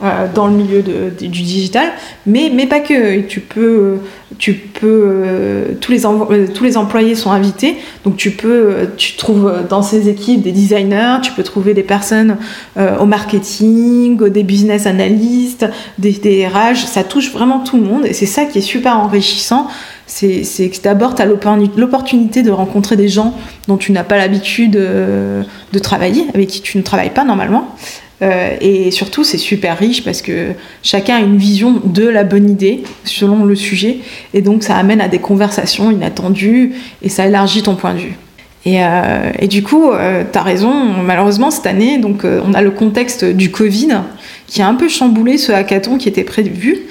Euh, 0.06 0.28
dans 0.34 0.48
le 0.48 0.54
milieu 0.54 0.82
du 0.82 1.28
digital, 1.30 1.88
mais, 2.26 2.52
mais 2.54 2.68
pas 2.68 2.80
que. 2.80 3.22
Tu 3.22 3.40
peux, 3.40 3.98
tu 4.38 4.54
peux 4.54 4.84
euh, 4.84 5.66
tous, 5.80 5.92
les 5.92 6.06
euh, 6.06 6.48
tous 6.54 6.64
les 6.64 6.78
employés 6.78 7.16
sont 7.16 7.32
invités, 7.32 7.78
donc 8.04 8.18
tu 8.18 8.32
peux, 8.32 8.90
tu 8.98 9.16
trouves 9.16 9.52
dans 9.70 9.82
ces 9.82 10.10
équipes 10.10 10.42
des 10.42 10.52
designers, 10.52 11.18
tu 11.24 11.32
peux 11.32 11.44
trouver 11.44 11.74
des 11.74 11.84
personnes 11.84 12.38
au 12.78 13.06
marketing, 13.06 14.30
des 14.30 14.44
business 14.44 14.86
analystes, 14.86 15.66
des, 15.98 16.12
des 16.12 16.46
RH, 16.46 16.86
ça 16.88 17.04
touche 17.04 17.32
vraiment 17.32 17.60
tout 17.60 17.78
le 17.78 17.84
monde. 17.84 18.06
Et 18.06 18.14
c'est 18.14 18.26
ça 18.26 18.46
qui 18.46 18.60
est 18.60 18.62
super 18.62 19.00
enrichissant. 19.00 19.68
C'est 20.08 20.44
que 20.44 20.82
d'abord 20.84 21.16
tu 21.16 21.22
as 21.22 21.26
l'opportunité 21.26 22.44
de 22.44 22.52
rencontrer 22.52 22.96
des 22.96 23.10
gens 23.10 23.34
dont 23.68 23.78
tu 23.78 23.92
n'as 23.92 24.04
pas 24.04 24.18
l'habitude 24.18 24.72
de 24.74 25.80
travailler, 25.82 26.26
avec 26.34 26.48
qui 26.48 26.62
tu 26.62 26.78
ne 26.78 26.84
travailles 26.84 27.14
pas 27.14 27.24
normalement. 27.24 27.76
Euh, 28.22 28.56
et 28.62 28.92
surtout, 28.92 29.24
c'est 29.24 29.38
super 29.38 29.78
riche 29.78 30.04
parce 30.04 30.22
que 30.22 30.50
chacun 30.84 31.18
a 31.18 31.20
une 31.20 31.38
vision 31.38 31.82
de 31.84 32.08
la 32.08 32.24
bonne 32.24 32.50
idée 32.50 32.84
selon 33.04 33.44
le 33.44 33.56
sujet. 33.56 33.98
Et 34.34 34.42
donc, 34.42 34.64
ça 34.64 34.78
amène 34.78 35.02
à 35.02 35.08
des 35.08 35.20
conversations 35.20 35.92
inattendues 35.92 36.74
et 37.02 37.10
ça 37.10 37.28
élargit 37.28 37.64
ton 37.64 37.76
point 37.76 37.94
de 37.94 38.00
vue. 38.00 38.18
Et, 38.66 38.78
euh, 38.80 39.32
du 39.48 39.64
coup, 39.64 39.92
euh, 39.92 40.24
tu 40.32 40.38
as 40.38 40.42
raison, 40.42 40.74
malheureusement, 41.04 41.52
cette 41.52 41.68
année, 41.68 41.98
donc, 41.98 42.24
on 42.26 42.54
a 42.54 42.62
le 42.62 42.72
contexte 42.72 43.26
du 43.26 43.52
Covid 43.52 44.00
qui 44.48 44.62
a 44.62 44.68
un 44.68 44.76
peu 44.76 44.90
chamboulé 44.90 45.38
ce 45.38 45.52
hackathon 45.52 45.98
qui 45.98 46.08
était 46.08 46.24
prévu. 46.24 46.84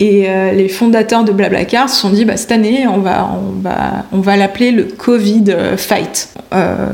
Et 0.00 0.28
les 0.54 0.68
fondateurs 0.68 1.24
de 1.24 1.32
Blablacar 1.32 1.90
se 1.90 2.00
sont 2.00 2.10
dit, 2.10 2.24
bah, 2.24 2.36
cette 2.36 2.52
année, 2.52 2.86
on 2.86 2.98
va, 2.98 3.32
on 3.36 3.60
va, 3.60 4.04
on 4.12 4.20
va 4.20 4.36
l'appeler 4.36 4.70
le 4.70 4.84
Covid 4.84 5.44
Fight. 5.76 6.28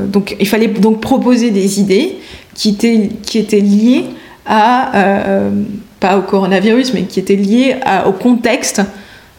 donc, 0.07 0.35
il 0.39 0.47
fallait 0.47 0.67
donc 0.67 1.01
proposer 1.01 1.51
des 1.51 1.79
idées 1.79 2.15
qui 2.55 2.69
était, 2.69 3.09
qui 3.21 3.37
était 3.37 3.59
lié 3.59 4.05
à, 4.47 4.95
euh, 4.95 5.51
pas 5.99 6.17
au 6.17 6.21
coronavirus, 6.21 6.93
mais 6.93 7.03
qui 7.03 7.19
était 7.19 7.35
lié 7.35 7.75
au 8.07 8.11
contexte 8.11 8.81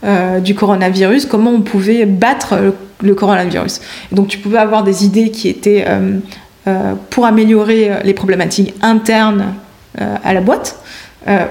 euh, 0.04 0.38
du 0.40 0.54
coronavirus, 0.54 1.26
comment 1.26 1.50
on 1.50 1.62
pouvait 1.62 2.04
battre 2.04 2.54
le, 3.02 3.14
coronavirus. 3.14 3.80
donc 4.12 4.28
tu 4.28 4.38
pouvais 4.38 4.58
avoir 4.58 4.84
des 4.84 5.04
idées 5.04 5.30
qui 5.30 5.48
étaient 5.48 5.84
euh, 5.88 6.94
pour 7.10 7.26
améliorer 7.26 7.90
les 8.04 8.14
problématiques 8.14 8.74
internes 8.82 9.54
à 9.98 10.34
la 10.34 10.40
boîte. 10.40 10.76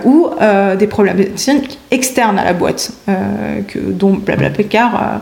ou 0.04 0.30
des 0.78 0.88
problématiques 0.88 1.80
externes 1.90 2.38
à 2.38 2.44
la 2.44 2.54
boîte, 2.54 2.92
dont 3.76 4.14
BlaBlaCar 4.14 5.22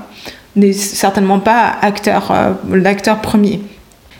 n'est 0.55 0.73
certainement 0.73 1.39
pas 1.39 1.75
acteur, 1.81 2.33
l'acteur 2.71 3.21
premier. 3.21 3.61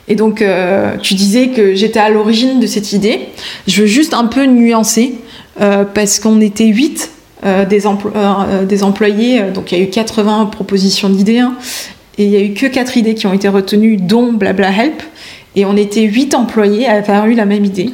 Et 0.08 0.16
donc, 0.16 0.42
euh, 0.42 0.98
tu 1.02 1.14
disais 1.14 1.50
que 1.50 1.76
j'étais 1.76 2.00
à 2.00 2.10
l'origine 2.10 2.60
de 2.60 2.68
cette 2.68 2.92
idée. 2.94 3.22
Je 3.68 3.82
veux 3.82 3.88
juste 3.88 4.14
un 4.14 4.26
peu 4.26 4.46
nuancer, 4.46 5.16
euh, 5.62 5.86
parce 5.86 6.20
qu'on 6.20 6.42
était 6.42 6.66
8 6.66 7.10
euh, 7.46 7.66
des, 7.66 7.84
des, 8.68 8.84
employés, 8.84 9.42
donc 9.54 9.72
il 9.72 9.78
y 9.78 9.82
a 9.82 9.84
eu 9.84 9.90
80 9.90 10.46
propositions 10.48 11.10
d'idées, 11.10 11.40
hein, 11.40 11.56
et 12.18 12.26
il 12.26 12.30
n'y 12.30 12.38
a 12.38 12.42
eu 12.42 12.54
que 12.54 12.66
4 12.66 12.98
idées 12.98 13.16
qui 13.16 13.28
ont 13.28 13.34
été 13.34 13.48
retenues, 13.48 13.98
dont 13.98 14.34
Blabla 14.34 14.72
Help. 14.72 15.04
Et 15.56 15.66
on 15.66 15.78
était 15.78 16.02
huit 16.02 16.34
employés 16.34 16.88
à 16.88 16.94
avoir 16.94 17.28
eu 17.28 17.36
la 17.36 17.46
même 17.46 17.64
idée. 17.64 17.92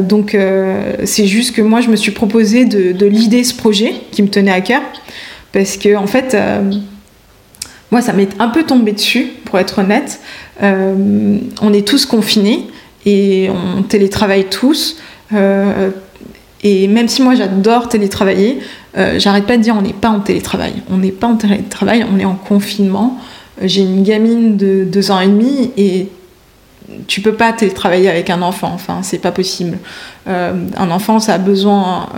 donc 0.00 0.36
c'est 1.04 1.26
juste 1.26 1.54
que 1.54 1.62
moi 1.62 1.80
je 1.80 1.88
me 1.88 1.94
suis 1.94 2.10
proposé 2.10 2.64
de, 2.64 2.90
de 2.90 3.06
l'idée 3.06 3.44
ce 3.44 3.54
projet 3.54 3.94
qui 4.10 4.20
me 4.22 4.28
tenait 4.28 4.50
à 4.50 4.60
cœur 4.60 4.82
parce 5.52 5.76
que 5.76 5.94
en 5.94 6.08
fait 6.08 6.36
moi 7.94 8.02
ça 8.02 8.12
m'est 8.12 8.28
un 8.40 8.48
peu 8.48 8.64
tombé 8.64 8.92
dessus 8.92 9.30
pour 9.44 9.58
être 9.58 9.78
honnête 9.78 10.20
on 10.60 11.72
est 11.72 11.86
tous 11.86 12.06
confinés 12.06 12.66
et 13.06 13.48
on 13.50 13.82
télétravaille 13.82 14.46
tous 14.50 14.96
et 16.64 16.88
même 16.88 17.08
si 17.08 17.22
moi 17.22 17.34
j'adore 17.34 17.88
télétravailler, 17.90 18.58
euh, 18.96 19.18
j'arrête 19.18 19.44
pas 19.44 19.58
de 19.58 19.62
dire 19.62 19.76
on 19.78 19.82
n'est 19.82 19.92
pas 19.92 20.08
en 20.08 20.20
télétravail. 20.20 20.72
On 20.90 20.96
n'est 20.96 21.12
pas 21.12 21.26
en 21.26 21.36
télétravail, 21.36 22.06
on 22.10 22.18
est 22.18 22.24
en 22.24 22.34
confinement. 22.34 23.18
Euh, 23.62 23.68
j'ai 23.68 23.82
une 23.82 24.02
gamine 24.02 24.56
de 24.56 24.84
deux 24.84 25.10
ans 25.10 25.20
et 25.20 25.26
demi 25.26 25.72
et 25.76 26.08
tu 27.06 27.20
peux 27.20 27.34
pas 27.34 27.52
télétravailler 27.52 28.08
avec 28.08 28.30
un 28.30 28.42
enfant. 28.42 28.70
Enfin, 28.74 29.00
c'est 29.02 29.18
pas 29.18 29.32
possible. 29.32 29.78
Euh, 30.26 30.52
un 30.76 30.90
enfant, 30.90 31.18
ça 31.18 31.34
a 31.34 31.38
besoin, 31.38 32.08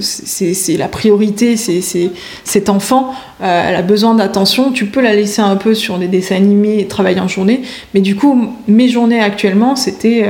c'est 0.00 0.76
la 0.76 0.88
priorité. 0.88 1.56
C'est 1.56 2.10
cet 2.44 2.68
enfant, 2.68 3.12
elle 3.40 3.74
a 3.74 3.82
besoin 3.82 4.14
d'attention. 4.14 4.72
Tu 4.72 4.86
peux 4.86 5.00
la 5.00 5.14
laisser 5.14 5.42
un 5.42 5.56
peu 5.56 5.74
sur 5.74 5.98
des 5.98 6.08
dessins 6.08 6.36
animés 6.36 6.80
et 6.80 6.86
travailler 6.86 7.20
en 7.20 7.28
journée, 7.28 7.62
mais 7.94 8.00
du 8.00 8.16
coup, 8.16 8.54
mes 8.66 8.88
journées 8.88 9.20
actuellement, 9.20 9.76
c'était 9.76 10.26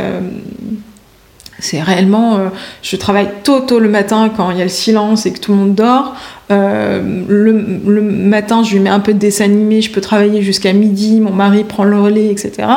c'est 1.61 1.83
réellement, 1.83 2.37
euh, 2.37 2.49
je 2.83 2.97
travaille 2.97 3.29
tôt 3.43 3.61
tôt 3.61 3.81
le 3.81 3.89
matin 3.89 4.31
quand 4.35 4.51
il 4.53 4.59
y 4.59 4.61
a 4.61 4.65
le 4.65 4.71
silence 4.71 5.27
et 5.27 5.33
que 5.33 5.41
tout 5.41 5.51
le 5.53 5.59
monde 5.59 5.75
dort. 5.75 6.15
Euh, 6.51 7.25
le, 7.29 8.01
matin, 8.01 8.63
je 8.63 8.75
lui 8.75 8.81
mets 8.81 8.91
un 8.91 9.01
peu 9.01 9.13
de 9.13 9.19
dessin 9.19 9.45
animé, 9.45 9.83
je 9.83 9.91
peux 9.91 10.01
travailler 10.01 10.41
jusqu'à 10.43 10.73
midi, 10.73 11.21
mon 11.21 11.33
mari 11.33 11.65
prend 11.65 11.83
le 11.85 12.01
relais, 12.01 12.29
etc. 12.29 12.69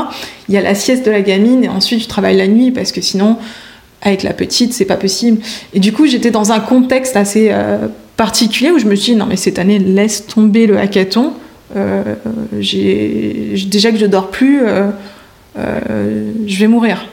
Il 0.49 0.55
y 0.55 0.57
a 0.57 0.61
la 0.61 0.73
sieste 0.73 1.05
de 1.05 1.11
la 1.11 1.21
gamine 1.21 1.63
et 1.63 1.69
ensuite 1.69 2.01
je 2.01 2.07
travaille 2.07 2.37
la 2.37 2.47
nuit 2.47 2.71
parce 2.71 2.91
que 2.91 3.01
sinon, 3.01 3.37
avec 4.01 4.23
la 4.23 4.33
petite, 4.33 4.73
c'est 4.73 4.85
pas 4.85 4.97
possible. 4.97 5.43
Et 5.73 5.79
du 5.79 5.93
coup, 5.93 6.07
j'étais 6.07 6.31
dans 6.31 6.51
un 6.51 6.59
contexte 6.59 7.15
assez 7.15 7.49
euh, 7.51 7.87
particulier 8.17 8.71
où 8.71 8.79
je 8.79 8.87
me 8.87 8.95
suis 8.95 9.13
dit, 9.13 9.17
non 9.17 9.27
mais 9.27 9.37
cette 9.37 9.59
année, 9.59 9.77
laisse 9.77 10.25
tomber 10.25 10.65
le 10.65 10.79
hackathon. 10.79 11.33
déjà 11.75 13.91
que 13.91 13.97
je 13.97 14.07
dors 14.07 14.31
plus, 14.31 14.61
je 15.55 16.59
vais 16.59 16.67
mourir. 16.67 17.05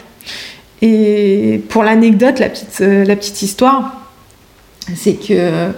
Et 0.82 1.62
pour 1.68 1.82
l'anecdote, 1.82 2.38
la 2.38 2.48
petite, 2.48 2.78
euh, 2.80 3.04
la 3.04 3.16
petite 3.16 3.42
histoire, 3.42 4.00
c'est 4.94 5.14
que 5.14 5.70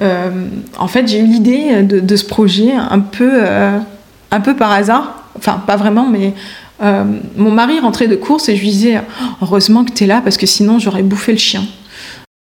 euh, 0.00 0.30
en 0.78 0.88
fait 0.88 1.06
j'ai 1.08 1.20
eu 1.20 1.26
l'idée 1.26 1.82
de, 1.82 2.16
ce 2.16 2.24
projet 2.24 2.72
un 2.72 3.00
peu, 3.00 3.30
euh, 3.34 3.78
un 4.30 4.40
peu 4.40 4.56
par 4.56 4.72
hasard, 4.72 5.24
enfin 5.36 5.62
pas 5.66 5.76
vraiment, 5.76 6.08
mais 6.08 6.34
mon 7.36 7.50
mari 7.50 7.80
rentrait 7.80 8.06
de 8.06 8.14
course 8.14 8.48
et 8.48 8.54
je 8.54 8.60
lui 8.60 8.70
disais 8.70 9.00
heureusement 9.42 9.84
que 9.84 9.90
tu 9.90 10.04
es 10.04 10.06
là 10.06 10.20
parce 10.22 10.36
que 10.36 10.46
sinon 10.46 10.78
j'aurais 10.78 11.02
bouffé 11.02 11.32
le 11.32 11.38
chien. 11.38 11.62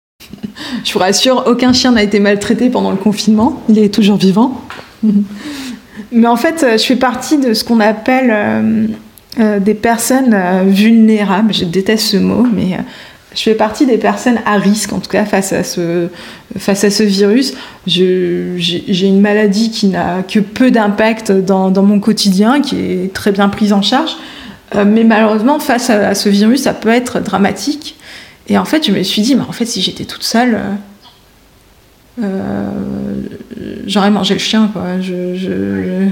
je 0.83 0.91
vous 0.91 0.99
rassure, 0.99 1.43
aucun 1.47 1.71
chien 1.71 1.91
n'a 1.91 2.03
été 2.03 2.19
maltraité 2.19 2.69
pendant 2.69 2.91
le 2.91 2.97
confinement, 2.97 3.63
il 3.69 3.79
est 3.79 3.93
toujours 3.93 4.17
vivant. 4.17 4.61
mais 6.11 6.27
en 6.27 6.35
fait, 6.35 6.65
je 6.77 6.83
fais 6.83 6.97
partie 6.97 7.37
de 7.37 7.53
ce 7.53 7.63
qu'on 7.63 7.79
appelle 7.79 8.89
euh, 9.39 9.59
des 9.59 9.73
personnes 9.73 10.33
euh, 10.33 10.63
vulnérables, 10.65 11.53
je 11.53 11.65
déteste 11.65 12.05
ce 12.07 12.17
mot, 12.17 12.47
mais 12.53 12.73
euh, 12.73 12.81
je 13.35 13.41
fais 13.41 13.53
partie 13.53 13.85
des 13.85 13.97
personnes 13.97 14.39
à 14.45 14.57
risque, 14.57 14.93
en 14.93 14.99
tout 14.99 15.09
cas 15.09 15.25
face 15.25 15.51
à 15.51 15.63
ce, 15.65 16.07
face 16.57 16.85
à 16.85 16.89
ce 16.89 17.03
virus. 17.03 17.53
J'ai 17.85 19.07
une 19.07 19.19
maladie 19.19 19.71
qui 19.71 19.87
n'a 19.87 20.23
que 20.23 20.39
peu 20.39 20.71
d'impact 20.71 21.33
dans, 21.33 21.69
mon 21.83 21.99
quotidien, 21.99 22.61
qui 22.61 22.79
est 22.79 23.13
très 23.13 23.33
bien 23.33 23.49
prise 23.49 23.73
en 23.73 23.81
charge. 23.81 24.15
mais 24.73 25.03
malheureusement, 25.03 25.59
face 25.59 25.89
à, 25.89 26.15
ce 26.15 26.29
virus, 26.29 26.61
ça 26.61 26.73
peut 26.73 26.87
être 26.87 27.19
dramatique. 27.19 27.97
Et 28.47 28.57
en 28.57 28.63
fait, 28.63 28.87
je 28.87 28.93
me 28.93 29.03
suis 29.03 29.21
dit, 29.21 29.35
mais 29.35 29.41
en 29.41 29.51
fait, 29.51 29.65
si 29.65 29.81
j'étais 29.81 30.05
toute 30.05 30.23
seule, 30.23 30.57
euh, 32.23 32.69
j'aurais 33.87 34.11
mangé 34.11 34.33
le 34.35 34.39
chien 34.39 34.69
quoi. 34.71 35.01
Je, 35.01 35.35
je, 35.35 36.07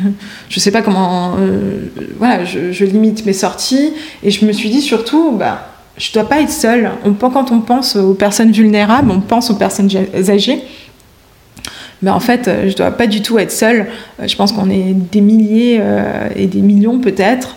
je 0.49 0.59
sais 0.59 0.71
pas 0.71 0.81
comment 0.81 1.35
euh, 1.39 1.89
voilà 2.17 2.43
je, 2.43 2.71
je, 2.71 2.85
limite 2.85 3.25
mes 3.25 3.33
sorties. 3.33 3.93
Et 4.21 4.31
je 4.31 4.45
me 4.45 4.51
suis 4.51 4.69
dit 4.69 4.81
surtout 4.81 5.31
bah 5.31 5.69
je 5.97 6.11
dois 6.11 6.25
pas 6.25 6.41
être 6.41 6.51
seule. 6.51 6.91
On, 7.05 7.13
quand 7.13 7.51
on 7.51 7.61
pense 7.61 7.95
aux 7.95 8.13
personnes 8.13 8.51
vulnérables 8.51 9.11
on 9.11 9.21
pense 9.21 9.49
aux 9.49 9.55
personnes 9.55 9.89
âgées. 10.29 10.61
Mais 12.01 12.11
en 12.11 12.19
fait 12.19 12.49
je 12.67 12.75
dois 12.75 12.91
pas 12.91 13.07
du 13.07 13.21
tout 13.21 13.39
être 13.39 13.51
seule. 13.51 13.87
Je 14.25 14.35
pense 14.35 14.51
qu'on 14.51 14.69
est 14.69 14.93
des 14.93 15.21
milliers 15.21 15.77
euh, 15.79 16.27
et 16.35 16.47
des 16.47 16.61
millions 16.61 16.99
peut-être 16.99 17.55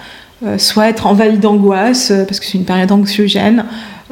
soit 0.58 0.88
être 0.88 1.06
envahi 1.06 1.38
d'angoisse 1.38 2.12
parce 2.26 2.40
que 2.40 2.46
c'est 2.46 2.58
une 2.58 2.64
période 2.64 2.92
anxiogène 2.92 3.64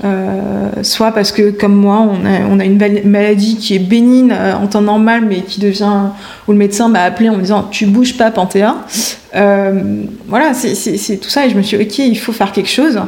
euh, 0.03 0.71
soit 0.83 1.13
parce 1.13 1.31
que, 1.31 1.51
comme 1.51 1.75
moi, 1.75 2.01
on 2.01 2.59
a, 2.59 2.65
une 2.65 2.79
maladie 3.05 3.57
qui 3.57 3.77
est 3.77 3.79
bénigne 3.79 4.33
euh, 4.33 4.55
en 4.55 4.67
temps 4.67 4.81
normal, 4.81 5.25
mais 5.29 5.43
qui 5.43 5.61
devient. 5.61 6.11
où 6.49 6.53
le 6.53 6.59
médecin 6.59 6.89
m'a 6.89 7.03
appelé 7.03 7.29
en 7.29 7.37
me 7.37 7.43
disant 7.43 7.69
Tu 7.71 7.87
bouges 7.87 8.17
pas, 8.17 8.31
Panthéa. 8.31 8.77
Euh, 9.37 10.03
voilà, 10.27 10.53
c'est 10.53 11.17
tout 11.19 11.31
ça. 11.31 11.47
Et 11.47 11.51
je 11.51 11.57
me 11.57 11.63
suis 11.63 11.79
dit 11.79 11.85
Ok, 11.85 11.99
il 11.99 12.19
faut 12.19 12.33
faire 12.33 12.51
quelque 12.51 12.71
chose. 12.71 13.01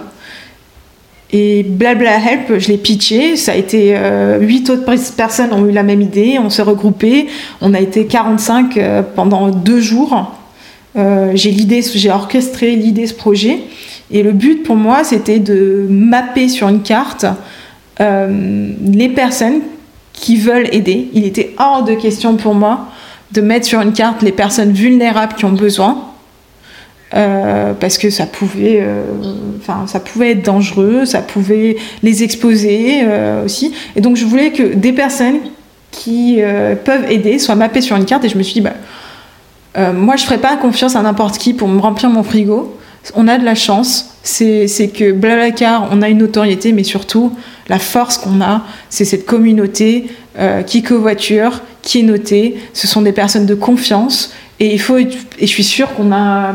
Et 1.32 1.64
Blabla 1.64 2.18
Help, 2.18 2.58
je 2.60 2.68
l'ai 2.68 2.78
pitché. 2.78 3.36
Ça 3.36 3.52
a 3.52 3.56
été. 3.56 3.98
Huit 4.40 4.70
autres 4.70 4.84
personnes 5.16 5.52
ont 5.52 5.66
eu 5.66 5.72
la 5.72 5.82
même 5.82 6.00
idée. 6.00 6.38
On 6.40 6.50
s'est 6.50 6.62
regroupés. 6.62 7.26
On 7.60 7.74
a 7.74 7.80
été 7.80 8.06
45 8.06 8.78
pendant 9.16 9.48
deux 9.48 9.80
jours. 9.80 10.35
J'ai 10.96 11.50
l'idée, 11.50 11.82
j'ai 11.82 12.10
orchestré 12.10 12.74
l'idée, 12.74 13.06
ce 13.06 13.14
projet. 13.14 13.58
Et 14.10 14.22
le 14.22 14.32
but 14.32 14.62
pour 14.62 14.76
moi, 14.76 15.04
c'était 15.04 15.38
de 15.38 15.86
mapper 15.88 16.48
sur 16.48 16.68
une 16.68 16.82
carte 16.82 17.26
euh, 18.00 18.72
les 18.84 19.08
personnes 19.08 19.60
qui 20.12 20.36
veulent 20.36 20.68
aider. 20.72 21.08
Il 21.14 21.24
était 21.24 21.54
hors 21.58 21.82
de 21.82 21.94
question 21.94 22.36
pour 22.36 22.54
moi 22.54 22.88
de 23.32 23.40
mettre 23.40 23.66
sur 23.66 23.80
une 23.80 23.92
carte 23.92 24.22
les 24.22 24.32
personnes 24.32 24.72
vulnérables 24.72 25.34
qui 25.34 25.44
ont 25.44 25.52
besoin. 25.52 26.02
Euh, 27.14 27.72
parce 27.72 27.98
que 27.98 28.10
ça 28.10 28.26
pouvait, 28.26 28.80
euh, 28.82 29.04
ça 29.86 30.00
pouvait 30.00 30.32
être 30.32 30.44
dangereux, 30.44 31.04
ça 31.04 31.22
pouvait 31.22 31.76
les 32.02 32.24
exposer 32.24 33.06
aussi. 33.44 33.72
Et 33.94 34.00
donc, 34.00 34.16
je 34.16 34.24
voulais 34.24 34.50
que 34.50 34.74
des 34.74 34.92
personnes 34.92 35.38
qui 35.90 36.40
peuvent 36.84 37.10
aider 37.10 37.38
soient 37.38 37.54
mappées 37.54 37.80
sur 37.80 37.96
une 37.96 38.04
carte. 38.04 38.24
Et 38.24 38.28
je 38.28 38.36
me 38.36 38.42
suis 38.42 38.54
dit, 38.54 38.60
bah, 38.60 38.74
moi, 39.76 40.16
je 40.16 40.24
ferais 40.24 40.38
pas 40.38 40.56
confiance 40.56 40.96
à 40.96 41.02
n'importe 41.02 41.38
qui 41.38 41.52
pour 41.52 41.68
me 41.68 41.80
remplir 41.80 42.08
mon 42.10 42.22
frigo 42.22 42.76
on 43.14 43.28
a 43.28 43.38
de 43.38 43.44
la 43.44 43.54
chance, 43.54 44.16
c'est 44.22 44.90
que 44.92 45.12
Blablacar, 45.12 45.88
on 45.92 46.02
a 46.02 46.08
une 46.08 46.18
notoriété, 46.18 46.72
mais 46.72 46.82
surtout, 46.82 47.32
la 47.68 47.78
force 47.78 48.18
qu'on 48.18 48.40
a, 48.40 48.62
c'est 48.88 49.04
cette 49.04 49.26
communauté 49.26 50.08
euh, 50.38 50.62
qui 50.62 50.82
covoiture, 50.82 51.62
qui 51.82 52.00
est 52.00 52.02
notée. 52.02 52.56
Ce 52.72 52.86
sont 52.86 53.02
des 53.02 53.12
personnes 53.12 53.46
de 53.46 53.54
confiance. 53.54 54.32
Et, 54.58 54.72
il 54.72 54.80
faut, 54.80 54.98
et 54.98 55.08
je 55.40 55.46
suis 55.46 55.64
sûre 55.64 55.94
qu'on 55.94 56.12
a, 56.12 56.54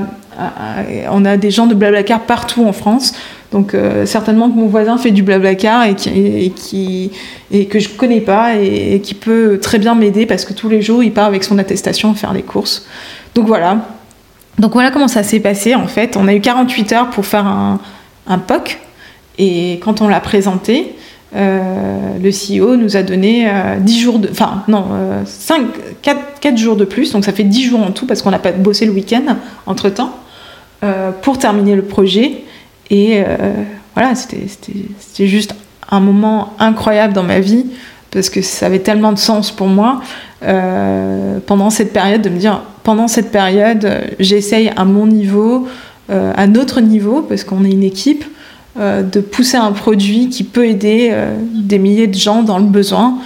on 1.11 1.23
a 1.25 1.37
des 1.37 1.51
gens 1.51 1.67
de 1.67 1.75
Blablacar 1.75 2.21
partout 2.21 2.65
en 2.65 2.73
France. 2.73 3.13
Donc 3.51 3.73
euh, 3.73 4.05
certainement 4.05 4.49
que 4.49 4.55
mon 4.55 4.67
voisin 4.67 4.97
fait 4.97 5.11
du 5.11 5.23
Blablacar 5.23 5.83
et, 5.83 5.95
qui, 5.95 7.11
et, 7.51 7.65
que 7.65 7.79
je 7.79 7.89
connais 7.89 8.21
pas 8.21 8.55
et, 8.55 8.95
et 8.95 9.01
qui 9.01 9.13
peut 9.13 9.59
très 9.61 9.77
bien 9.77 9.93
m'aider 9.93 10.25
parce 10.25 10.45
que 10.45 10.53
tous 10.53 10.69
les 10.69 10.81
jours, 10.81 11.03
il 11.03 11.11
part 11.11 11.25
avec 11.25 11.43
son 11.43 11.57
attestation 11.57 12.13
faire 12.13 12.33
des 12.33 12.43
courses. 12.43 12.85
Donc 13.35 13.47
voilà, 13.47 13.77
donc 14.57 14.73
voilà 14.73 14.89
comment 14.89 15.09
ça 15.09 15.23
s'est 15.23 15.41
passé 15.41 15.75
en 15.75 15.87
fait. 15.87 16.15
On 16.15 16.27
a 16.27 16.33
eu 16.33 16.39
48 16.39 16.93
heures 16.93 17.09
pour 17.09 17.25
faire 17.25 17.45
un, 17.45 17.79
POC 18.47 18.79
et 19.37 19.79
quand 19.83 19.99
on 19.99 20.07
l'a 20.07 20.21
présenté, 20.21 20.95
euh, 21.35 21.97
le 22.21 22.29
CEO 22.29 22.77
nous 22.77 22.95
a 22.95 23.03
donné 23.03 23.51
10 23.79 23.97
euh, 23.97 24.01
jours 24.01 24.19
de. 24.19 24.29
Enfin, 24.31 24.63
non, 24.69 24.85
5, 25.25 25.65
4, 26.01 26.57
jours 26.57 26.77
de 26.77 26.85
plus, 26.85 27.11
donc 27.11 27.25
ça 27.25 27.33
fait 27.33 27.43
10 27.43 27.63
jours 27.63 27.81
en 27.81 27.91
tout 27.91 28.05
parce 28.05 28.21
qu'on 28.21 28.31
n'a 28.31 28.39
pas 28.39 28.53
bossé 28.53 28.85
le 28.85 28.93
week-end 28.93 29.35
entre 29.65 29.89
temps 29.89 30.15
pour 31.21 31.37
terminer 31.37 31.75
le 31.75 31.83
projet. 31.83 32.45
Et 32.91 33.23
voilà, 33.95 34.13
c'était 34.13 35.27
juste 35.27 35.55
un 35.89 35.99
moment 35.99 36.53
incroyable 36.59 37.13
dans 37.13 37.23
ma 37.23 37.39
vie 37.39 37.65
parce 38.11 38.29
que 38.29 38.41
ça 38.41 38.65
avait 38.67 38.79
tellement 38.79 39.13
de 39.13 39.17
sens 39.17 39.49
pour 39.49 39.67
moi 39.67 40.01
pendant 40.41 41.69
cette 41.69 41.93
période 41.93 42.21
de 42.21 42.29
me 42.29 42.37
dire 42.37 42.61
pendant 42.83 43.07
cette 43.07 43.31
période, 43.31 43.87
j'essaye 44.19 44.71
à 44.75 44.85
mon 44.85 45.05
niveau, 45.05 45.67
euh, 46.09 46.33
à 46.35 46.47
notre 46.47 46.81
niveau, 46.81 47.21
parce 47.21 47.43
qu'on 47.43 47.63
est 47.63 47.71
une 47.71 47.83
équipe, 47.83 48.25
euh, 48.79 49.03
de 49.03 49.19
pousser 49.19 49.57
un 49.57 49.71
produit 49.71 50.29
qui 50.29 50.43
peut 50.43 50.65
aider 50.65 51.09
euh, 51.11 51.35
des 51.53 51.77
milliers 51.77 52.07
de 52.07 52.15
gens 52.15 52.43
dans 52.43 52.57
le 52.57 52.65
besoin. 52.65 53.17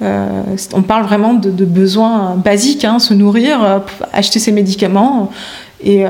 on 0.00 0.82
parle 0.82 1.04
vraiment 1.04 1.34
de, 1.34 1.64
besoins 1.64 2.36
basiques, 2.36 2.84
hein, 2.84 2.98
se 2.98 3.14
nourrir, 3.14 3.82
acheter 4.12 4.38
ses 4.38 4.52
médicaments. 4.52 5.30
Et, 5.82 6.04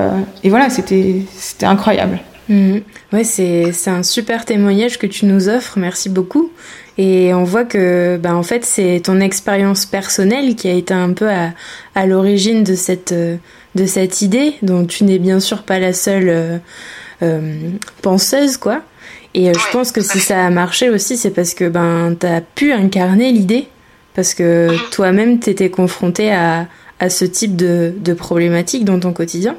voilà, 0.45 0.69
c'était 0.69 1.23
incroyable. 1.62 2.19
Mmh. 2.49 2.78
Ouais, 3.12 3.24
c'est 3.24 3.72
un 3.86 4.03
super 4.03 4.45
témoignage 4.45 4.99
que 4.99 5.07
tu 5.07 5.26
nous 5.26 5.49
offres. 5.49 5.78
Merci 5.78 6.09
beaucoup. 6.09 6.51
Et 6.99 7.34
on 7.34 7.45
voit 7.45 7.64
que, 7.64 8.16
bah, 8.16 8.34
en 8.34 8.42
fait, 8.42 8.64
c'est 8.64 9.01
ton 9.05 9.20
expérience 9.20 9.86
personnelle 9.86 10.55
qui 10.55 10.68
a 10.68 10.72
été 10.72 10.95
un 10.95 11.12
peu 11.12 11.28
à, 11.28 11.53
à 11.95 12.07
l'origine 12.07 12.62
de 12.62 12.74
cette, 12.74 13.12
euh, 13.12 13.36
de 13.74 13.86
cette 13.86 14.22
idée, 14.22 14.55
dont 14.62 14.84
tu 14.84 15.05
n'es 15.05 15.18
bien 15.18 15.40
sûr 15.40 15.62
pas 15.62 15.78
la 15.78 15.92
seule 15.92 16.61
euh, 17.22 17.70
penseuse, 18.03 18.57
quoi. 18.57 18.82
Et 19.34 19.53
je 19.53 19.72
pense 19.72 19.90
que 19.90 20.01
si 20.01 20.20
ça 20.20 20.47
a 20.47 20.51
marché 20.51 20.90
aussi, 20.90 21.16
c'est 21.16 21.32
parce 21.32 21.55
que 21.55 21.68
ben 21.68 22.14
t'as 22.16 22.40
pu 22.40 22.72
incarner 22.72 23.32
l'idée, 23.32 23.66
parce 24.14 24.32
que 24.32 24.70
mhm. 24.70 24.78
toi-même 24.92 25.40
t'étais 25.40 25.70
confronté 25.70 26.30
à, 26.30 26.68
à 27.01 27.11
ce 27.11 27.24
type 27.24 27.57
de, 27.57 27.92
de 27.97 28.14
problématique 28.14 28.84
dans 28.84 29.01
ton 29.01 29.12
quotidien. 29.12 29.57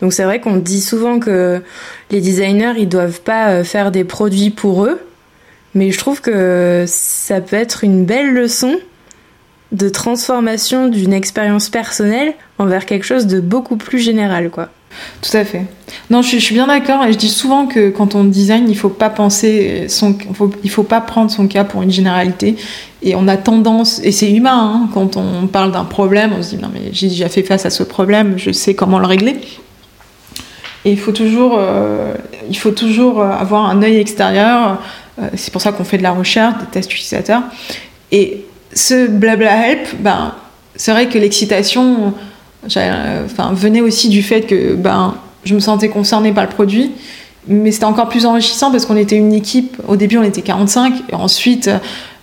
Donc 0.00 0.12
c'est 0.12 0.24
vrai 0.24 0.40
qu'on 0.40 0.56
dit 0.56 0.80
souvent 0.80 1.18
que 1.18 1.62
les 2.10 2.20
designers, 2.20 2.74
ils 2.78 2.88
doivent 2.88 3.20
pas 3.20 3.48
euh, 3.48 3.64
faire 3.64 3.90
des 3.90 4.04
produits 4.04 4.50
pour 4.50 4.84
eux, 4.84 5.00
mais 5.74 5.90
je 5.90 5.98
trouve 5.98 6.20
que 6.20 6.84
ça 6.86 7.40
peut 7.40 7.56
être 7.56 7.84
une 7.84 8.04
belle 8.04 8.32
leçon 8.32 8.78
de 9.72 9.88
transformation 9.88 10.88
d'une 10.88 11.12
expérience 11.12 11.68
personnelle 11.68 12.34
envers 12.58 12.86
quelque 12.86 13.04
chose 13.04 13.26
de 13.26 13.40
beaucoup 13.40 13.76
plus 13.76 13.98
général, 13.98 14.50
quoi. 14.50 14.70
Tout 15.22 15.36
à 15.36 15.44
fait. 15.44 15.66
Non, 16.10 16.22
je, 16.22 16.38
suis 16.38 16.54
bien 16.54 16.66
d'accord 16.66 17.04
et 17.04 17.12
je 17.12 17.18
dis 17.18 17.28
souvent 17.28 17.66
que 17.66 17.90
quand 17.90 18.14
on 18.14 18.24
design, 18.24 18.68
il 18.68 18.76
faut 18.76 18.88
pas 18.88 19.10
penser 19.10 19.86
son, 19.88 20.16
il 20.64 20.70
faut 20.70 20.82
pas 20.82 21.00
prendre 21.00 21.30
son 21.30 21.46
cas 21.46 21.64
pour 21.64 21.82
une 21.82 21.90
généralité. 21.90 22.56
Et 23.02 23.14
on 23.14 23.28
a 23.28 23.36
tendance, 23.36 24.00
et 24.02 24.10
c'est 24.10 24.30
humain, 24.30 24.72
hein, 24.74 24.88
quand 24.92 25.16
on 25.16 25.46
parle 25.46 25.70
d'un 25.72 25.84
problème, 25.84 26.32
on 26.36 26.42
se 26.42 26.56
dit 26.56 26.62
non 26.62 26.68
mais 26.72 26.90
j'ai 26.92 27.08
déjà 27.08 27.28
fait 27.28 27.42
face 27.42 27.64
à 27.64 27.70
ce 27.70 27.82
problème, 27.82 28.34
je 28.38 28.50
sais 28.50 28.74
comment 28.74 28.98
le 28.98 29.06
régler. 29.06 29.36
Et 30.84 30.92
il 30.92 30.98
faut 30.98 31.12
toujours, 31.12 31.56
euh, 31.58 32.14
il 32.48 32.56
faut 32.56 32.70
toujours 32.70 33.22
avoir 33.22 33.66
un 33.66 33.82
œil 33.82 33.98
extérieur. 33.98 34.78
Euh, 35.18 35.28
c'est 35.34 35.52
pour 35.52 35.60
ça 35.60 35.72
qu'on 35.72 35.84
fait 35.84 35.98
de 35.98 36.02
la 36.02 36.12
recherche, 36.12 36.58
des 36.58 36.66
tests 36.66 36.92
utilisateurs. 36.92 37.42
Et 38.12 38.44
ce 38.72 39.08
blabla 39.08 39.68
help, 39.68 39.88
ben, 40.00 40.34
c'est 40.76 40.92
vrai 40.92 41.08
que 41.08 41.18
l'excitation 41.18 42.14
euh, 42.76 43.26
venait 43.52 43.80
aussi 43.80 44.08
du 44.08 44.22
fait 44.22 44.42
que 44.42 44.74
ben, 44.74 45.14
je 45.44 45.54
me 45.54 45.60
sentais 45.60 45.88
concernée 45.88 46.32
par 46.32 46.44
le 46.44 46.50
produit. 46.50 46.92
Mais 47.48 47.72
c'était 47.72 47.86
encore 47.86 48.08
plus 48.08 48.26
enrichissant 48.26 48.70
parce 48.70 48.84
qu'on 48.84 48.96
était 48.96 49.16
une 49.16 49.32
équipe. 49.32 49.78
Au 49.88 49.96
début, 49.96 50.18
on 50.18 50.22
était 50.22 50.42
45. 50.42 50.94
Et 51.10 51.14
ensuite, 51.14 51.70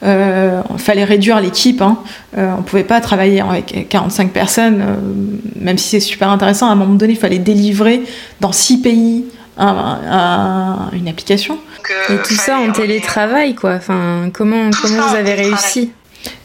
euh, 0.03 0.61
il 0.73 0.79
fallait 0.79 1.03
réduire 1.03 1.39
l'équipe. 1.39 1.81
Hein. 1.81 1.97
Euh, 2.37 2.53
on 2.55 2.57
ne 2.57 2.63
pouvait 2.63 2.83
pas 2.83 3.01
travailler 3.01 3.41
avec 3.41 3.87
45 3.89 4.31
personnes, 4.31 4.83
même 5.59 5.77
si 5.77 5.89
c'est 5.89 5.99
super 5.99 6.29
intéressant. 6.29 6.67
À 6.69 6.71
un 6.71 6.75
moment 6.75 6.95
donné, 6.95 7.13
il 7.13 7.19
fallait 7.19 7.39
délivrer 7.39 8.03
dans 8.41 8.51
six 8.51 8.81
pays 8.81 9.25
une 9.57 11.07
application. 11.07 11.57
Et 12.09 12.17
tout 12.17 12.33
ça 12.33 12.57
en 12.59 12.71
télétravail, 12.71 13.55
quoi. 13.55 13.75
Enfin, 13.75 14.29
comment, 14.33 14.69
comment 14.81 15.07
vous 15.07 15.15
avez 15.15 15.33
réussi? 15.33 15.91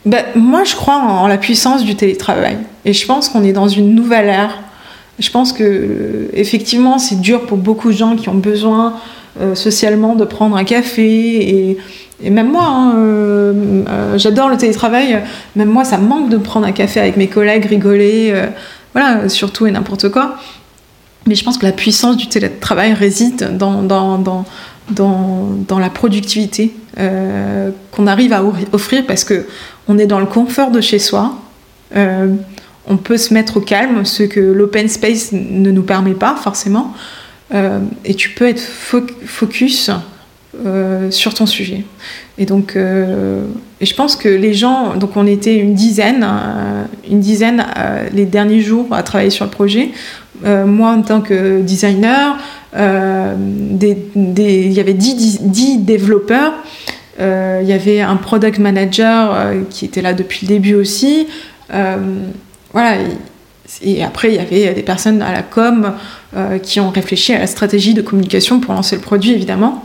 Ben, 0.07 0.25
Moi, 0.35 0.65
je 0.65 0.77
crois 0.77 0.97
en, 0.97 1.27
la 1.27 1.39
puissance 1.39 1.85
du 1.85 1.97
télétravail. 1.97 2.59
Et 2.85 2.93
je 2.93 3.07
pense 3.07 3.29
qu'on 3.29 3.43
est 3.43 3.53
dans 3.53 3.69
une 3.69 3.95
nouvelle 3.95 4.29
ère. 4.29 4.59
Je 5.19 5.31
pense 5.31 5.53
que, 5.53 6.29
effectivement, 6.33 6.99
c'est 6.99 7.21
dur 7.21 7.47
pour 7.47 7.59
beaucoup 7.59 7.89
de 7.89 7.97
gens 7.97 8.17
qui 8.17 8.29
ont 8.29 8.35
besoin 8.35 8.95
euh, 9.39 9.55
socialement 9.55 10.17
de 10.17 10.25
prendre 10.25 10.57
un 10.57 10.65
café. 10.65 11.77
Et, 12.21 12.31
même 12.31 12.51
moi, 12.51 12.65
hein, 12.67 12.95
euh, 12.97 13.85
euh, 13.89 14.19
j'adore 14.19 14.49
le 14.49 14.57
télétravail. 14.57 15.23
Même 15.55 15.69
moi, 15.69 15.85
ça 15.85 15.99
manque 15.99 16.29
de 16.31 16.37
prendre 16.37 16.67
un 16.67 16.73
café 16.73 16.99
avec 16.99 17.17
mes 17.17 17.29
collègues, 17.29 17.67
rigoler. 17.67 18.35
voilà, 18.93 19.29
surtout 19.29 19.67
et 19.67 19.71
n'importe 19.71 20.09
quoi. 20.09 20.37
Mais 21.27 21.37
je 21.37 21.45
pense 21.45 21.59
que 21.59 21.67
la 21.67 21.73
puissance 21.73 22.17
du 22.17 22.27
télétravail 22.27 22.93
réside 22.93 23.57
dans, 23.57 23.83
dans, 23.83 24.19
dans, 24.19 24.45
dans, 24.91 25.49
dans 25.69 25.79
la 25.79 25.91
productivité 25.91 26.75
qu'on 26.97 28.07
arrive 28.07 28.33
à 28.33 28.43
offrir 28.73 29.07
parce 29.07 29.23
que 29.23 29.47
on 29.87 29.97
est 29.97 30.07
dans 30.07 30.19
le 30.19 30.27
confort 30.27 30.73
de 30.73 30.81
chez 30.81 30.99
soi. 30.99 31.37
On 31.95 32.97
peut 32.97 33.17
se 33.17 33.33
mettre 33.33 33.59
au 33.59 33.61
calme, 33.61 34.05
ce 34.05 34.25
que 34.25 34.41
l'open 34.41 34.89
space 34.89 35.31
ne 35.33 35.71
nous 35.71 35.83
permet 35.83 36.15
pas 36.15 36.35
forcément. 36.35 36.95
Euh, 37.53 37.81
et 38.05 38.15
tu 38.15 38.31
peux 38.31 38.49
être 38.49 38.61
focus 38.61 39.91
sur 41.11 41.35
ton 41.35 41.47
sujet. 41.47 41.85
Et 42.39 42.45
donc, 42.45 42.77
et 42.77 43.87
je 43.87 43.95
pense 43.95 44.17
que 44.17 44.29
les 44.29 44.53
gens, 44.53 44.97
donc 44.97 45.17
on 45.17 45.27
était 45.27 45.57
une 45.57 45.75
dizaine, 45.75 46.27
une 47.09 47.21
dizaine 47.21 47.65
les 48.13 48.27
derniers 48.27 48.61
jours 48.61 48.89
à 48.91 49.03
travailler 49.03 49.31
sur 49.31 49.45
le 49.45 49.51
projet. 49.51 49.91
moi, 50.45 50.91
en 50.91 51.03
tant 51.03 51.21
que 51.21 51.61
designer, 51.63 52.37
euh, 52.77 53.35
il 54.17 54.73
y 54.73 54.81
avait 54.81 54.95
10, 54.95 55.81
développeurs. 55.81 56.53
Euh, 57.21 57.61
il 57.63 57.69
y 57.69 57.73
avait 57.73 58.01
un 58.01 58.17
product 58.17 58.59
manager 58.59 59.35
euh, 59.35 59.61
qui 59.69 59.85
était 59.85 60.01
là 60.01 60.15
depuis 60.15 60.47
le 60.47 60.49
début 60.49 60.75
aussi. 60.75 61.27
voilà. 62.73 62.99
Et 63.83 64.03
après, 64.03 64.29
il 64.31 64.35
y 64.35 64.39
avait 64.39 64.75
des 64.75 64.83
personnes 64.83 65.23
à 65.23 65.33
la 65.33 65.43
com 65.43 65.93
qui 66.63 66.81
ont 66.81 66.91
réfléchi 66.91 67.33
à 67.33 67.39
la 67.39 67.47
stratégie 67.47 67.95
de 67.95 68.03
communication 68.03 68.61
pour 68.61 68.75
lancer 68.75 68.97
le 68.97 69.03
produit, 69.03 69.33
évidemment. 69.33 69.85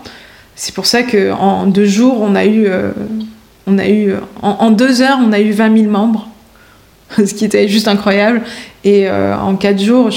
C'est 0.55 0.73
pour 0.73 0.85
ça 0.85 1.03
qu'en 1.03 1.67
deux 1.67 1.85
jours, 1.85 2.19
on 2.21 2.35
a 2.35 2.45
eu, 2.45 2.67
on 3.67 3.77
a 3.77 3.87
eu 3.87 4.13
en, 4.41 4.71
deux 4.71 5.01
heures, 5.01 5.19
on 5.21 5.31
a 5.33 5.39
eu 5.39 5.51
20 5.51 5.77
000 5.77 5.91
membres, 5.91 6.27
ce 7.17 7.33
qui 7.33 7.45
était 7.45 7.67
juste 7.67 7.87
incroyable. 7.87 8.41
Et 8.83 9.09
en 9.09 9.55
quatre 9.55 9.79
jours, 9.79 10.09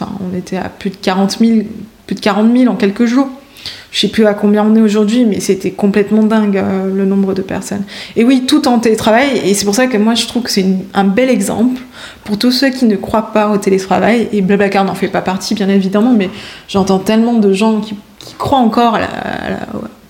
on 0.00 0.36
était 0.36 0.56
à 0.56 0.68
plus 0.68 0.90
de 0.90 0.96
40 0.96 1.38
000 1.38 1.60
plus 2.06 2.14
de 2.14 2.20
40 2.20 2.56
000 2.56 2.72
en 2.72 2.76
quelques 2.76 3.06
jours. 3.06 3.28
Je 3.90 4.00
sais 4.00 4.08
plus 4.08 4.26
à 4.26 4.34
combien 4.34 4.64
on 4.64 4.74
est 4.74 4.80
aujourd'hui, 4.80 5.24
mais 5.24 5.40
c'était 5.40 5.70
complètement 5.70 6.24
dingue 6.24 6.56
euh, 6.56 6.92
le 6.92 7.04
nombre 7.04 7.32
de 7.32 7.42
personnes. 7.42 7.84
Et 8.16 8.24
oui, 8.24 8.44
tout 8.46 8.66
en 8.66 8.78
télétravail, 8.78 9.40
et 9.44 9.54
c'est 9.54 9.64
pour 9.64 9.74
ça 9.74 9.86
que 9.86 9.96
moi 9.96 10.14
je 10.14 10.26
trouve 10.26 10.42
que 10.42 10.50
c'est 10.50 10.66
un 10.94 11.04
bel 11.04 11.30
exemple 11.30 11.80
pour 12.24 12.38
tous 12.38 12.50
ceux 12.50 12.70
qui 12.70 12.86
ne 12.86 12.96
croient 12.96 13.32
pas 13.32 13.50
au 13.50 13.58
télétravail, 13.58 14.28
et 14.32 14.42
Blablacar 14.42 14.84
n'en 14.84 14.94
fait 14.94 15.08
pas 15.08 15.22
partie 15.22 15.54
bien 15.54 15.68
évidemment, 15.68 16.12
mais 16.12 16.28
j'entends 16.68 16.98
tellement 16.98 17.34
de 17.34 17.52
gens 17.52 17.80
qui, 17.80 17.94
croient 18.38 18.58
encore 18.58 18.96
à 18.96 19.00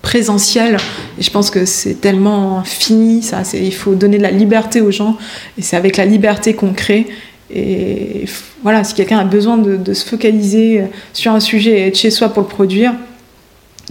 présentiel, 0.01 0.77
et 1.19 1.21
je 1.21 1.29
pense 1.29 1.49
que 1.49 1.65
c'est 1.65 1.95
tellement 1.95 2.63
fini, 2.63 3.21
ça, 3.21 3.41
il 3.53 3.73
faut 3.73 3.93
donner 3.93 4.17
de 4.17 4.23
la 4.23 4.31
liberté 4.31 4.79
aux 4.79 4.91
gens, 4.91 5.17
et 5.57 5.61
c'est 5.61 5.75
avec 5.75 5.97
la 5.97 6.05
liberté 6.05 6.53
qu'on 6.53 6.71
crée, 6.71 7.07
et 7.53 8.25
voilà, 8.63 8.83
si 8.83 8.93
quelqu'un 8.93 9.19
a 9.19 9.25
besoin 9.25 9.57
de, 9.57 9.93
se 9.93 10.05
focaliser 10.05 10.83
sur 11.13 11.33
un 11.33 11.39
sujet 11.39 11.79
et 11.79 11.87
être 11.87 11.97
chez 11.97 12.09
soi 12.09 12.29
pour 12.29 12.43
le 12.43 12.47
produire, 12.47 12.93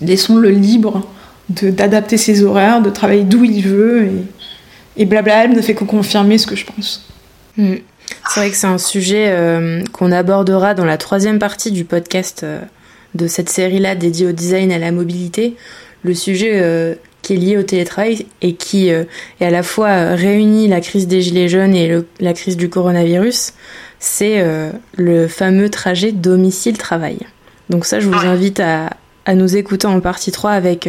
laissons-le 0.05 0.51
libre 0.51 1.07
d'adapter 1.49 2.17
ses 2.17 2.43
horaires, 2.43 2.81
de 2.81 2.91
travailler 2.91 3.25
d'où 3.25 3.45
il 3.45 3.63
veut. 3.63 4.07
Et, 4.07 5.03
et 5.03 5.05
blabla, 5.05 5.45
elle 5.45 5.53
ne 5.53 5.61
fait 5.61 5.75
que 5.75 5.85
confirmer 5.85 6.39
ce 6.39 6.47
que 6.47 6.57
je 6.57 6.67
pense. 6.67 7.07
Mm. 7.57 7.75
C'est 8.29 8.41
vrai 8.41 8.51
que 8.51 8.57
c'est 8.57 8.67
un 8.67 8.79
sujet 8.79 9.29
euh, 9.29 9.83
qu'on 9.93 10.13
abordera 10.13 10.75
dans 10.75 10.85
la 10.85 10.99
troisième 10.99 11.39
partie 11.39 11.73
du 11.73 11.85
podcast 11.85 12.43
euh, 12.43 12.61
de 13.15 13.27
cette 13.27 13.49
série-là 13.49 13.95
dédiée 13.95 14.27
au 14.27 14.33
design 14.33 14.71
et 14.71 14.75
à 14.75 14.79
la 14.79 14.93
mobilité. 14.93 15.57
Le 16.03 16.15
sujet 16.15 16.53
euh, 16.55 16.95
qui 17.25 17.33
est 17.33 17.37
lié 17.37 17.57
au 17.57 17.63
télétravail 17.63 18.27
et 18.43 18.55
qui 18.55 18.93
euh, 18.93 19.05
est 19.41 19.47
à 19.47 19.51
la 19.51 19.65
fois 19.65 19.89
euh, 19.89 20.15
réunit 20.15 20.69
la 20.69 20.81
crise 20.81 21.09
des 21.09 21.23
gilets 21.23 21.49
jaunes 21.49 21.75
et 21.75 22.01
la 22.21 22.33
crise 22.35 22.57
du 22.57 22.69
coronavirus, 22.69 23.55
c'est 23.99 24.41
euh, 24.41 24.71
le 24.97 25.27
fameux 25.27 25.71
trajet 25.71 26.13
domicile-travail. 26.13 27.19
Donc 27.71 27.87
ça, 27.87 27.99
je 27.99 28.09
vous 28.09 28.27
invite 28.27 28.61
à, 28.61 28.91
à, 29.25 29.35
nous 29.35 29.57
écouter 29.57 29.87
en 29.87 30.01
partie 30.01 30.33
3 30.33 30.51
avec 30.51 30.89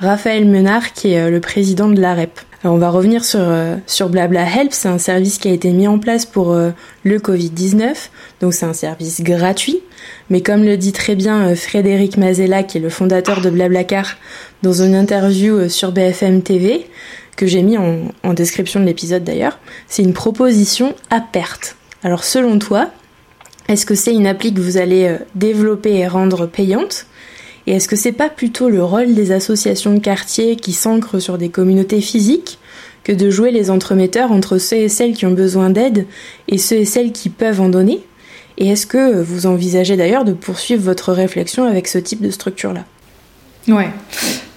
Raphaël 0.00 0.46
Menard, 0.46 0.92
qui 0.92 1.12
est 1.12 1.30
le 1.30 1.40
président 1.40 1.88
de 1.88 2.00
l'AREP. 2.00 2.40
Alors 2.64 2.74
on 2.74 2.78
va 2.78 2.90
revenir 2.90 3.24
sur, 3.24 3.40
sur 3.86 4.08
Blabla 4.08 4.42
Help, 4.42 4.72
c'est 4.72 4.88
un 4.88 4.98
service 4.98 5.38
qui 5.38 5.48
a 5.48 5.52
été 5.52 5.70
mis 5.70 5.86
en 5.86 6.00
place 6.00 6.26
pour 6.26 6.56
le 7.04 7.18
Covid-19, 7.18 7.94
donc 8.40 8.52
c'est 8.52 8.66
un 8.66 8.72
service 8.72 9.22
gratuit, 9.22 9.80
mais 10.30 10.40
comme 10.42 10.64
le 10.64 10.76
dit 10.76 10.92
très 10.92 11.14
bien 11.14 11.54
Frédéric 11.54 12.16
Mazella, 12.16 12.62
qui 12.62 12.78
est 12.78 12.80
le 12.80 12.90
fondateur 12.90 13.40
de 13.40 13.50
Blablacar, 13.50 14.16
dans 14.62 14.82
une 14.82 14.94
interview 14.94 15.54
euh, 15.54 15.68
sur 15.68 15.92
BFM 15.92 16.42
TV, 16.42 16.86
que 17.36 17.46
j'ai 17.46 17.62
mis 17.62 17.78
en, 17.78 18.34
description 18.34 18.80
de 18.80 18.84
l'épisode 18.84 19.22
d'ailleurs, 19.22 19.58
c'est 19.86 20.02
une 20.02 20.12
proposition 20.12 20.94
à 21.10 21.20
perte. 21.20 21.76
Alors 22.02 22.24
selon 22.24 22.58
toi, 22.58 22.90
est-ce 23.68 23.86
que 23.86 23.94
c'est 23.94 24.12
une 24.12 24.26
appli 24.26 24.52
que 24.52 24.60
vous 24.60 24.76
allez 24.76 25.06
euh, 25.06 25.18
développer 25.34 25.94
et 25.94 26.08
rendre 26.08 26.46
payante? 26.46 27.06
Et 27.68 27.72
est-ce 27.72 27.86
que 27.86 27.96
c'est 27.96 28.12
pas 28.12 28.30
plutôt 28.30 28.70
le 28.70 28.82
rôle 28.82 29.12
des 29.12 29.30
associations 29.30 29.92
de 29.92 29.98
quartier 29.98 30.56
qui 30.56 30.72
s'ancrent 30.72 31.18
sur 31.18 31.36
des 31.36 31.50
communautés 31.50 32.00
physiques 32.00 32.58
que 33.04 33.12
de 33.12 33.28
jouer 33.28 33.50
les 33.50 33.70
entremetteurs 33.70 34.32
entre 34.32 34.56
ceux 34.56 34.78
et 34.78 34.88
celles 34.88 35.12
qui 35.12 35.26
ont 35.26 35.32
besoin 35.32 35.68
d'aide 35.68 36.06
et 36.48 36.56
ceux 36.56 36.76
et 36.76 36.86
celles 36.86 37.12
qui 37.12 37.28
peuvent 37.28 37.60
en 37.60 37.68
donner? 37.68 38.00
Et 38.56 38.68
est-ce 38.68 38.86
que 38.86 39.20
vous 39.20 39.44
envisagez 39.44 39.98
d'ailleurs 39.98 40.24
de 40.24 40.32
poursuivre 40.32 40.82
votre 40.82 41.12
réflexion 41.12 41.64
avec 41.64 41.88
ce 41.88 41.98
type 41.98 42.22
de 42.22 42.30
structure-là? 42.30 42.86
Ouais. 43.68 43.90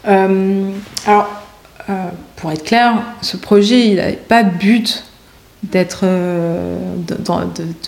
Euh, 0.07 0.69
alors, 1.05 1.27
euh, 1.89 1.93
pour 2.37 2.53
être 2.53 2.63
clair, 2.63 2.93
ce 3.21 3.35
projet, 3.35 3.87
il 3.89 3.95
n'avait 3.95 4.13
pas 4.13 4.43
but 4.43 5.03
d'être 5.63 6.03
euh, 6.03 6.77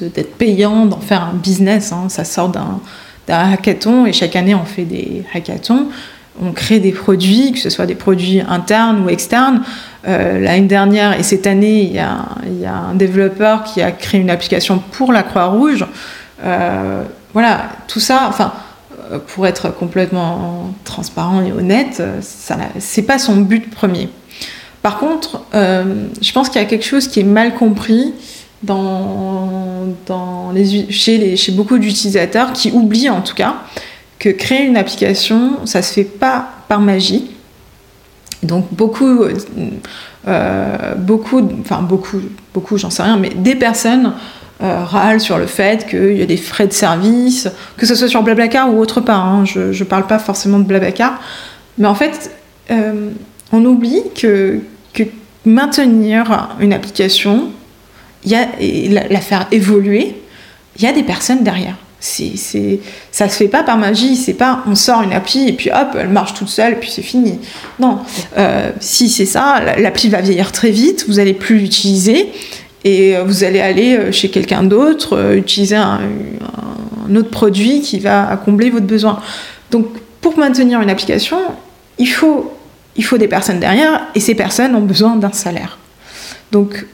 d'être 0.02 0.36
payant, 0.36 0.86
d'en 0.86 1.00
faire 1.00 1.24
un 1.24 1.34
business. 1.34 1.94
Hein. 1.94 2.10
Ça 2.10 2.26
sort 2.26 2.50
d'un 2.50 2.82
hackathon 3.28 4.06
et 4.06 4.14
chaque 4.14 4.36
année 4.36 4.56
on 4.56 4.66
fait 4.66 4.86
des 4.86 5.24
hackathons. 5.34 5.88
On 6.42 6.52
crée 6.52 6.80
des 6.80 6.92
produits, 6.92 7.52
que 7.52 7.60
ce 7.60 7.70
soit 7.70 7.86
des 7.86 7.96
produits 7.96 8.42
internes 8.42 9.04
ou 9.06 9.10
externes. 9.10 9.62
L'année 10.04 10.62
dernière 10.62 11.18
et 11.18 11.22
cette 11.22 11.46
année, 11.46 11.84
il 11.84 11.94
y, 11.94 12.00
a, 12.00 12.74
un 12.74 12.96
développeur 12.96 13.64
qui 13.64 13.84
a 13.84 13.92
créé 13.92 14.20
une 14.20 14.32
application 14.32 14.82
pour 14.94 15.14
la 15.14 15.22
Croix-Rouge. 15.22 15.86
voilà, 17.34 17.70
tout 17.88 18.00
ça, 18.00 18.26
enfin, 18.28 18.52
pour 19.28 19.46
être 19.46 19.70
complètement 19.70 20.74
transparent 20.86 21.44
et 21.44 21.52
honnête, 21.52 22.02
ça 22.22 22.58
c'est 22.80 23.04
pas 23.04 23.20
son 23.20 23.36
but 23.36 23.70
premier. 23.70 24.10
Par 24.82 24.98
contre, 24.98 25.44
je 25.54 26.32
pense 26.34 26.50
qu'il 26.50 26.60
y 26.60 26.66
a 26.66 26.68
quelque 26.68 26.86
chose 26.86 27.08
qui 27.08 27.20
est 27.20 27.26
mal 27.26 27.54
compris 27.54 28.12
dans, 28.64 29.88
dans 30.08 30.52
les, 30.54 30.92
chez, 30.92 31.18
les, 31.18 31.38
chez 31.38 31.52
beaucoup 31.52 31.78
d'utilisateurs 31.78 32.54
qui 32.54 32.72
oublient 32.72 33.10
en 33.10 33.22
tout 33.22 33.36
cas 33.36 33.58
que 34.20 34.30
créer 34.30 34.66
une 34.66 34.78
application, 34.78 35.66
ça 35.66 35.82
se 35.82 35.94
fait 35.94 36.04
pas 36.04 36.48
par 36.68 36.80
magie. 36.80 37.30
Donc 38.42 38.68
beaucoup, 38.72 39.24
euh, 40.28 40.96
beaucoup, 40.96 41.42
enfin 41.62 41.82
beaucoup, 41.82 42.22
beaucoup, 42.54 42.78
j'en 42.78 42.90
sais 42.90 43.04
rien, 43.04 43.18
mais 43.18 43.30
des 43.30 43.56
personnes 43.56 44.14
euh, 44.62 44.84
râlent 44.84 45.20
sur 45.20 45.38
le 45.38 45.46
fait 45.46 45.88
qu'il 45.88 46.18
y 46.18 46.22
a 46.22 46.26
des 46.26 46.38
frais 46.38 46.68
de 46.68 46.74
service, 46.74 47.50
que 47.78 47.86
ce 47.86 47.96
soit 47.96 48.08
sur 48.08 48.24
Blablacar 48.24 48.74
ou 48.74 48.80
autre 48.80 49.02
part. 49.02 49.26
Hein. 49.26 49.44
je 49.46 49.78
ne 49.78 49.84
parle 49.84 50.08
pas 50.08 50.20
forcément 50.20 50.60
de 50.60 50.66
Blablacar, 50.66 51.20
mais 51.78 51.88
en 51.88 51.96
fait, 51.96 52.32
euh, 52.72 53.10
on 53.52 53.66
oublie 53.66 54.04
que, 54.16 54.60
que 54.94 55.04
maintenir 55.46 56.56
une 56.60 56.72
application, 56.72 57.50
y 58.32 58.36
a, 58.36 58.48
la, 59.10 59.20
faire 59.20 59.48
évoluer, 59.52 60.16
il 60.78 60.84
y 60.84 60.88
a 60.88 60.92
des 60.92 61.04
personnes 61.04 61.44
derrière. 61.44 61.76
C'est, 62.00 62.34
c'est, 62.36 62.82
ça 63.12 63.30
se 63.30 63.38
fait 63.38 63.48
pas 63.48 63.64
par 63.64 63.78
magie, 63.78 64.18
c'est 64.18 64.34
pas 64.34 64.62
on 64.68 64.76
sort 64.76 65.04
une 65.04 65.14
appli 65.14 65.48
et 65.48 65.54
puis 65.54 65.70
hop, 65.72 65.96
elle 65.98 66.10
marche 66.10 66.34
toute 66.34 66.50
seule 66.50 66.74
et 66.74 66.76
puis 66.76 66.92
c'est 66.92 67.02
fini. 67.02 67.40
Non, 67.80 68.00
euh, 68.38 68.72
si 68.82 69.08
c'est 69.08 69.26
ça, 69.26 69.62
l'appli 69.78 70.10
va 70.10 70.20
vieillir 70.20 70.52
très 70.52 70.72
vite, 70.72 71.06
vous 71.08 71.20
allez 71.20 71.34
plus 71.34 71.60
l'utiliser 71.60 72.30
et 72.84 73.16
vous 73.26 73.46
allez 73.46 73.62
aller 73.62 73.96
euh, 73.96 74.12
chez 74.12 74.30
quelqu'un 74.30 74.64
d'autre, 74.64 75.16
euh, 75.16 75.38
utiliser 75.38 75.78
un, 75.78 76.02
un, 77.10 77.16
autre 77.16 77.30
produit 77.30 77.80
qui 77.80 78.00
va 78.00 78.36
combler 78.44 78.70
votre 78.70 78.86
besoin. 78.86 79.22
Donc 79.72 79.88
pour 80.20 80.38
maintenir 80.38 80.82
une 80.82 80.90
application, 80.90 81.38
il 81.98 82.08
faut, 82.08 82.52
il 82.98 83.06
faut 83.06 83.18
des 83.18 83.28
personnes 83.28 83.60
derrière 83.60 84.08
et 84.16 84.20
ces 84.20 84.36
personnes 84.36 84.76
ont 84.76 84.82
besoin 84.82 85.16
d'un 85.16 85.32
salaire. 85.32 85.78
Donc 86.52 86.86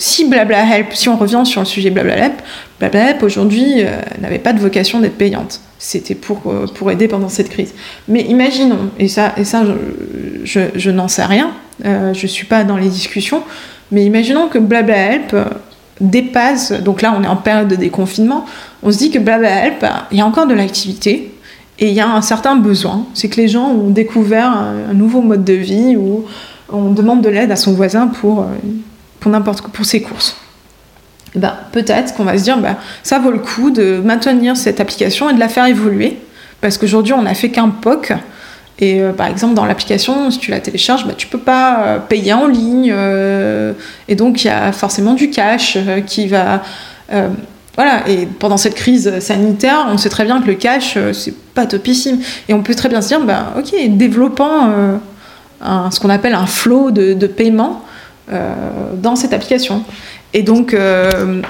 si 0.00 0.24
Blabla 0.24 0.64
Help, 0.64 0.94
si 0.94 1.10
on 1.10 1.16
revient 1.16 1.42
sur 1.44 1.60
le 1.60 1.66
sujet 1.66 1.90
Blabla 1.90 2.16
Help, 2.16 2.42
Blabla 2.78 3.10
Help 3.10 3.22
aujourd'hui 3.22 3.84
euh, 3.84 4.00
n'avait 4.18 4.38
pas 4.38 4.54
de 4.54 4.58
vocation 4.58 4.98
d'être 4.98 5.18
payante. 5.18 5.60
C'était 5.78 6.14
pour, 6.14 6.40
euh, 6.46 6.64
pour 6.74 6.90
aider 6.90 7.06
pendant 7.06 7.28
cette 7.28 7.50
crise. 7.50 7.74
Mais 8.08 8.22
imaginons, 8.22 8.88
et 8.98 9.08
ça, 9.08 9.34
et 9.36 9.44
ça 9.44 9.62
je, 10.42 10.60
je, 10.74 10.90
n'en 10.90 11.06
sais 11.06 11.24
rien, 11.24 11.50
euh, 11.84 12.14
je 12.14 12.22
ne 12.22 12.28
suis 12.28 12.46
pas 12.46 12.64
dans 12.64 12.78
les 12.78 12.88
discussions, 12.88 13.42
mais 13.92 14.02
imaginons 14.06 14.48
que 14.48 14.58
Blabla 14.58 14.96
Help 14.96 15.36
dépasse, 16.00 16.72
donc 16.72 17.02
là 17.02 17.14
on 17.18 17.22
est 17.22 17.28
en 17.28 17.36
période 17.36 17.68
de 17.68 17.76
déconfinement, 17.76 18.46
on 18.82 18.90
se 18.90 18.96
dit 18.96 19.10
que 19.10 19.18
Blabla 19.18 19.66
Help, 19.66 19.84
il 20.12 20.16
y 20.16 20.22
a 20.22 20.26
encore 20.26 20.46
de 20.46 20.54
l'activité, 20.54 21.30
et 21.78 21.88
il 21.88 21.94
y 21.94 22.00
a 22.00 22.08
un 22.08 22.22
certain 22.22 22.56
besoin, 22.56 23.06
c'est 23.12 23.28
que 23.28 23.36
les 23.36 23.48
gens 23.48 23.68
ont 23.68 23.90
découvert 23.90 24.50
un, 24.50 24.94
nouveau 24.94 25.20
mode 25.20 25.44
de 25.44 25.52
vie 25.52 25.96
ou 25.98 26.24
on 26.70 26.90
demande 26.90 27.20
de 27.20 27.28
l'aide 27.28 27.50
à 27.50 27.56
son 27.56 27.72
voisin 27.74 28.06
pour 28.06 28.46
pour 29.20 29.30
n'importe 29.30 29.68
pour 29.68 29.84
ses 29.84 30.02
courses. 30.02 30.36
Ben, 31.36 31.54
peut-être 31.70 32.14
qu'on 32.14 32.24
va 32.24 32.36
se 32.36 32.42
dire 32.42 32.58
bah, 32.58 32.76
ça 33.02 33.18
vaut 33.18 33.30
le 33.30 33.38
coup 33.38 33.70
de 33.70 34.00
maintenir 34.04 34.56
cette 34.56 34.80
application 34.80 35.30
et 35.30 35.34
de 35.34 35.38
la 35.38 35.48
faire 35.48 35.66
évoluer. 35.66 36.18
Parce 36.60 36.76
qu'aujourd'hui 36.76 37.12
on 37.12 37.22
n'a 37.22 37.34
fait 37.34 37.50
qu'un 37.50 37.68
POC. 37.68 38.12
Et 38.82 39.00
euh, 39.00 39.12
par 39.12 39.26
exemple 39.26 39.54
dans 39.54 39.66
l'application 39.66 40.30
si 40.30 40.38
tu 40.38 40.50
la 40.50 40.60
télécharges 40.60 41.06
bah, 41.06 41.12
tu 41.16 41.26
peux 41.26 41.38
pas 41.38 41.82
euh, 41.82 41.98
payer 41.98 42.32
en 42.32 42.46
ligne 42.46 42.90
euh, 42.94 43.74
et 44.08 44.14
donc 44.14 44.42
il 44.42 44.46
y 44.46 44.50
a 44.50 44.72
forcément 44.72 45.12
du 45.12 45.28
cash 45.28 45.76
qui 46.06 46.28
va 46.28 46.62
voilà. 47.76 48.08
Et 48.08 48.26
pendant 48.26 48.56
cette 48.56 48.74
crise 48.74 49.20
sanitaire 49.20 49.86
on 49.90 49.98
sait 49.98 50.08
très 50.08 50.24
bien 50.24 50.40
que 50.40 50.46
le 50.46 50.54
cash 50.54 50.98
c'est 51.12 51.34
pas 51.54 51.66
topissime. 51.66 52.18
Et 52.48 52.54
on 52.54 52.62
peut 52.62 52.74
très 52.74 52.88
bien 52.88 53.02
se 53.02 53.08
dire 53.08 53.20
ok 53.56 53.74
développant 53.90 54.70
ce 55.62 56.00
qu'on 56.00 56.10
appelle 56.10 56.34
un 56.34 56.46
flow 56.46 56.90
de, 56.90 57.12
de 57.12 57.26
paiement 57.26 57.82
dans 58.28 59.16
cette 59.16 59.32
application. 59.32 59.82
Et 60.32 60.42
donc, 60.42 60.74
euh, 60.74 61.42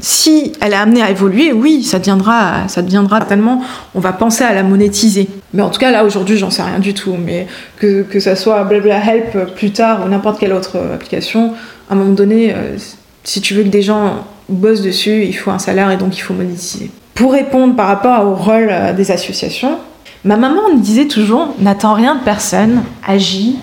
si 0.00 0.52
elle 0.60 0.72
est 0.72 0.76
amenée 0.76 1.02
à 1.02 1.10
évoluer, 1.10 1.52
oui, 1.52 1.82
ça 1.84 1.98
deviendra, 1.98 2.68
ça 2.68 2.82
deviendra 2.82 3.20
tellement, 3.20 3.62
on 3.94 4.00
va 4.00 4.12
penser 4.12 4.44
à 4.44 4.52
la 4.52 4.62
monétiser. 4.62 5.28
Mais 5.54 5.62
en 5.62 5.70
tout 5.70 5.78
cas, 5.78 5.90
là, 5.90 6.04
aujourd'hui, 6.04 6.36
j'en 6.36 6.50
sais 6.50 6.62
rien 6.62 6.78
du 6.78 6.92
tout. 6.92 7.16
Mais 7.18 7.46
que, 7.78 8.02
que 8.02 8.20
ça 8.20 8.36
soit 8.36 8.62
Blabla 8.64 8.98
Help 8.98 9.54
plus 9.54 9.70
tard 9.70 10.04
ou 10.04 10.08
n'importe 10.08 10.38
quelle 10.38 10.52
autre 10.52 10.78
application, 10.94 11.52
à 11.88 11.94
un 11.94 11.96
moment 11.96 12.12
donné, 12.12 12.52
euh, 12.52 12.76
si 13.24 13.40
tu 13.40 13.54
veux 13.54 13.62
que 13.62 13.68
des 13.68 13.82
gens 13.82 14.24
bossent 14.48 14.82
dessus, 14.82 15.24
il 15.24 15.32
faut 15.32 15.50
un 15.50 15.58
salaire 15.58 15.90
et 15.90 15.96
donc 15.96 16.16
il 16.16 16.20
faut 16.20 16.34
monétiser. 16.34 16.90
Pour 17.14 17.32
répondre 17.32 17.74
par 17.74 17.86
rapport 17.86 18.26
au 18.26 18.34
rôle 18.34 18.70
des 18.96 19.10
associations, 19.10 19.78
ma 20.24 20.36
maman 20.36 20.68
me 20.74 20.78
disait 20.78 21.06
toujours 21.06 21.54
n'attends 21.58 21.94
rien 21.94 22.16
de 22.16 22.20
personne, 22.20 22.82
agis 23.06 23.56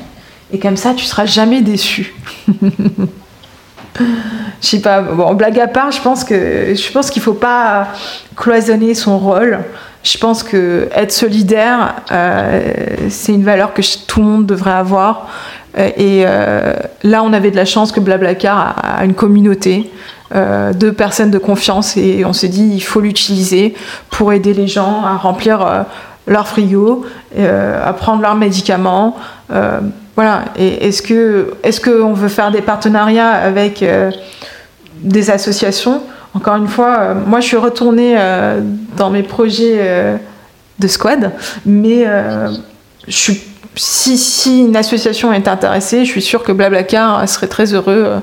et 0.53 0.59
comme 0.59 0.77
ça, 0.77 0.93
tu 0.93 1.03
seras 1.05 1.25
jamais 1.25 1.61
déçu. 1.61 2.13
je 3.99 4.03
sais 4.61 4.81
pas, 4.81 5.01
bon, 5.01 5.33
blague 5.33 5.59
à 5.59 5.67
part, 5.67 5.91
je 5.91 5.99
pense 5.99 6.23
que 6.23 6.75
je 6.75 6.91
pense 6.91 7.09
faut 7.19 7.33
pas 7.33 7.87
cloisonner 8.35 8.93
son 8.93 9.17
rôle. 9.17 9.59
Je 10.03 10.17
pense 10.17 10.43
que 10.43 10.89
être 10.93 11.11
solidaire, 11.11 11.95
euh, 12.11 12.61
c'est 13.09 13.33
une 13.33 13.43
valeur 13.43 13.73
que 13.73 13.81
tout 14.05 14.19
le 14.19 14.25
monde 14.27 14.45
devrait 14.45 14.73
avoir. 14.73 15.27
Euh, 15.77 15.89
et 15.97 16.23
euh, 16.27 16.75
là, 17.01 17.23
on 17.23 17.33
avait 17.33 17.49
de 17.49 17.55
la 17.55 17.65
chance 17.65 17.91
que 17.91 17.99
Blablacar 17.99 18.75
a 18.83 19.05
une 19.05 19.15
communauté 19.15 19.91
de 20.35 20.89
personnes 20.89 21.29
de 21.29 21.37
confiance 21.37 21.95
et 21.95 22.25
on 22.25 22.33
s'est 22.33 22.47
dit 22.47 22.67
il 22.73 22.81
faut 22.81 23.01
l'utiliser 23.01 23.75
pour 24.09 24.33
aider 24.33 24.55
les 24.55 24.65
gens 24.65 25.03
à 25.05 25.15
remplir 25.15 25.85
leur 26.25 26.47
frigo, 26.47 27.05
à 27.37 27.93
prendre 27.93 28.23
leurs 28.23 28.33
médicaments. 28.33 29.15
Voilà. 30.15 30.45
Est-ce 30.57 31.01
que 31.01 31.53
est-ce 31.63 31.81
qu'on 31.81 32.13
veut 32.13 32.29
faire 32.29 32.51
des 32.51 32.61
partenariats 32.61 33.31
avec 33.31 33.81
euh, 33.81 34.11
des 35.01 35.29
associations? 35.31 36.01
Encore 36.35 36.55
une 36.55 36.67
fois, 36.67 36.97
euh, 36.99 37.13
moi 37.25 37.39
je 37.39 37.47
suis 37.47 37.57
retournée 37.57 38.15
euh, 38.17 38.61
dans 38.95 39.09
mes 39.09 39.23
projets 39.23 40.19
de 40.79 40.87
squad, 40.87 41.31
mais 41.65 42.05
je 43.07 43.15
suis, 43.15 43.41
si, 43.75 44.17
si, 44.17 44.59
une 44.61 44.75
association 44.75 45.33
est 45.33 45.47
intéressée, 45.47 46.05
je 46.05 46.11
suis 46.11 46.21
sûre 46.21 46.43
que 46.43 46.51
Blablacar 46.51 47.27
serait 47.27 47.47
très 47.47 47.73
heureux. 47.73 48.21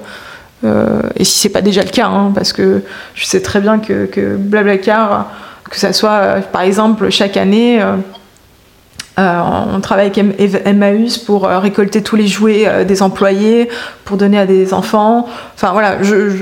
et 0.64 1.24
si 1.24 1.38
c'est 1.40 1.48
pas 1.48 1.62
déjà 1.62 1.82
le 1.82 1.90
cas, 1.90 2.06
hein, 2.06 2.32
parce 2.34 2.52
que 2.52 2.82
je 3.14 3.24
sais 3.24 3.40
très 3.40 3.60
bien 3.60 3.78
que, 3.78 4.06
que 4.06 4.36
Blablacar, 4.36 5.32
que 5.68 5.76
ça 5.76 5.92
soit 5.92 6.36
par 6.52 6.62
exemple 6.62 7.10
chaque 7.10 7.36
année 7.36 7.80
euh, 9.18 9.40
on 9.74 9.80
travaille 9.80 10.06
avec 10.06 10.66
Emmaüs 10.66 11.18
pour 11.18 11.44
euh, 11.44 11.58
récolter 11.58 12.02
tous 12.02 12.16
les 12.16 12.28
jouets 12.28 12.66
euh, 12.66 12.84
des 12.84 13.02
employés, 13.02 13.68
pour 14.04 14.16
donner 14.16 14.38
à 14.38 14.46
des 14.46 14.72
enfants. 14.72 15.26
Enfin 15.54 15.72
voilà, 15.72 15.98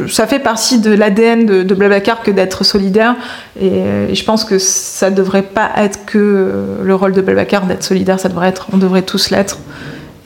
ça 0.09 0.27
fait 0.27 0.39
partie 0.39 0.79
de 0.79 0.93
l'ADN 0.93 1.47
de, 1.47 1.75
Blablacar 1.75 2.23
que 2.23 2.31
d'être 2.31 2.65
solidaire. 2.65 3.17
Et, 3.61 4.15
je 4.15 4.25
pense 4.25 4.45
que 4.45 4.59
ça 4.59 5.11
ne 5.11 5.17
devrait 5.17 5.43
pas 5.43 5.71
être 5.77 6.05
que 6.05 6.53
le 6.83 6.95
rôle 6.95 7.13
de 7.13 7.21
Blablacar 7.21 7.67
d'être 7.67 7.83
solidaire, 7.83 8.21
ça 8.21 8.29
devrait 8.29 8.49
être, 8.49 8.69
on 8.73 8.77
devrait 8.77 9.03
tous 9.03 9.31
l'être. 9.31 9.59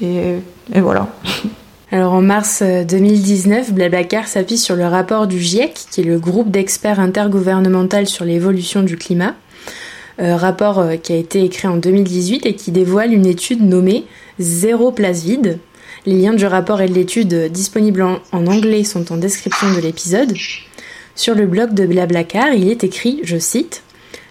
Et, 0.03 0.35
et, 0.75 0.81
voilà. 0.81 1.07
Alors 1.93 2.15
en 2.15 2.23
mars 2.23 2.63
2019, 2.63 3.73
Blablacar 3.73 4.27
s'appuie 4.27 4.57
sur 4.57 4.77
le 4.77 4.87
rapport 4.87 5.27
du 5.27 5.39
GIEC, 5.39 5.75
qui 5.91 6.01
est 6.01 6.05
le 6.05 6.19
groupe 6.19 6.51
d'experts 6.51 7.01
intergouvernemental 7.01 8.07
sur 8.07 8.25
l'évolution 8.25 8.83
du 8.83 8.97
climat. 8.97 9.35
Euh, 10.21 10.37
rapport 10.37 10.79
euh, 10.79 10.97
qui 10.97 11.15
a 11.15 11.17
été 11.17 11.43
écrit 11.43 11.69
en 11.69 11.79
2018 11.79 12.45
et 12.45 12.55
qui 12.55 12.71
dévoile 12.71 13.15
une 13.15 13.25
étude 13.25 13.63
nommée 13.63 14.05
Zéro 14.39 14.93
place 14.93 15.23
vide. 15.23 15.59
Les 16.05 16.21
liens 16.21 16.35
du 16.35 16.45
rapport 16.45 16.83
et 16.83 16.89
de 16.89 16.95
l'étude 16.95 17.51
disponibles 17.51 18.03
en, 18.03 18.21
anglais 18.47 18.85
sont 18.85 19.11
en 19.11 19.17
description 19.17 19.73
de 19.75 19.81
l'épisode. 19.81 20.35
Sur 21.15 21.35
le 21.35 21.47
blog 21.47 21.73
de 21.73 21.87
Blablacar, 21.87 22.53
il 22.53 22.69
est 22.69 22.85
écrit, 22.85 23.21
je 23.23 23.39
cite, 23.39 23.83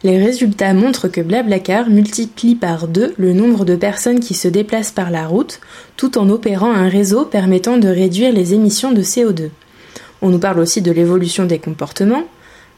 Les 0.04 0.22
résultats 0.22 0.74
montrent 0.74 1.08
que 1.08 1.22
Blablacar 1.22 1.90
multiplie 1.90 2.56
par 2.56 2.88
deux 2.88 3.14
le 3.18 3.34
nombre 3.34 3.66
de 3.66 3.76
personnes 3.76 4.20
qui 4.20 4.34
se 4.34 4.48
déplacent 4.48 4.92
par 4.92 5.10
la 5.10 5.26
route, 5.26 5.62
tout 5.98 6.18
en 6.18 6.30
opérant 6.30 6.72
un 6.72 6.90
réseau 6.90 7.26
permettant 7.26 7.78
de 7.78 7.88
réduire 7.88 8.34
les 8.34 8.54
émissions 8.54 8.92
de 8.92 9.02
CO2. 9.02 9.50
On 10.22 10.30
nous 10.30 10.40
parle 10.40 10.60
aussi 10.60 10.82
de 10.82 10.92
l'évolution 10.92 11.46
des 11.46 11.60
comportements, 11.60 12.26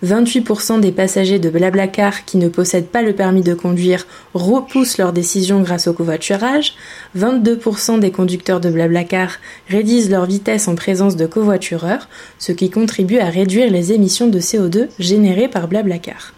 28% 0.04 0.82
des 0.82 0.92
passagers 0.92 1.40
de 1.40 1.50
Blablacar 1.50 2.26
qui 2.26 2.38
ne 2.38 2.50
possèdent 2.50 2.90
pas 2.90 3.02
le 3.02 3.14
permis 3.14 3.42
de 3.42 3.54
conduire 3.54 4.06
repoussent 4.34 4.98
leur 4.98 5.14
décision 5.14 5.62
grâce 5.62 5.88
au 5.88 5.94
covoiturage, 5.94 6.76
22% 7.18 8.00
des 8.00 8.12
conducteurs 8.12 8.60
de 8.60 8.70
Blablacar 8.70 9.40
réduisent 9.70 10.10
leur 10.10 10.26
vitesse 10.26 10.68
en 10.68 10.76
présence 10.76 11.16
de 11.16 11.26
covoitureurs, 11.26 12.10
ce 12.38 12.52
qui 12.52 12.70
contribue 12.70 13.20
à 13.20 13.30
réduire 13.30 13.72
les 13.72 13.94
émissions 13.94 14.28
de 14.28 14.40
CO2 14.40 14.90
générées 15.00 15.48
par 15.48 15.70
Blablacar. 15.70 16.34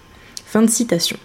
Fin 0.46 0.62
de 0.62 0.70
citation. 0.70 1.18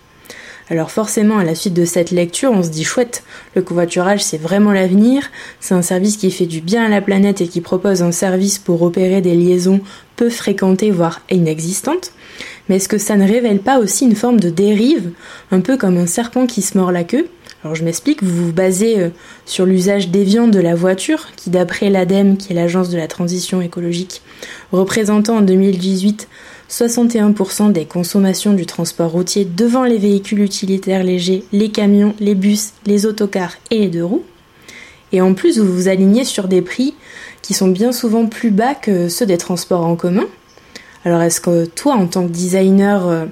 Alors 0.71 0.93
forcément, 0.93 1.39
à 1.39 1.45
la 1.45 1.57
suite 1.57 1.75
de 1.75 1.85
cette 1.85 2.13
lecture, 2.13 2.53
on 2.53 2.63
se 2.63 2.71
dit 2.71 2.85
chouette, 2.85 3.25
le 3.57 3.61
covoiturage 3.61 4.23
c'est 4.23 4.39
vraiment 4.39 4.73
l'avenir, 4.73 5.29
c'est 5.59 5.75
un 5.75 5.83
service 5.83 6.17
qui 6.17 6.31
fait 6.31 6.47
du 6.47 6.61
bien 6.61 6.85
à 6.85 6.89
la 6.89 7.01
planète 7.03 7.41
et 7.41 7.49
qui 7.49 7.61
propose 7.61 8.03
un 8.03 8.13
service 8.13 8.59
pour 8.59 8.81
opérer 8.83 9.21
des 9.21 9.35
liaisons 9.35 9.81
peu 10.15 10.31
fréquentées 10.31 10.93
voire 10.93 11.23
inexistantes. 11.29 12.13
Mais 12.71 12.77
est-ce 12.77 12.89
que 12.89 12.99
ça 12.99 13.17
ne 13.17 13.27
révèle 13.27 13.59
pas 13.59 13.81
aussi 13.81 14.05
une 14.05 14.15
forme 14.15 14.39
de 14.39 14.49
dérive, 14.49 15.11
un 15.51 15.61
peu 15.61 15.77
comme 15.77 15.99
un 15.99 16.07
serpent 16.07 16.47
qui 16.47 16.63
se 16.63 16.79
mord 16.79 16.93
la 16.93 17.03
queue? 17.03 17.27
Alors 17.65 17.75
je 17.75 17.83
m'explique, 17.83 18.23
vous 18.23 18.47
vous 18.47 18.53
basez 18.53 19.01
euh, 19.01 19.09
sur 19.45 19.67
l'usage 19.67 20.11
déviant 20.11 20.47
de 20.47 20.61
la 20.61 20.77
voiture, 20.77 21.27
qui 21.35 21.51
d'après 21.51 21.91
l'ADEME, 21.91 22.37
qui 22.37 22.53
est 22.53 22.55
l'agence 22.55 22.89
de 22.89 22.97
la 22.97 23.09
transition 23.09 23.61
écologique, 23.61 24.23
représentant 24.71 25.39
en 25.39 25.41
2018 25.41 26.29
61% 26.71 27.73
des 27.73 27.87
consommations 27.87 28.53
du 28.53 28.67
transport 28.67 29.11
routier 29.11 29.45
devant 29.45 29.83
les 29.83 29.99
véhicules 29.99 30.41
utilitaires 30.41 31.03
légers, 31.03 31.43
les 31.51 31.71
camions, 31.71 32.15
les 32.21 32.37
bus, 32.37 32.71
les 32.87 33.05
autocars 33.05 33.57
et 33.73 33.81
les 33.81 33.89
deux 33.89 34.05
roues. 34.05 34.23
Et 35.11 35.21
en 35.21 35.35
plus, 35.35 35.59
vous 35.59 35.75
vous 35.75 35.89
alignez 35.89 36.25
sur 36.25 36.47
des 36.47 36.63
prix 36.63 36.95
qui 37.43 37.53
sont 37.53 37.67
bien 37.67 37.91
souvent 37.91 38.27
plus 38.27 38.53
bas 38.53 38.77
que 38.77 39.09
ceux 39.09 39.27
des 39.27 39.39
transports 39.39 39.85
en 39.85 39.97
commun. 39.97 40.27
Alors 41.05 41.23
est-ce 41.23 41.41
que 41.41 41.65
toi, 41.65 41.95
en 41.95 42.07
tant 42.07 42.27
que 42.27 42.33
designer, 42.33 43.07
euh, 43.09 43.25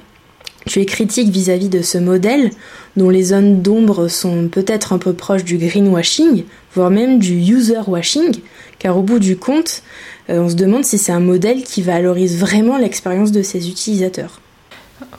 tu 0.67 0.81
es 0.81 0.87
critique 0.87 1.29
vis-à-vis 1.29 1.69
de 1.69 1.83
ce 1.83 1.99
modèle 1.99 2.51
dont 2.97 3.11
les 3.11 3.25
zones 3.25 3.61
d'ombre 3.61 4.09
sont 4.09 4.49
peut-être 4.49 4.93
un 4.93 4.99
peu 4.99 5.13
proches 5.13 5.45
du 5.45 5.59
greenwashing, 5.59 6.45
voire 6.75 6.91
même 6.91 7.19
du 7.19 7.35
user 7.35 7.81
washing, 7.87 8.37
car 8.79 8.97
au 8.97 9.03
bout 9.03 9.19
du 9.19 9.37
compte, 9.37 9.83
euh, 10.31 10.41
on 10.41 10.49
se 10.49 10.55
demande 10.55 10.85
si 10.85 10.97
c'est 10.97 11.13
un 11.13 11.21
modèle 11.21 11.63
qui 11.63 11.83
valorise 11.83 12.39
vraiment 12.39 12.79
l'expérience 12.79 13.33
de 13.33 13.43
ses 13.43 13.69
utilisateurs. 13.69 14.41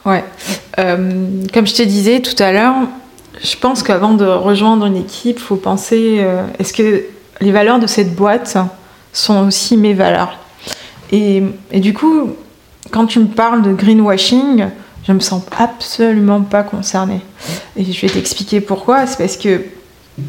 Ouais, 0.05 0.23
euh, 0.79 1.45
comme 1.53 1.67
je 1.67 1.75
te 1.75 1.83
disais 1.83 2.19
tout 2.21 2.41
à 2.41 2.51
l'heure, 2.51 2.75
je 3.43 3.55
pense 3.55 3.83
qu'avant 3.83 4.15
de 4.15 4.25
rejoindre 4.25 4.87
une 4.87 4.97
équipe, 4.97 5.37
il 5.37 5.43
faut 5.43 5.55
penser 5.55 6.25
est-ce 6.57 6.73
que 6.73 7.03
les 7.39 7.51
valeurs 7.51 7.79
de 7.79 7.87
cette 7.87 8.13
boîte 8.13 8.57
sont 9.13 9.47
aussi 9.47 9.77
mes 9.77 9.93
valeurs? 9.93 10.37
Et, 11.11 11.41
du 11.73 11.93
coup, 11.93 12.35
quand 12.91 13.05
tu 13.05 13.19
me 13.19 13.27
parles 13.27 13.61
de 13.61 13.73
greenwashing, 13.73 14.67
je 15.07 15.13
me 15.13 15.19
sens 15.19 15.43
absolument 15.57 16.41
pas 16.41 16.63
concernée. 16.63 17.21
Et 17.75 17.83
je 17.83 18.01
vais 18.01 18.11
t'expliquer 18.11 18.61
pourquoi. 18.61 19.07
C'est 19.07 19.17
parce 19.17 19.37
que 19.37 19.61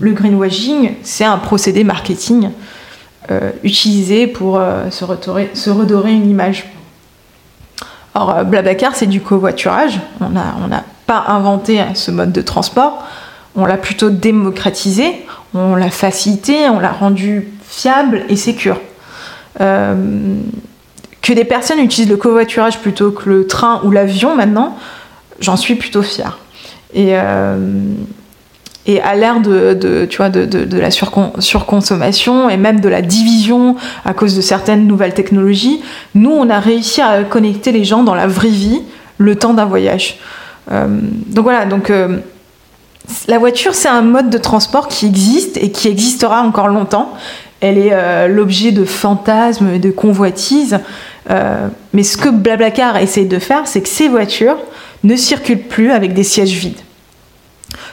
le 0.01 0.13
greenwashing, 0.13 0.95
c'est 1.03 1.25
un 1.25 1.39
procédé 1.39 1.85
marketing 1.85 2.51
euh, 3.31 3.51
utilisé 3.63 4.27
pour 4.27 4.59
euh, 4.59 4.91
se, 4.91 5.05
redorer, 5.05 6.13
une 6.13 6.31
image. 6.31 6.71
Or, 8.15 8.31
euh, 8.31 8.45
Blablacar, 8.45 8.95
c'est 8.95 9.07
du 9.07 9.21
covoiturage. 9.21 10.01
On 10.21 10.31
n'a 10.31 10.85
pas 11.07 11.25
inventé 11.29 11.81
ce 11.95 12.11
mode 12.11 12.33
de 12.33 12.41
transport. 12.41 13.05
On 13.57 13.67
l'a 13.67 13.77
plutôt 13.77 14.11
démocratisé, 14.11 15.27
on 15.55 15.75
l'a 15.75 15.91
facilité, 15.91 16.69
on 16.69 16.79
l'a 16.79 16.93
rendu 16.93 17.49
fiable 17.63 18.23
et 18.29 18.37
sécure 18.37 18.79
que 21.23 21.33
des 21.33 21.45
personnes 21.45 21.79
utilisent 21.79 22.11
le 22.11 22.17
covoiturage 22.17 22.79
plutôt 22.79 23.11
que 23.11 23.29
le 23.29 23.47
train 23.47 23.81
ou 23.85 23.91
l'avion 23.91 24.37
maintenant, 24.37 24.77
j'en 25.41 25.57
suis 25.57 25.75
plutôt 25.75 26.03
fière. 26.03 26.39
Et, 26.95 27.11
euh, 27.13 27.57
à 29.05 29.15
l'ère 29.15 29.41
de, 29.41 29.79
la 30.73 30.91
surconsommation 30.91 32.51
et 32.51 32.57
même 32.57 32.81
de 32.81 32.89
la 32.89 33.03
division 33.03 33.77
à 34.05 34.15
cause 34.15 34.35
de 34.35 34.41
certaines 34.41 34.87
nouvelles 34.89 35.15
technologies, 35.15 35.81
nous, 36.17 36.31
on 36.31 36.51
a 36.51 36.59
réussi 36.59 37.01
à 37.01 37.23
connecter 37.23 37.71
les 37.71 37.85
gens 37.85 38.03
dans 38.03 38.17
la 38.17 38.27
vraie 38.27 38.49
vie 38.49 38.83
le 39.19 39.37
temps 39.37 39.55
d'un 39.55 39.67
voyage. 39.67 40.19
Euh, 40.73 40.89
donc 41.27 41.45
voilà, 41.45 41.67
euh, 41.91 42.19
la 43.29 43.39
voiture, 43.39 43.75
c'est 43.75 43.89
un 43.89 44.03
mode 44.03 44.29
de 44.29 44.39
transport 44.39 44.89
qui 44.89 45.07
existe 45.07 45.57
et 45.59 45.71
qui 45.71 45.87
existera 45.87 46.43
encore 46.43 46.67
longtemps. 46.67 47.13
Elle 47.61 47.79
est 47.79 48.29
l'objet 48.29 48.73
de 48.73 48.85
fantasmes 48.85 49.69
et 49.69 49.79
de 49.79 49.91
convoitises. 49.91 50.81
Euh, 51.29 51.69
mais 51.93 52.03
ce 52.03 52.17
que 52.17 52.29
Blablacar 52.29 52.97
essaye 52.97 53.27
de 53.27 53.39
faire, 53.39 53.67
c'est 53.67 53.81
que 53.81 53.89
ces 53.89 54.09
voitures 54.09 54.57
ne 55.05 55.17
circulent 55.17 55.63
plus 55.63 55.91
avec 55.91 56.15
des 56.15 56.25
sièges 56.25 56.53
vides. 56.53 56.81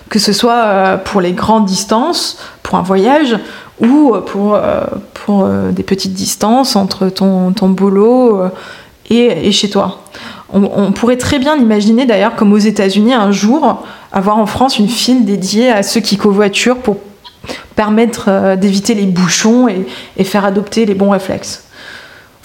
Que 0.10 0.20
ce 0.20 0.32
soit 0.32 0.64
euh, 0.64 0.98
pour 0.98 1.22
les 1.22 1.34
grandes 1.34 1.66
distances, 1.66 2.38
pour 2.64 2.76
un 2.76 2.82
voyage, 2.82 3.38
ou 3.80 4.14
euh, 4.16 4.22
pour, 4.22 5.48
des 5.72 5.84
petites 5.84 6.14
distances 6.14 6.76
entre 6.76 7.10
ton, 7.10 7.52
boulot 7.62 8.42
et, 9.10 9.52
chez 9.52 9.70
toi. 9.70 10.04
On, 10.54 10.94
pourrait 10.94 11.18
très 11.18 11.40
bien 11.40 11.58
l'imaginer 11.58 12.06
d'ailleurs 12.06 12.36
comme 12.36 12.54
aux 12.54 12.58
États-Unis 12.58 13.14
un 13.14 13.32
jour 13.32 13.84
avoir 14.14 14.38
en 14.38 14.46
France 14.46 14.80
une 14.80 14.88
file 14.88 15.26
dédiée 15.26 15.70
à 15.70 15.84
ceux 15.84 16.00
qui 16.00 16.16
covoiturent 16.16 16.78
pour 16.78 16.96
permettre 17.76 18.56
d'éviter 18.56 18.96
les 18.96 19.06
bouchons 19.06 19.68
et 19.68 20.24
faire 20.24 20.46
adopter 20.46 20.86
les 20.86 20.96
bons 20.96 21.10
réflexes. 21.10 21.67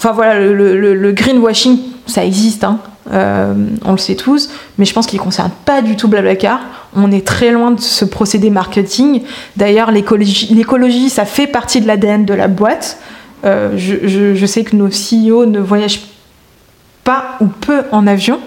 Enfin 0.02 0.14
voilà, 0.14 0.40
le, 0.40 1.12
greenwashing, 1.12 1.78
ça 2.06 2.24
existe, 2.24 2.64
hein. 2.64 2.80
euh, 3.12 3.54
on 3.84 3.92
le 3.92 3.98
sait 3.98 4.16
tous, 4.16 4.50
mais 4.76 4.84
je 4.84 4.92
pense 4.92 5.06
qu'il 5.06 5.20
ne 5.20 5.22
concerne 5.22 5.52
pas 5.64 5.80
du 5.80 5.94
tout 5.94 6.08
Blablacar. 6.08 6.58
On 6.96 7.12
est 7.12 7.24
très 7.24 7.52
loin 7.52 7.70
de 7.70 7.80
ce 7.80 8.04
procédé 8.04 8.50
marketing. 8.50 9.22
D'ailleurs, 9.56 9.92
l'écologie, 9.92 11.08
ça 11.08 11.24
fait 11.24 11.46
partie 11.46 11.80
de 11.80 11.86
l'ADN 11.86 12.24
de 12.24 12.34
la 12.34 12.48
boîte. 12.48 12.98
Euh, 13.44 13.74
je, 13.76 14.44
sais 14.44 14.64
que 14.64 14.74
nos 14.74 14.88
CEO 14.88 15.46
ne 15.46 15.60
voyagent 15.60 16.00
pas 17.04 17.36
ou 17.40 17.46
peu 17.46 17.82
en 17.92 18.08
avion. 18.08 18.40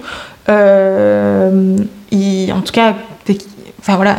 Euh, 0.50 1.78
en 2.12 2.62
tout 2.66 2.74
cas, 2.74 2.96
Enfin 3.88 3.98
voilà, 3.98 4.16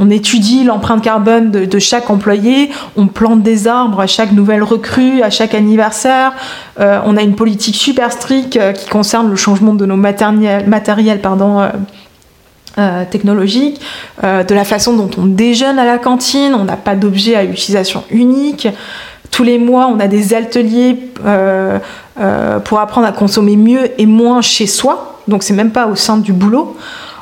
on 0.00 0.10
étudie 0.10 0.64
l'empreinte 0.64 1.00
carbone 1.00 1.52
de, 1.52 1.78
chaque 1.78 2.10
employé, 2.10 2.70
on 2.96 3.06
plante 3.06 3.40
des 3.40 3.68
arbres 3.68 4.00
à 4.00 4.08
chaque 4.08 4.32
nouvelle 4.32 4.64
recrue, 4.64 5.22
à 5.22 5.30
chaque 5.30 5.54
anniversaire. 5.54 6.32
Euh, 6.80 6.98
on 7.04 7.16
a 7.16 7.22
une 7.22 7.36
politique 7.36 7.76
super 7.76 8.10
stricte 8.10 8.56
euh, 8.56 8.72
qui 8.72 8.88
concerne 8.88 9.30
le 9.30 9.36
changement 9.36 9.74
de 9.74 9.86
nos 9.86 9.94
matériels, 9.94 11.20
euh, 12.78 13.04
technologiques, 13.08 13.80
de 14.24 14.54
la 14.54 14.64
façon 14.64 14.96
dont 14.96 15.10
on 15.18 15.26
déjeune 15.26 15.78
à 15.78 15.84
la 15.84 15.98
cantine. 15.98 16.52
On 16.56 16.64
n'a 16.64 16.76
pas 16.76 16.96
d'objet 16.96 17.36
à 17.36 17.44
utilisation 17.44 18.02
unique. 18.10 18.66
Tous 19.30 19.44
les 19.44 19.60
mois, 19.60 19.86
on 19.86 20.00
a 20.00 20.08
des 20.08 20.34
ateliers 20.34 20.98
pour 22.64 22.80
apprendre 22.80 23.06
à 23.06 23.12
consommer 23.12 23.54
mieux 23.56 23.88
et 24.00 24.06
moins 24.06 24.42
chez 24.42 24.66
soi. 24.66 25.20
Donc 25.28 25.44
c'est 25.44 25.54
même 25.54 25.70
pas 25.70 25.86
au 25.86 25.94
sein 25.94 26.16
du 26.16 26.32
boulot. 26.32 26.76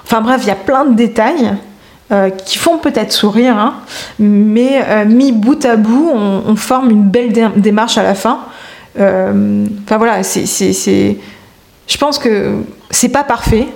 Enfin 0.05 0.23
bref, 0.23 0.41
il 0.45 0.49
y 0.49 0.51
a 0.51 0.57
plein 0.57 0.87
de 0.87 0.95
détails 0.95 1.53
euh, 2.13 2.29
qui 2.29 2.59
font 2.59 2.77
peut-être 2.77 3.13
sourire, 3.13 3.57
hein, 3.57 3.77
mais 4.19 4.83
euh, 4.87 5.07
mis 5.07 5.33
bout 5.33 5.65
à 5.65 5.77
bout, 5.77 6.11
on, 6.13 6.55
forme 6.55 6.91
une 6.91 7.05
belle 7.05 7.33
démarche 7.57 7.97
à 7.97 8.03
la 8.03 8.15
fin. 8.15 8.41
Euh, 9.01 9.65
enfin 9.85 9.97
voilà, 9.97 10.23
c'est, 10.23 10.45
je 10.45 11.97
pense 11.97 12.19
que 12.19 12.57
c'est 12.91 13.09
pas 13.09 13.25
parfait, 13.25 13.69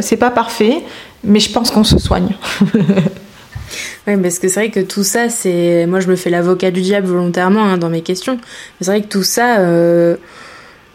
c'est 0.00 0.16
pas 0.16 0.30
parfait, 0.30 0.82
mais 1.24 1.38
je 1.38 1.52
pense 1.52 1.70
qu'on 1.70 1.84
se 1.84 1.98
soigne. 1.98 2.34
Oui, 4.06 4.16
parce 4.22 4.38
que 4.38 4.46
c'est 4.46 4.60
vrai 4.60 4.70
que 4.70 4.78
tout 4.78 5.02
ça, 5.02 5.28
c'est. 5.28 5.84
Moi, 5.86 5.98
je 5.98 6.06
me 6.06 6.14
fais 6.14 6.30
l'avocat 6.30 6.70
du 6.70 6.80
diable 6.80 7.08
volontairement 7.08 7.64
hein, 7.64 7.76
dans 7.76 7.88
mes 7.88 8.02
questions. 8.02 8.38
C'est 8.80 8.86
vrai 8.86 9.02
que 9.02 9.08
tout 9.08 9.24
ça, 9.24 9.56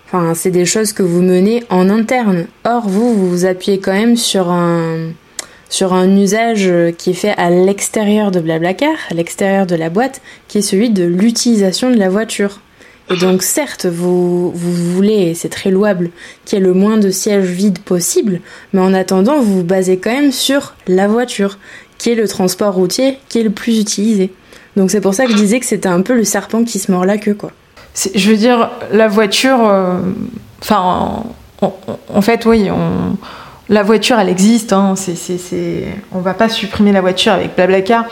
enfin, 0.08 0.34
c'est 0.34 0.52
des 0.52 0.66
choses 0.66 0.94
que 0.94 1.04
vous 1.04 1.22
menez 1.22 1.66
en 1.70 1.90
interne. 1.90 2.46
Or, 2.64 2.88
vous, 2.88 3.14
vous 3.14 3.30
vous 3.30 3.46
appuyez 3.46 3.82
quand 3.82 3.92
même 3.92 4.16
sur 4.16 4.50
un, 4.50 5.10
sur 5.72 5.94
un 5.94 6.16
usage 6.18 6.72
qui 6.98 7.12
est 7.12 7.16
fait 7.16 7.34
à 7.38 7.50
l'extérieur 7.50 8.30
de 8.30 8.42
Blablacar, 8.42 8.94
à 9.10 9.16
l'extérieur 9.16 9.66
de 9.66 9.76
la 9.76 9.90
boîte, 9.90 10.22
qui 10.48 10.60
est 10.60 10.62
celui 10.62 10.92
de 10.92 11.06
l'utilisation 11.06 11.90
de 11.90 11.98
la 11.98 12.10
voiture. 12.10 12.60
Et 13.10 13.18
donc 13.18 13.42
certes, 13.42 13.86
vous, 13.86 14.52
vous 14.52 14.74
voulez, 14.94 15.30
et 15.30 15.34
c'est 15.34 15.50
très 15.50 15.72
louable, 15.72 16.12
qu'il 16.46 16.60
y 16.60 16.62
ait 16.62 16.66
le 16.66 16.74
moins 16.74 16.98
de 16.98 17.10
sièges 17.10 17.46
vides 17.46 17.80
possible, 17.80 18.42
mais 18.74 18.82
en 18.82 18.94
attendant, 18.94 19.40
vous 19.40 19.60
vous 19.60 19.64
basez 19.64 19.98
quand 19.98 20.12
même 20.12 20.32
sur 20.34 20.76
la 20.88 21.08
voiture, 21.08 21.58
qui 21.98 22.12
est 22.12 22.16
le 22.16 22.28
transport 22.28 22.74
routier 22.74 23.18
qui 23.30 23.40
est 23.40 23.44
le 23.44 23.50
plus 23.50 23.80
utilisé. 23.80 24.34
Donc 24.76 24.92
c'est 24.92 25.02
pour 25.02 25.14
ça 25.14 25.26
que 25.26 25.32
je 25.32 25.38
disais 25.38 25.60
que 25.60 25.66
c'était 25.66 25.90
un 25.90 26.02
peu 26.02 26.16
le 26.16 26.26
serpent 26.26 26.64
qui 26.66 26.80
se 26.80 26.92
mord 26.92 27.06
la 27.06 27.18
queue, 27.18 27.34
quoi. 27.34 27.52
Je 28.14 28.30
veux 28.30 28.38
dire, 28.38 28.72
la 28.92 29.08
voiture, 29.08 29.66
euh, 29.66 30.00
enfin, 30.62 31.24
en 31.62 32.22
fait, 32.22 32.46
oui, 32.46 32.70
on 32.72 33.18
la 33.72 33.84
voiture, 33.84 34.20
elle 34.20 34.30
existe. 34.30 34.74
Hein, 34.74 34.96
On 36.12 36.20
va 36.20 36.34
pas 36.34 36.50
supprimer 36.50 36.92
la 36.92 37.02
voiture 37.02 37.32
avec 37.32 37.56
Blablacar. 37.56 38.06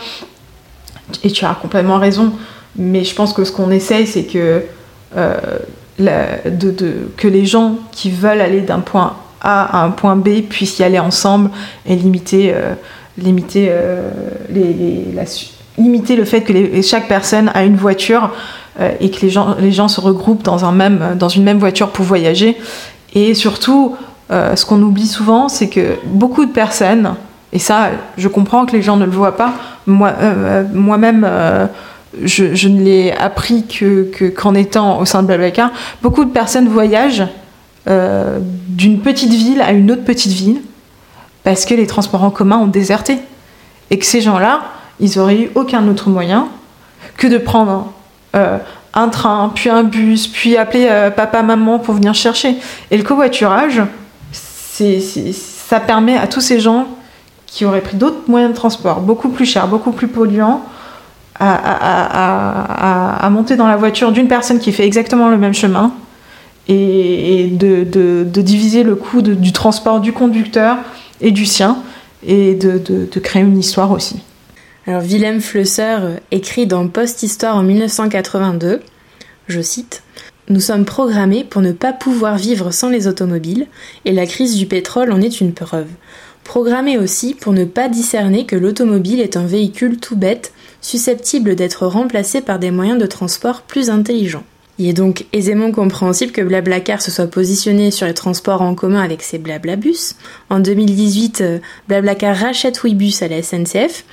Et 1.22 1.30
tu 1.30 1.44
as 1.44 1.54
complètement 1.54 1.98
raison. 1.98 2.32
Mais 2.76 3.04
je 3.04 3.14
pense 3.14 3.34
que 3.34 3.44
ce 3.44 3.52
qu'on 3.52 3.70
essaye, 3.70 4.06
c'est 4.06 4.24
que, 4.24 4.62
euh, 5.16 5.36
que 5.98 7.28
les 7.28 7.44
gens 7.44 7.76
qui 7.92 8.10
veulent 8.10 8.40
aller 8.40 8.62
d'un 8.62 8.80
point 8.80 9.16
A 9.42 9.80
à 9.80 9.84
un 9.84 9.90
point 9.90 10.16
B 10.16 10.40
puissent 10.48 10.78
y 10.78 10.82
aller 10.82 10.98
ensemble 10.98 11.50
et 11.84 11.94
limiter, 11.94 12.54
euh, 12.54 12.74
euh, 13.18 14.86
le 15.78 16.24
fait 16.24 16.40
que 16.40 16.82
chaque 16.82 17.06
personne 17.06 17.50
a 17.52 17.64
une 17.64 17.76
voiture 17.76 18.30
et 18.98 19.10
que 19.10 19.26
les 19.60 19.72
gens, 19.72 19.88
se 19.88 20.00
regroupent 20.00 20.42
dans 20.42 21.28
une 21.28 21.44
même 21.44 21.58
voiture 21.58 21.90
pour 21.90 22.06
voyager. 22.06 22.56
Et 23.14 23.34
surtout, 23.34 23.96
euh, 24.30 24.56
ce 24.56 24.64
qu'on 24.64 24.80
oublie 24.82 25.06
souvent, 25.06 25.48
c'est 25.48 25.68
que 25.68 25.96
beaucoup 26.06 26.44
de 26.44 26.52
personnes, 26.52 27.14
et 27.52 27.58
ça, 27.58 27.90
je 28.16 28.28
comprends 28.28 28.66
que 28.66 28.72
les 28.72 28.82
gens 28.82 28.96
ne 28.96 29.04
le 29.04 29.10
voient 29.10 29.36
pas, 29.36 29.52
moi, 29.86 30.12
euh, 30.20 30.64
moi-même, 30.72 31.26
euh, 31.28 31.66
je, 32.22 32.68
ne 32.68 32.80
l'ai 32.80 33.12
appris 33.12 33.66
que, 33.66 34.28
qu'en 34.28 34.54
étant 34.54 35.00
au 35.00 35.04
sein 35.04 35.22
de 35.22 35.26
Blablacar, 35.26 35.70
beaucoup 36.02 36.24
de 36.24 36.30
personnes 36.30 36.68
voyagent 36.68 37.26
d'une 38.68 39.00
petite 39.00 39.32
ville 39.32 39.60
à 39.60 39.72
une 39.72 39.90
autre 39.90 40.04
petite 40.04 40.30
ville 40.30 40.60
parce 41.42 41.64
que 41.64 41.74
les 41.74 41.86
transports 41.86 42.22
en 42.24 42.30
commun 42.30 42.58
ont 42.58 42.66
déserté. 42.66 43.18
Et 43.90 43.98
que 43.98 44.06
ces 44.06 44.20
gens-là, 44.20 44.60
ils 45.00 45.18
auraient 45.18 45.36
eu 45.36 45.50
aucun 45.54 45.86
autre 45.88 46.08
moyen 46.08 46.48
que 47.16 47.26
de 47.26 47.38
prendre 47.38 47.92
euh, 48.36 48.58
un 48.94 49.08
train, 49.08 49.50
puis 49.54 49.70
un 49.70 49.82
bus, 49.82 50.28
puis 50.28 50.56
appeler 50.56 50.86
euh, 50.90 51.10
papa, 51.10 51.42
maman 51.42 51.78
pour 51.78 51.94
venir 51.94 52.14
chercher. 52.14 52.56
Et 52.90 52.96
le 52.96 53.02
covoiturage, 53.02 53.82
ça 54.80 55.80
permet 55.80 56.16
à 56.16 56.26
tous 56.26 56.40
ces 56.40 56.60
gens 56.60 56.86
qui 57.46 57.64
auraient 57.64 57.80
pris 57.80 57.96
d'autres 57.96 58.28
moyens 58.28 58.52
de 58.52 58.56
transport, 58.56 59.00
beaucoup 59.00 59.28
plus 59.28 59.46
chers, 59.46 59.66
beaucoup 59.66 59.92
plus 59.92 60.08
polluants, 60.08 60.62
à, 61.38 63.28
monter 63.30 63.56
dans 63.56 63.66
la 63.66 63.76
voiture 63.76 64.12
d'une 64.12 64.28
personne 64.28 64.58
qui 64.58 64.72
fait 64.72 64.84
exactement 64.84 65.28
le 65.28 65.38
même 65.38 65.54
chemin 65.54 65.92
et, 66.68 67.48
de, 67.50 68.24
diviser 68.24 68.82
le 68.82 68.94
coût 68.94 69.22
du 69.22 69.52
transport 69.52 70.00
du 70.00 70.12
conducteur 70.12 70.76
et 71.20 71.30
du 71.30 71.46
sien 71.46 71.78
et 72.26 72.54
de, 72.54 73.18
créer 73.20 73.42
une 73.42 73.58
histoire 73.58 73.90
aussi. 73.90 74.20
Alors 74.86 75.02
Wilhelm 75.02 75.40
Flusser 75.40 75.96
écrit 76.30 76.66
dans 76.66 76.86
Post-Histoire 76.88 77.56
en 77.56 77.62
1982, 77.62 78.80
je 79.48 79.60
cite, 79.60 80.02
Nous 80.50 80.58
sommes 80.58 80.84
programmés 80.84 81.44
pour 81.44 81.62
ne 81.62 81.70
pas 81.70 81.92
pouvoir 81.92 82.36
vivre 82.36 82.72
sans 82.72 82.88
les 82.88 83.06
automobiles, 83.06 83.68
et 84.04 84.10
la 84.10 84.26
crise 84.26 84.56
du 84.56 84.66
pétrole 84.66 85.12
en 85.12 85.20
est 85.20 85.40
une 85.40 85.54
preuve. 85.54 85.86
Programmés 86.42 86.98
aussi 86.98 87.34
pour 87.34 87.52
ne 87.52 87.64
pas 87.64 87.88
discerner 87.88 88.46
que 88.46 88.56
l'automobile 88.56 89.20
est 89.20 89.36
un 89.36 89.46
véhicule 89.46 89.98
tout 89.98 90.16
bête, 90.16 90.52
susceptible 90.80 91.54
d'être 91.54 91.86
remplacé 91.86 92.40
par 92.40 92.58
des 92.58 92.72
moyens 92.72 92.98
de 92.98 93.06
transport 93.06 93.62
plus 93.62 93.90
intelligents. 93.90 94.42
Il 94.80 94.88
est 94.88 94.94
donc 94.94 95.26
aisément 95.34 95.72
compréhensible 95.72 96.32
que 96.32 96.40
Blablacar 96.40 97.02
se 97.02 97.10
soit 97.10 97.26
positionné 97.26 97.90
sur 97.90 98.06
les 98.06 98.14
transports 98.14 98.62
en 98.62 98.74
commun 98.74 99.02
avec 99.02 99.22
ses 99.22 99.36
Blablabus. 99.36 100.14
En 100.48 100.58
2018, 100.58 101.40
euh, 101.42 101.58
Blablacar 101.86 102.34
rachète 102.34 102.82
Ouibus 102.82 103.20
à 103.20 103.28
la 103.28 103.42
SNCF, 103.42 104.06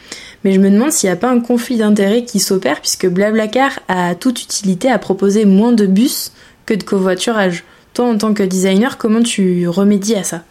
mais 0.43 0.51
je 0.51 0.59
me 0.59 0.70
demande 0.70 0.91
s'il 0.91 1.07
n'y 1.07 1.13
a 1.13 1.15
pas 1.15 1.30
un 1.30 1.39
conflit 1.39 1.78
d'intérêts 1.78 2.26
qui 2.26 2.41
s'opère 2.41 2.82
puisque 2.82 3.07
Blablacar 3.07 3.80
a 3.88 4.13
toute 4.13 4.43
utilité 4.43 4.91
à 4.91 4.99
proposer 4.99 5.45
moins 5.45 5.72
de 5.72 5.86
bus 5.86 6.34
que 6.65 6.74
de 6.74 6.84
covoiturage. 6.84 7.63
Toi, 7.93 8.09
en 8.09 8.18
tant 8.18 8.34
que 8.34 8.43
designer, 8.43 8.97
comment 8.97 9.24
tu 9.24 9.70
remédies 9.70 10.15
à 10.15 10.24
ça? 10.24 10.43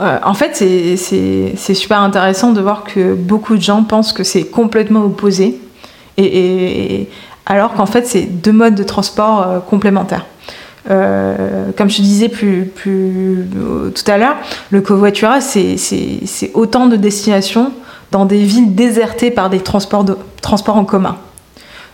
Euh, 0.00 0.18
en 0.24 0.32
fait, 0.32 0.56
c'est 0.56 1.74
super 1.74 2.00
intéressant 2.00 2.52
de 2.52 2.62
voir 2.62 2.84
que 2.84 3.12
beaucoup 3.12 3.56
de 3.56 3.62
gens 3.62 3.84
pensent 3.84 4.14
que 4.14 4.24
c'est 4.24 4.44
complètement 4.44 5.04
opposé, 5.04 5.60
et, 6.16 7.08
alors 7.50 7.74
qu'en 7.74 7.84
fait, 7.84 8.06
c'est 8.06 8.22
deux 8.22 8.52
modes 8.52 8.74
de 8.74 8.82
transport 8.82 9.42
euh, 9.42 9.58
complémentaires. 9.58 10.24
Euh, 10.88 11.72
comme 11.76 11.90
je 11.90 12.00
disais 12.00 12.30
plus, 12.30 12.64
plus 12.64 13.46
tout 13.94 14.10
à 14.10 14.16
l'heure, 14.16 14.36
le 14.70 14.80
covoiturage, 14.80 15.42
c'est 15.42 16.50
autant 16.54 16.86
de 16.86 16.96
destinations 16.96 17.72
dans 18.12 18.24
des 18.24 18.42
villes 18.42 18.74
désertées 18.74 19.30
par 19.30 19.50
des 19.50 19.60
transports, 19.60 20.06
en 20.68 20.84
commun. 20.84 21.18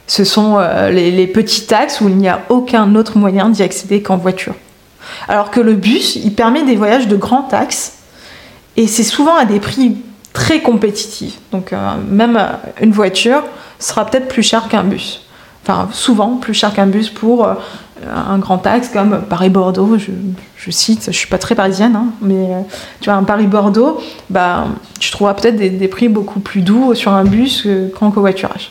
Ce 0.06 0.22
sont 0.22 0.58
les, 0.92 1.26
petits 1.26 1.74
axes 1.74 2.00
où 2.00 2.08
il 2.08 2.16
n'y 2.16 2.28
a 2.28 2.42
aucun 2.48 2.94
autre 2.94 3.18
moyen 3.18 3.48
d'y 3.48 3.64
accéder 3.64 4.02
qu'en 4.02 4.16
voiture. 4.16 4.54
Alors 5.28 5.50
que 5.50 5.60
le 5.60 5.74
bus, 5.74 6.14
il 6.14 6.34
permet 6.34 6.62
des 6.62 6.76
voyages 6.76 7.08
de 7.08 7.16
grand 7.16 7.52
axe 7.52 7.94
et 8.76 8.86
c'est 8.86 9.02
souvent 9.02 9.36
à 9.36 9.44
des 9.44 9.58
prix 9.58 9.96
très 10.36 10.60
compétitifs. 10.60 11.38
Donc 11.50 11.72
euh, 11.72 11.94
même 12.10 12.36
euh, 12.36 12.52
une 12.82 12.92
voiture 12.92 13.42
sera 13.78 14.04
peut-être 14.04 14.28
plus 14.28 14.42
chère 14.42 14.68
qu'un 14.68 14.84
bus. 14.84 15.25
Enfin, 15.68 15.88
souvent 15.92 16.36
plus 16.36 16.54
cher 16.54 16.72
qu'un 16.72 16.86
bus 16.86 17.10
pour 17.10 17.44
euh, 17.44 17.54
un 18.14 18.38
grand 18.38 18.64
axe 18.66 18.88
comme 18.88 19.22
Paris-Bordeaux, 19.28 19.98
je, 19.98 20.70
cite, 20.70 21.06
je 21.06 21.16
suis 21.16 21.28
pas 21.28 21.38
très 21.38 21.56
parisienne, 21.56 21.96
hein, 21.96 22.06
mais 22.20 22.46
tu 23.00 23.10
vois, 23.10 23.18
un 23.18 23.24
Paris-Bordeaux, 23.24 24.00
bah, 24.30 24.66
tu 25.00 25.10
trouveras 25.10 25.34
peut-être 25.34 25.56
des, 25.56 25.88
prix 25.88 26.08
beaucoup 26.08 26.38
plus 26.38 26.60
doux 26.60 26.94
sur 26.94 27.12
un 27.12 27.24
bus 27.24 27.66
qu'en 27.98 28.12
covoiturage. 28.12 28.70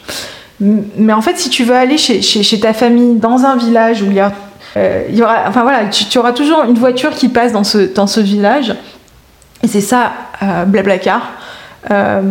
Mais 0.61 1.11
en 1.11 1.21
fait, 1.21 1.37
si 1.37 1.49
tu 1.49 1.65
veux 1.65 1.75
aller 1.75 1.97
chez, 1.97 2.21
chez 2.21 2.59
ta 2.61 2.73
famille 2.73 3.15
dans 3.15 3.43
un 3.43 3.57
village 3.57 4.01
où 4.01 4.05
il 4.05 4.13
y 4.13 4.21
a 4.21 4.31
euh, 4.77 5.05
il 5.09 5.15
y 5.15 5.23
aura, 5.23 5.45
enfin 5.47 5.63
voilà, 5.63 5.85
tu, 5.85 6.17
auras 6.17 6.33
toujours 6.33 6.63
une 6.63 6.77
voiture 6.77 7.11
qui 7.11 7.29
passe 7.29 7.53
dans 7.53 7.63
ce, 7.63 7.93
dans 7.93 8.07
ce 8.07 8.19
village. 8.19 8.75
Et 9.63 9.67
c'est 9.67 9.81
ça, 9.81 10.11
euh, 10.43 10.65
Blablacar. 10.65 11.21
Euh, 11.91 12.21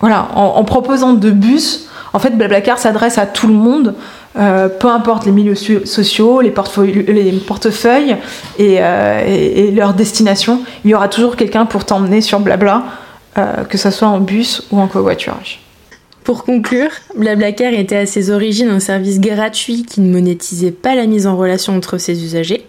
voilà, 0.00 0.28
en, 0.34 0.64
proposant 0.64 1.14
deux 1.14 1.30
bus, 1.30 1.88
en 2.14 2.18
fait, 2.18 2.30
Blablacar 2.30 2.78
s'adresse 2.78 3.18
à 3.18 3.26
tout 3.26 3.48
le 3.48 3.54
monde, 3.54 3.94
peu 4.34 4.88
importe 4.88 5.26
les 5.26 5.32
milieux 5.32 5.54
sociaux, 5.54 6.40
les, 6.40 6.50
portefeuilles, 6.50 7.04
les 7.06 7.32
portefeuilles 7.32 8.16
et, 8.58 9.70
leur 9.72 9.94
destination. 9.94 10.62
Il 10.84 10.92
y 10.92 10.94
aura 10.94 11.08
toujours 11.08 11.36
quelqu'un 11.36 11.66
pour 11.66 11.84
t'emmener 11.84 12.20
sur 12.20 12.40
Blabla, 12.40 12.84
que 13.68 13.76
ce 13.76 13.90
soit 13.90 14.08
en 14.08 14.20
bus 14.20 14.66
ou 14.70 14.78
en 14.78 14.86
covoiturage. 14.86 15.60
Pour 16.24 16.44
conclure, 16.44 16.88
Blablacar 17.16 17.74
était 17.74 17.96
à 17.96 18.06
ses 18.06 18.30
origines 18.30 18.70
un 18.70 18.80
service 18.80 19.20
gratuit 19.20 19.84
qui 19.84 20.00
ne 20.00 20.10
monétisait 20.10 20.70
pas 20.70 20.94
la 20.94 21.06
mise 21.06 21.26
en 21.26 21.36
relation 21.36 21.76
entre 21.76 21.98
ses 21.98 22.24
usagers. 22.24 22.66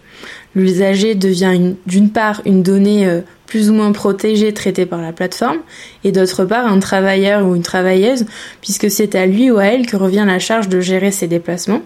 L'usager 0.56 1.16
devient 1.16 1.76
d'une 1.86 2.10
part 2.10 2.42
une 2.46 2.64
donnée 2.64 3.08
euh, 3.08 3.22
plus 3.48 3.70
ou 3.70 3.74
moins 3.74 3.92
protégée 3.92 4.54
traitée 4.54 4.86
par 4.86 5.02
la 5.02 5.12
plateforme, 5.12 5.60
et 6.04 6.12
d'autre 6.12 6.46
part 6.46 6.66
un 6.66 6.80
travailleur 6.80 7.46
ou 7.46 7.56
une 7.56 7.62
travailleuse, 7.62 8.26
puisque 8.62 8.90
c'est 8.90 9.16
à 9.16 9.26
lui 9.26 9.52
ou 9.52 9.58
à 9.58 9.66
elle 9.66 9.86
que 9.86 9.98
revient 9.98 10.26
la 10.26 10.40
charge 10.40 10.70
de 10.70 10.80
gérer 10.82 11.12
ses 11.12 11.28
déplacements. 11.28 11.82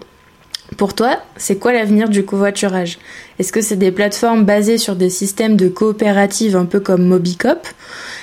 Pour 0.76 0.94
toi, 0.94 1.18
c'est 1.36 1.56
quoi 1.56 1.72
l'avenir 1.72 2.08
du 2.08 2.24
covoiturage? 2.24 2.98
Est-ce 3.38 3.52
que 3.52 3.60
c'est 3.60 3.76
des 3.76 3.90
plateformes 3.90 4.44
basées 4.44 4.78
sur 4.78 4.94
des 4.94 5.10
systèmes 5.10 5.56
de 5.56 5.68
coopératives 5.68 6.56
un 6.56 6.64
peu 6.64 6.80
comme 6.80 7.04
Mobicop? 7.04 7.66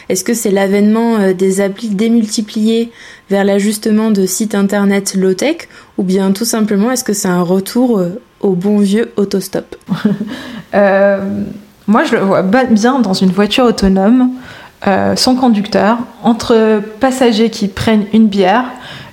Est-ce 0.09 0.23
que 0.23 0.33
c'est 0.33 0.51
l'avènement 0.51 1.17
euh, 1.17 1.33
des 1.33 1.59
applis 1.59 1.89
démultipliées 1.89 2.91
vers 3.29 3.43
l'ajustement 3.43 4.11
de 4.11 4.25
sites 4.25 4.55
internet 4.55 5.13
low-tech? 5.15 5.67
Ou 5.97 6.03
bien 6.03 6.31
tout 6.31 6.45
simplement, 6.45 6.91
est-ce 6.91 7.03
que 7.03 7.13
c'est 7.13 7.27
un 7.27 7.41
retour 7.41 7.99
euh, 7.99 8.21
au 8.39 8.53
bon 8.53 8.79
vieux 8.79 9.11
autostop? 9.17 9.75
Euh, 10.73 11.43
Moi, 11.87 12.03
je 12.03 12.15
le 12.15 12.21
vois 12.21 12.41
bien 12.41 12.99
dans 12.99 13.13
une 13.13 13.31
voiture 13.31 13.65
autonome, 13.65 14.31
sans 15.15 15.35
conducteur, 15.35 15.97
entre 16.21 16.81
passagers 16.99 17.49
qui 17.49 17.67
prennent 17.67 18.05
une 18.13 18.27
bière 18.27 18.65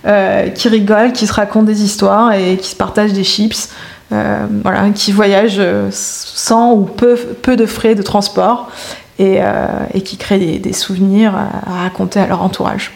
euh, 0.06 0.50
qui 0.50 0.68
rigolent, 0.68 1.12
qui 1.12 1.26
se 1.26 1.32
racontent 1.32 1.64
des 1.64 1.82
histoires 1.82 2.34
et 2.34 2.58
qui 2.58 2.68
se 2.68 2.76
partagent 2.76 3.14
des 3.14 3.24
chips, 3.24 3.70
euh, 4.12 4.44
voilà, 4.62 4.90
qui 4.90 5.12
voyagent 5.12 5.56
euh, 5.58 5.88
sans 5.90 6.74
ou 6.74 6.82
peu, 6.82 7.16
peu 7.16 7.56
de 7.56 7.64
frais 7.64 7.94
de 7.94 8.02
transport 8.02 8.68
et, 9.18 9.40
qui 10.04 10.18
créent 10.18 10.58
des, 10.58 10.72
souvenirs 10.74 11.34
à, 11.34 11.84
raconter 11.84 12.20
à 12.20 12.26
leur 12.26 12.42
entourage. 12.42 12.92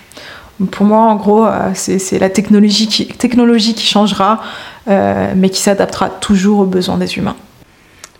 Pour 0.70 0.84
moi, 0.84 0.98
en 0.98 1.16
gros, 1.16 1.46
c'est 1.74 2.18
la 2.18 2.28
technologie 2.28 2.88
qui 2.88 3.86
changera, 3.86 4.40
mais 4.86 5.48
qui 5.48 5.62
s'adaptera 5.62 6.10
toujours 6.10 6.58
aux 6.58 6.66
besoins 6.66 6.98
des 6.98 7.16
humains. 7.16 7.36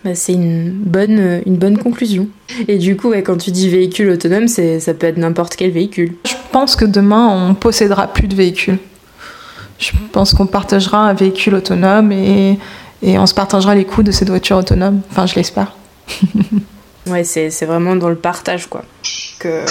Bah, 0.05 0.15
c'est 0.15 0.33
une 0.33 0.71
bonne, 0.71 1.43
une 1.45 1.57
bonne 1.57 1.79
conclusion. 1.79 2.29
Et 2.69 2.79
du 2.79 2.97
coup, 2.97 3.13
quand 3.25 3.37
tu 3.37 3.51
dis 3.51 3.69
véhicule 3.69 4.11
autonome, 4.11 4.49
ça 4.49 4.95
peut 4.95 5.07
être 5.07 5.19
n'importe 5.19 5.57
quel 5.57 5.71
véhicule. 5.71 6.15
Je 6.25 6.35
pense 6.53 6.77
que 6.77 6.85
demain, 6.85 7.29
on 7.29 7.55
possédera 7.55 8.07
plus 8.07 8.29
de 8.29 8.35
véhicules. 8.35 8.79
Je 9.79 9.91
pense 10.13 10.35
qu'on 10.35 10.47
partagera 10.47 10.99
un 11.09 11.15
véhicule 11.15 11.55
autonome 11.55 12.13
et, 12.13 12.59
et 13.03 13.19
on 13.19 13.27
se 13.27 13.35
partagera 13.35 13.75
les 13.75 13.85
coûts 13.85 14.03
de 14.03 14.11
cette 14.11 14.29
voiture 14.29 14.57
autonome. 14.57 15.01
Enfin, 15.11 15.27
je 15.27 15.35
l'espère. 15.35 15.77
ouais, 17.07 17.25
c'est 17.25 17.65
vraiment 17.65 17.97
dans 17.97 18.09
le 18.09 18.17
partage, 18.17 18.67
quoi. 18.67 18.85
Que, 19.39 19.65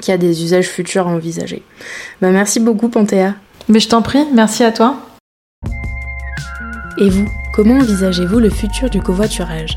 qu'il 0.00 0.12
y 0.12 0.14
a 0.14 0.18
des 0.18 0.44
usages 0.44 0.68
futurs 0.68 1.08
à 1.08 1.10
envisager. 1.10 1.62
Bah, 2.20 2.30
merci 2.30 2.60
beaucoup, 2.60 2.88
Panthéa. 2.88 3.34
Mais 3.68 3.80
je 3.80 3.88
t'en 3.88 4.02
prie, 4.02 4.24
merci 4.32 4.64
à 4.64 4.72
toi. 4.72 4.96
Et 6.98 7.10
vous? 7.10 7.28
Comment 7.58 7.78
envisagez-vous 7.78 8.38
le 8.38 8.50
futur 8.50 8.88
du 8.88 9.02
covoiturage? 9.02 9.74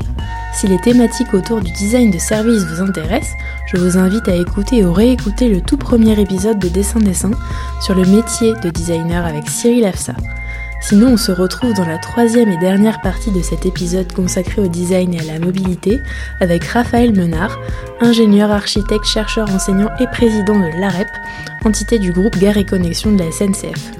Si 0.54 0.68
les 0.68 0.78
thématiques 0.78 1.34
autour 1.34 1.60
du 1.60 1.72
design 1.72 2.12
de 2.12 2.18
service 2.18 2.62
vous 2.62 2.80
intéressent, 2.80 3.34
je 3.66 3.76
vous 3.76 3.98
invite 3.98 4.28
à 4.28 4.36
écouter 4.36 4.84
ou 4.84 4.92
réécouter 4.92 5.48
le 5.48 5.60
tout 5.60 5.76
premier 5.76 6.20
épisode 6.20 6.60
de 6.60 6.68
Dessin 6.68 7.00
Dessin 7.00 7.32
sur 7.80 7.96
le 7.96 8.04
métier 8.04 8.52
de 8.62 8.70
designer 8.70 9.26
avec 9.26 9.48
Cyril 9.48 9.84
Afsa. 9.84 10.14
Sinon, 10.80 11.14
on 11.14 11.16
se 11.16 11.32
retrouve 11.32 11.74
dans 11.74 11.84
la 11.84 11.98
troisième 11.98 12.50
et 12.50 12.58
dernière 12.58 13.00
partie 13.00 13.32
de 13.32 13.42
cet 13.42 13.66
épisode 13.66 14.12
consacré 14.12 14.62
au 14.62 14.68
design 14.68 15.14
et 15.14 15.18
à 15.18 15.24
la 15.24 15.40
mobilité 15.40 16.00
avec 16.38 16.62
Raphaël 16.62 17.12
Menard, 17.12 17.58
ingénieur, 18.00 18.52
architecte, 18.52 19.06
chercheur, 19.06 19.50
enseignant 19.50 19.90
et 19.98 20.06
président 20.06 20.60
de 20.60 20.80
l'AREP, 20.80 21.08
entité 21.64 21.98
du 21.98 22.12
groupe 22.12 22.38
Gare 22.38 22.58
et 22.58 22.64
Connexion 22.64 23.10
de 23.10 23.18
la 23.18 23.32
SNCF. 23.32 23.90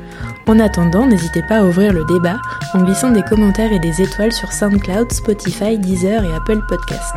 En 0.46 0.58
attendant, 0.58 1.06
n'hésitez 1.06 1.42
pas 1.42 1.58
à 1.58 1.64
ouvrir 1.64 1.92
le 1.92 2.04
débat 2.04 2.36
en 2.74 2.82
glissant 2.82 3.10
des 3.10 3.22
commentaires 3.22 3.72
et 3.72 3.78
des 3.78 4.02
étoiles 4.02 4.32
sur 4.32 4.52
SoundCloud, 4.52 5.12
Spotify, 5.12 5.78
Deezer 5.78 6.24
et 6.24 6.34
Apple 6.34 6.60
Podcast. 6.68 7.14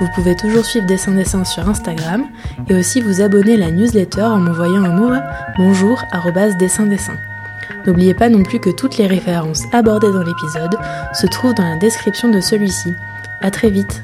Vous 0.00 0.08
pouvez 0.14 0.34
toujours 0.34 0.64
suivre 0.64 0.86
Dessin 0.86 1.12
Dessin 1.12 1.44
sur 1.44 1.68
Instagram 1.68 2.24
et 2.68 2.74
aussi 2.74 3.00
vous 3.00 3.20
abonner 3.20 3.54
à 3.54 3.58
la 3.58 3.70
newsletter 3.70 4.22
en 4.22 4.38
m'envoyant 4.38 4.84
un 4.84 4.92
mot 4.92 5.12
à 5.12 5.22
bonjour 5.58 6.02
dessin 6.58 6.86
dessin. 6.86 7.14
N'oubliez 7.86 8.14
pas 8.14 8.28
non 8.28 8.42
plus 8.42 8.60
que 8.60 8.70
toutes 8.70 8.96
les 8.96 9.06
références 9.06 9.64
abordées 9.72 10.12
dans 10.12 10.22
l'épisode 10.22 10.76
se 11.12 11.26
trouvent 11.26 11.54
dans 11.54 11.68
la 11.68 11.76
description 11.76 12.30
de 12.30 12.40
celui-ci. 12.40 12.94
À 13.42 13.50
très 13.50 13.70
vite 13.70 14.02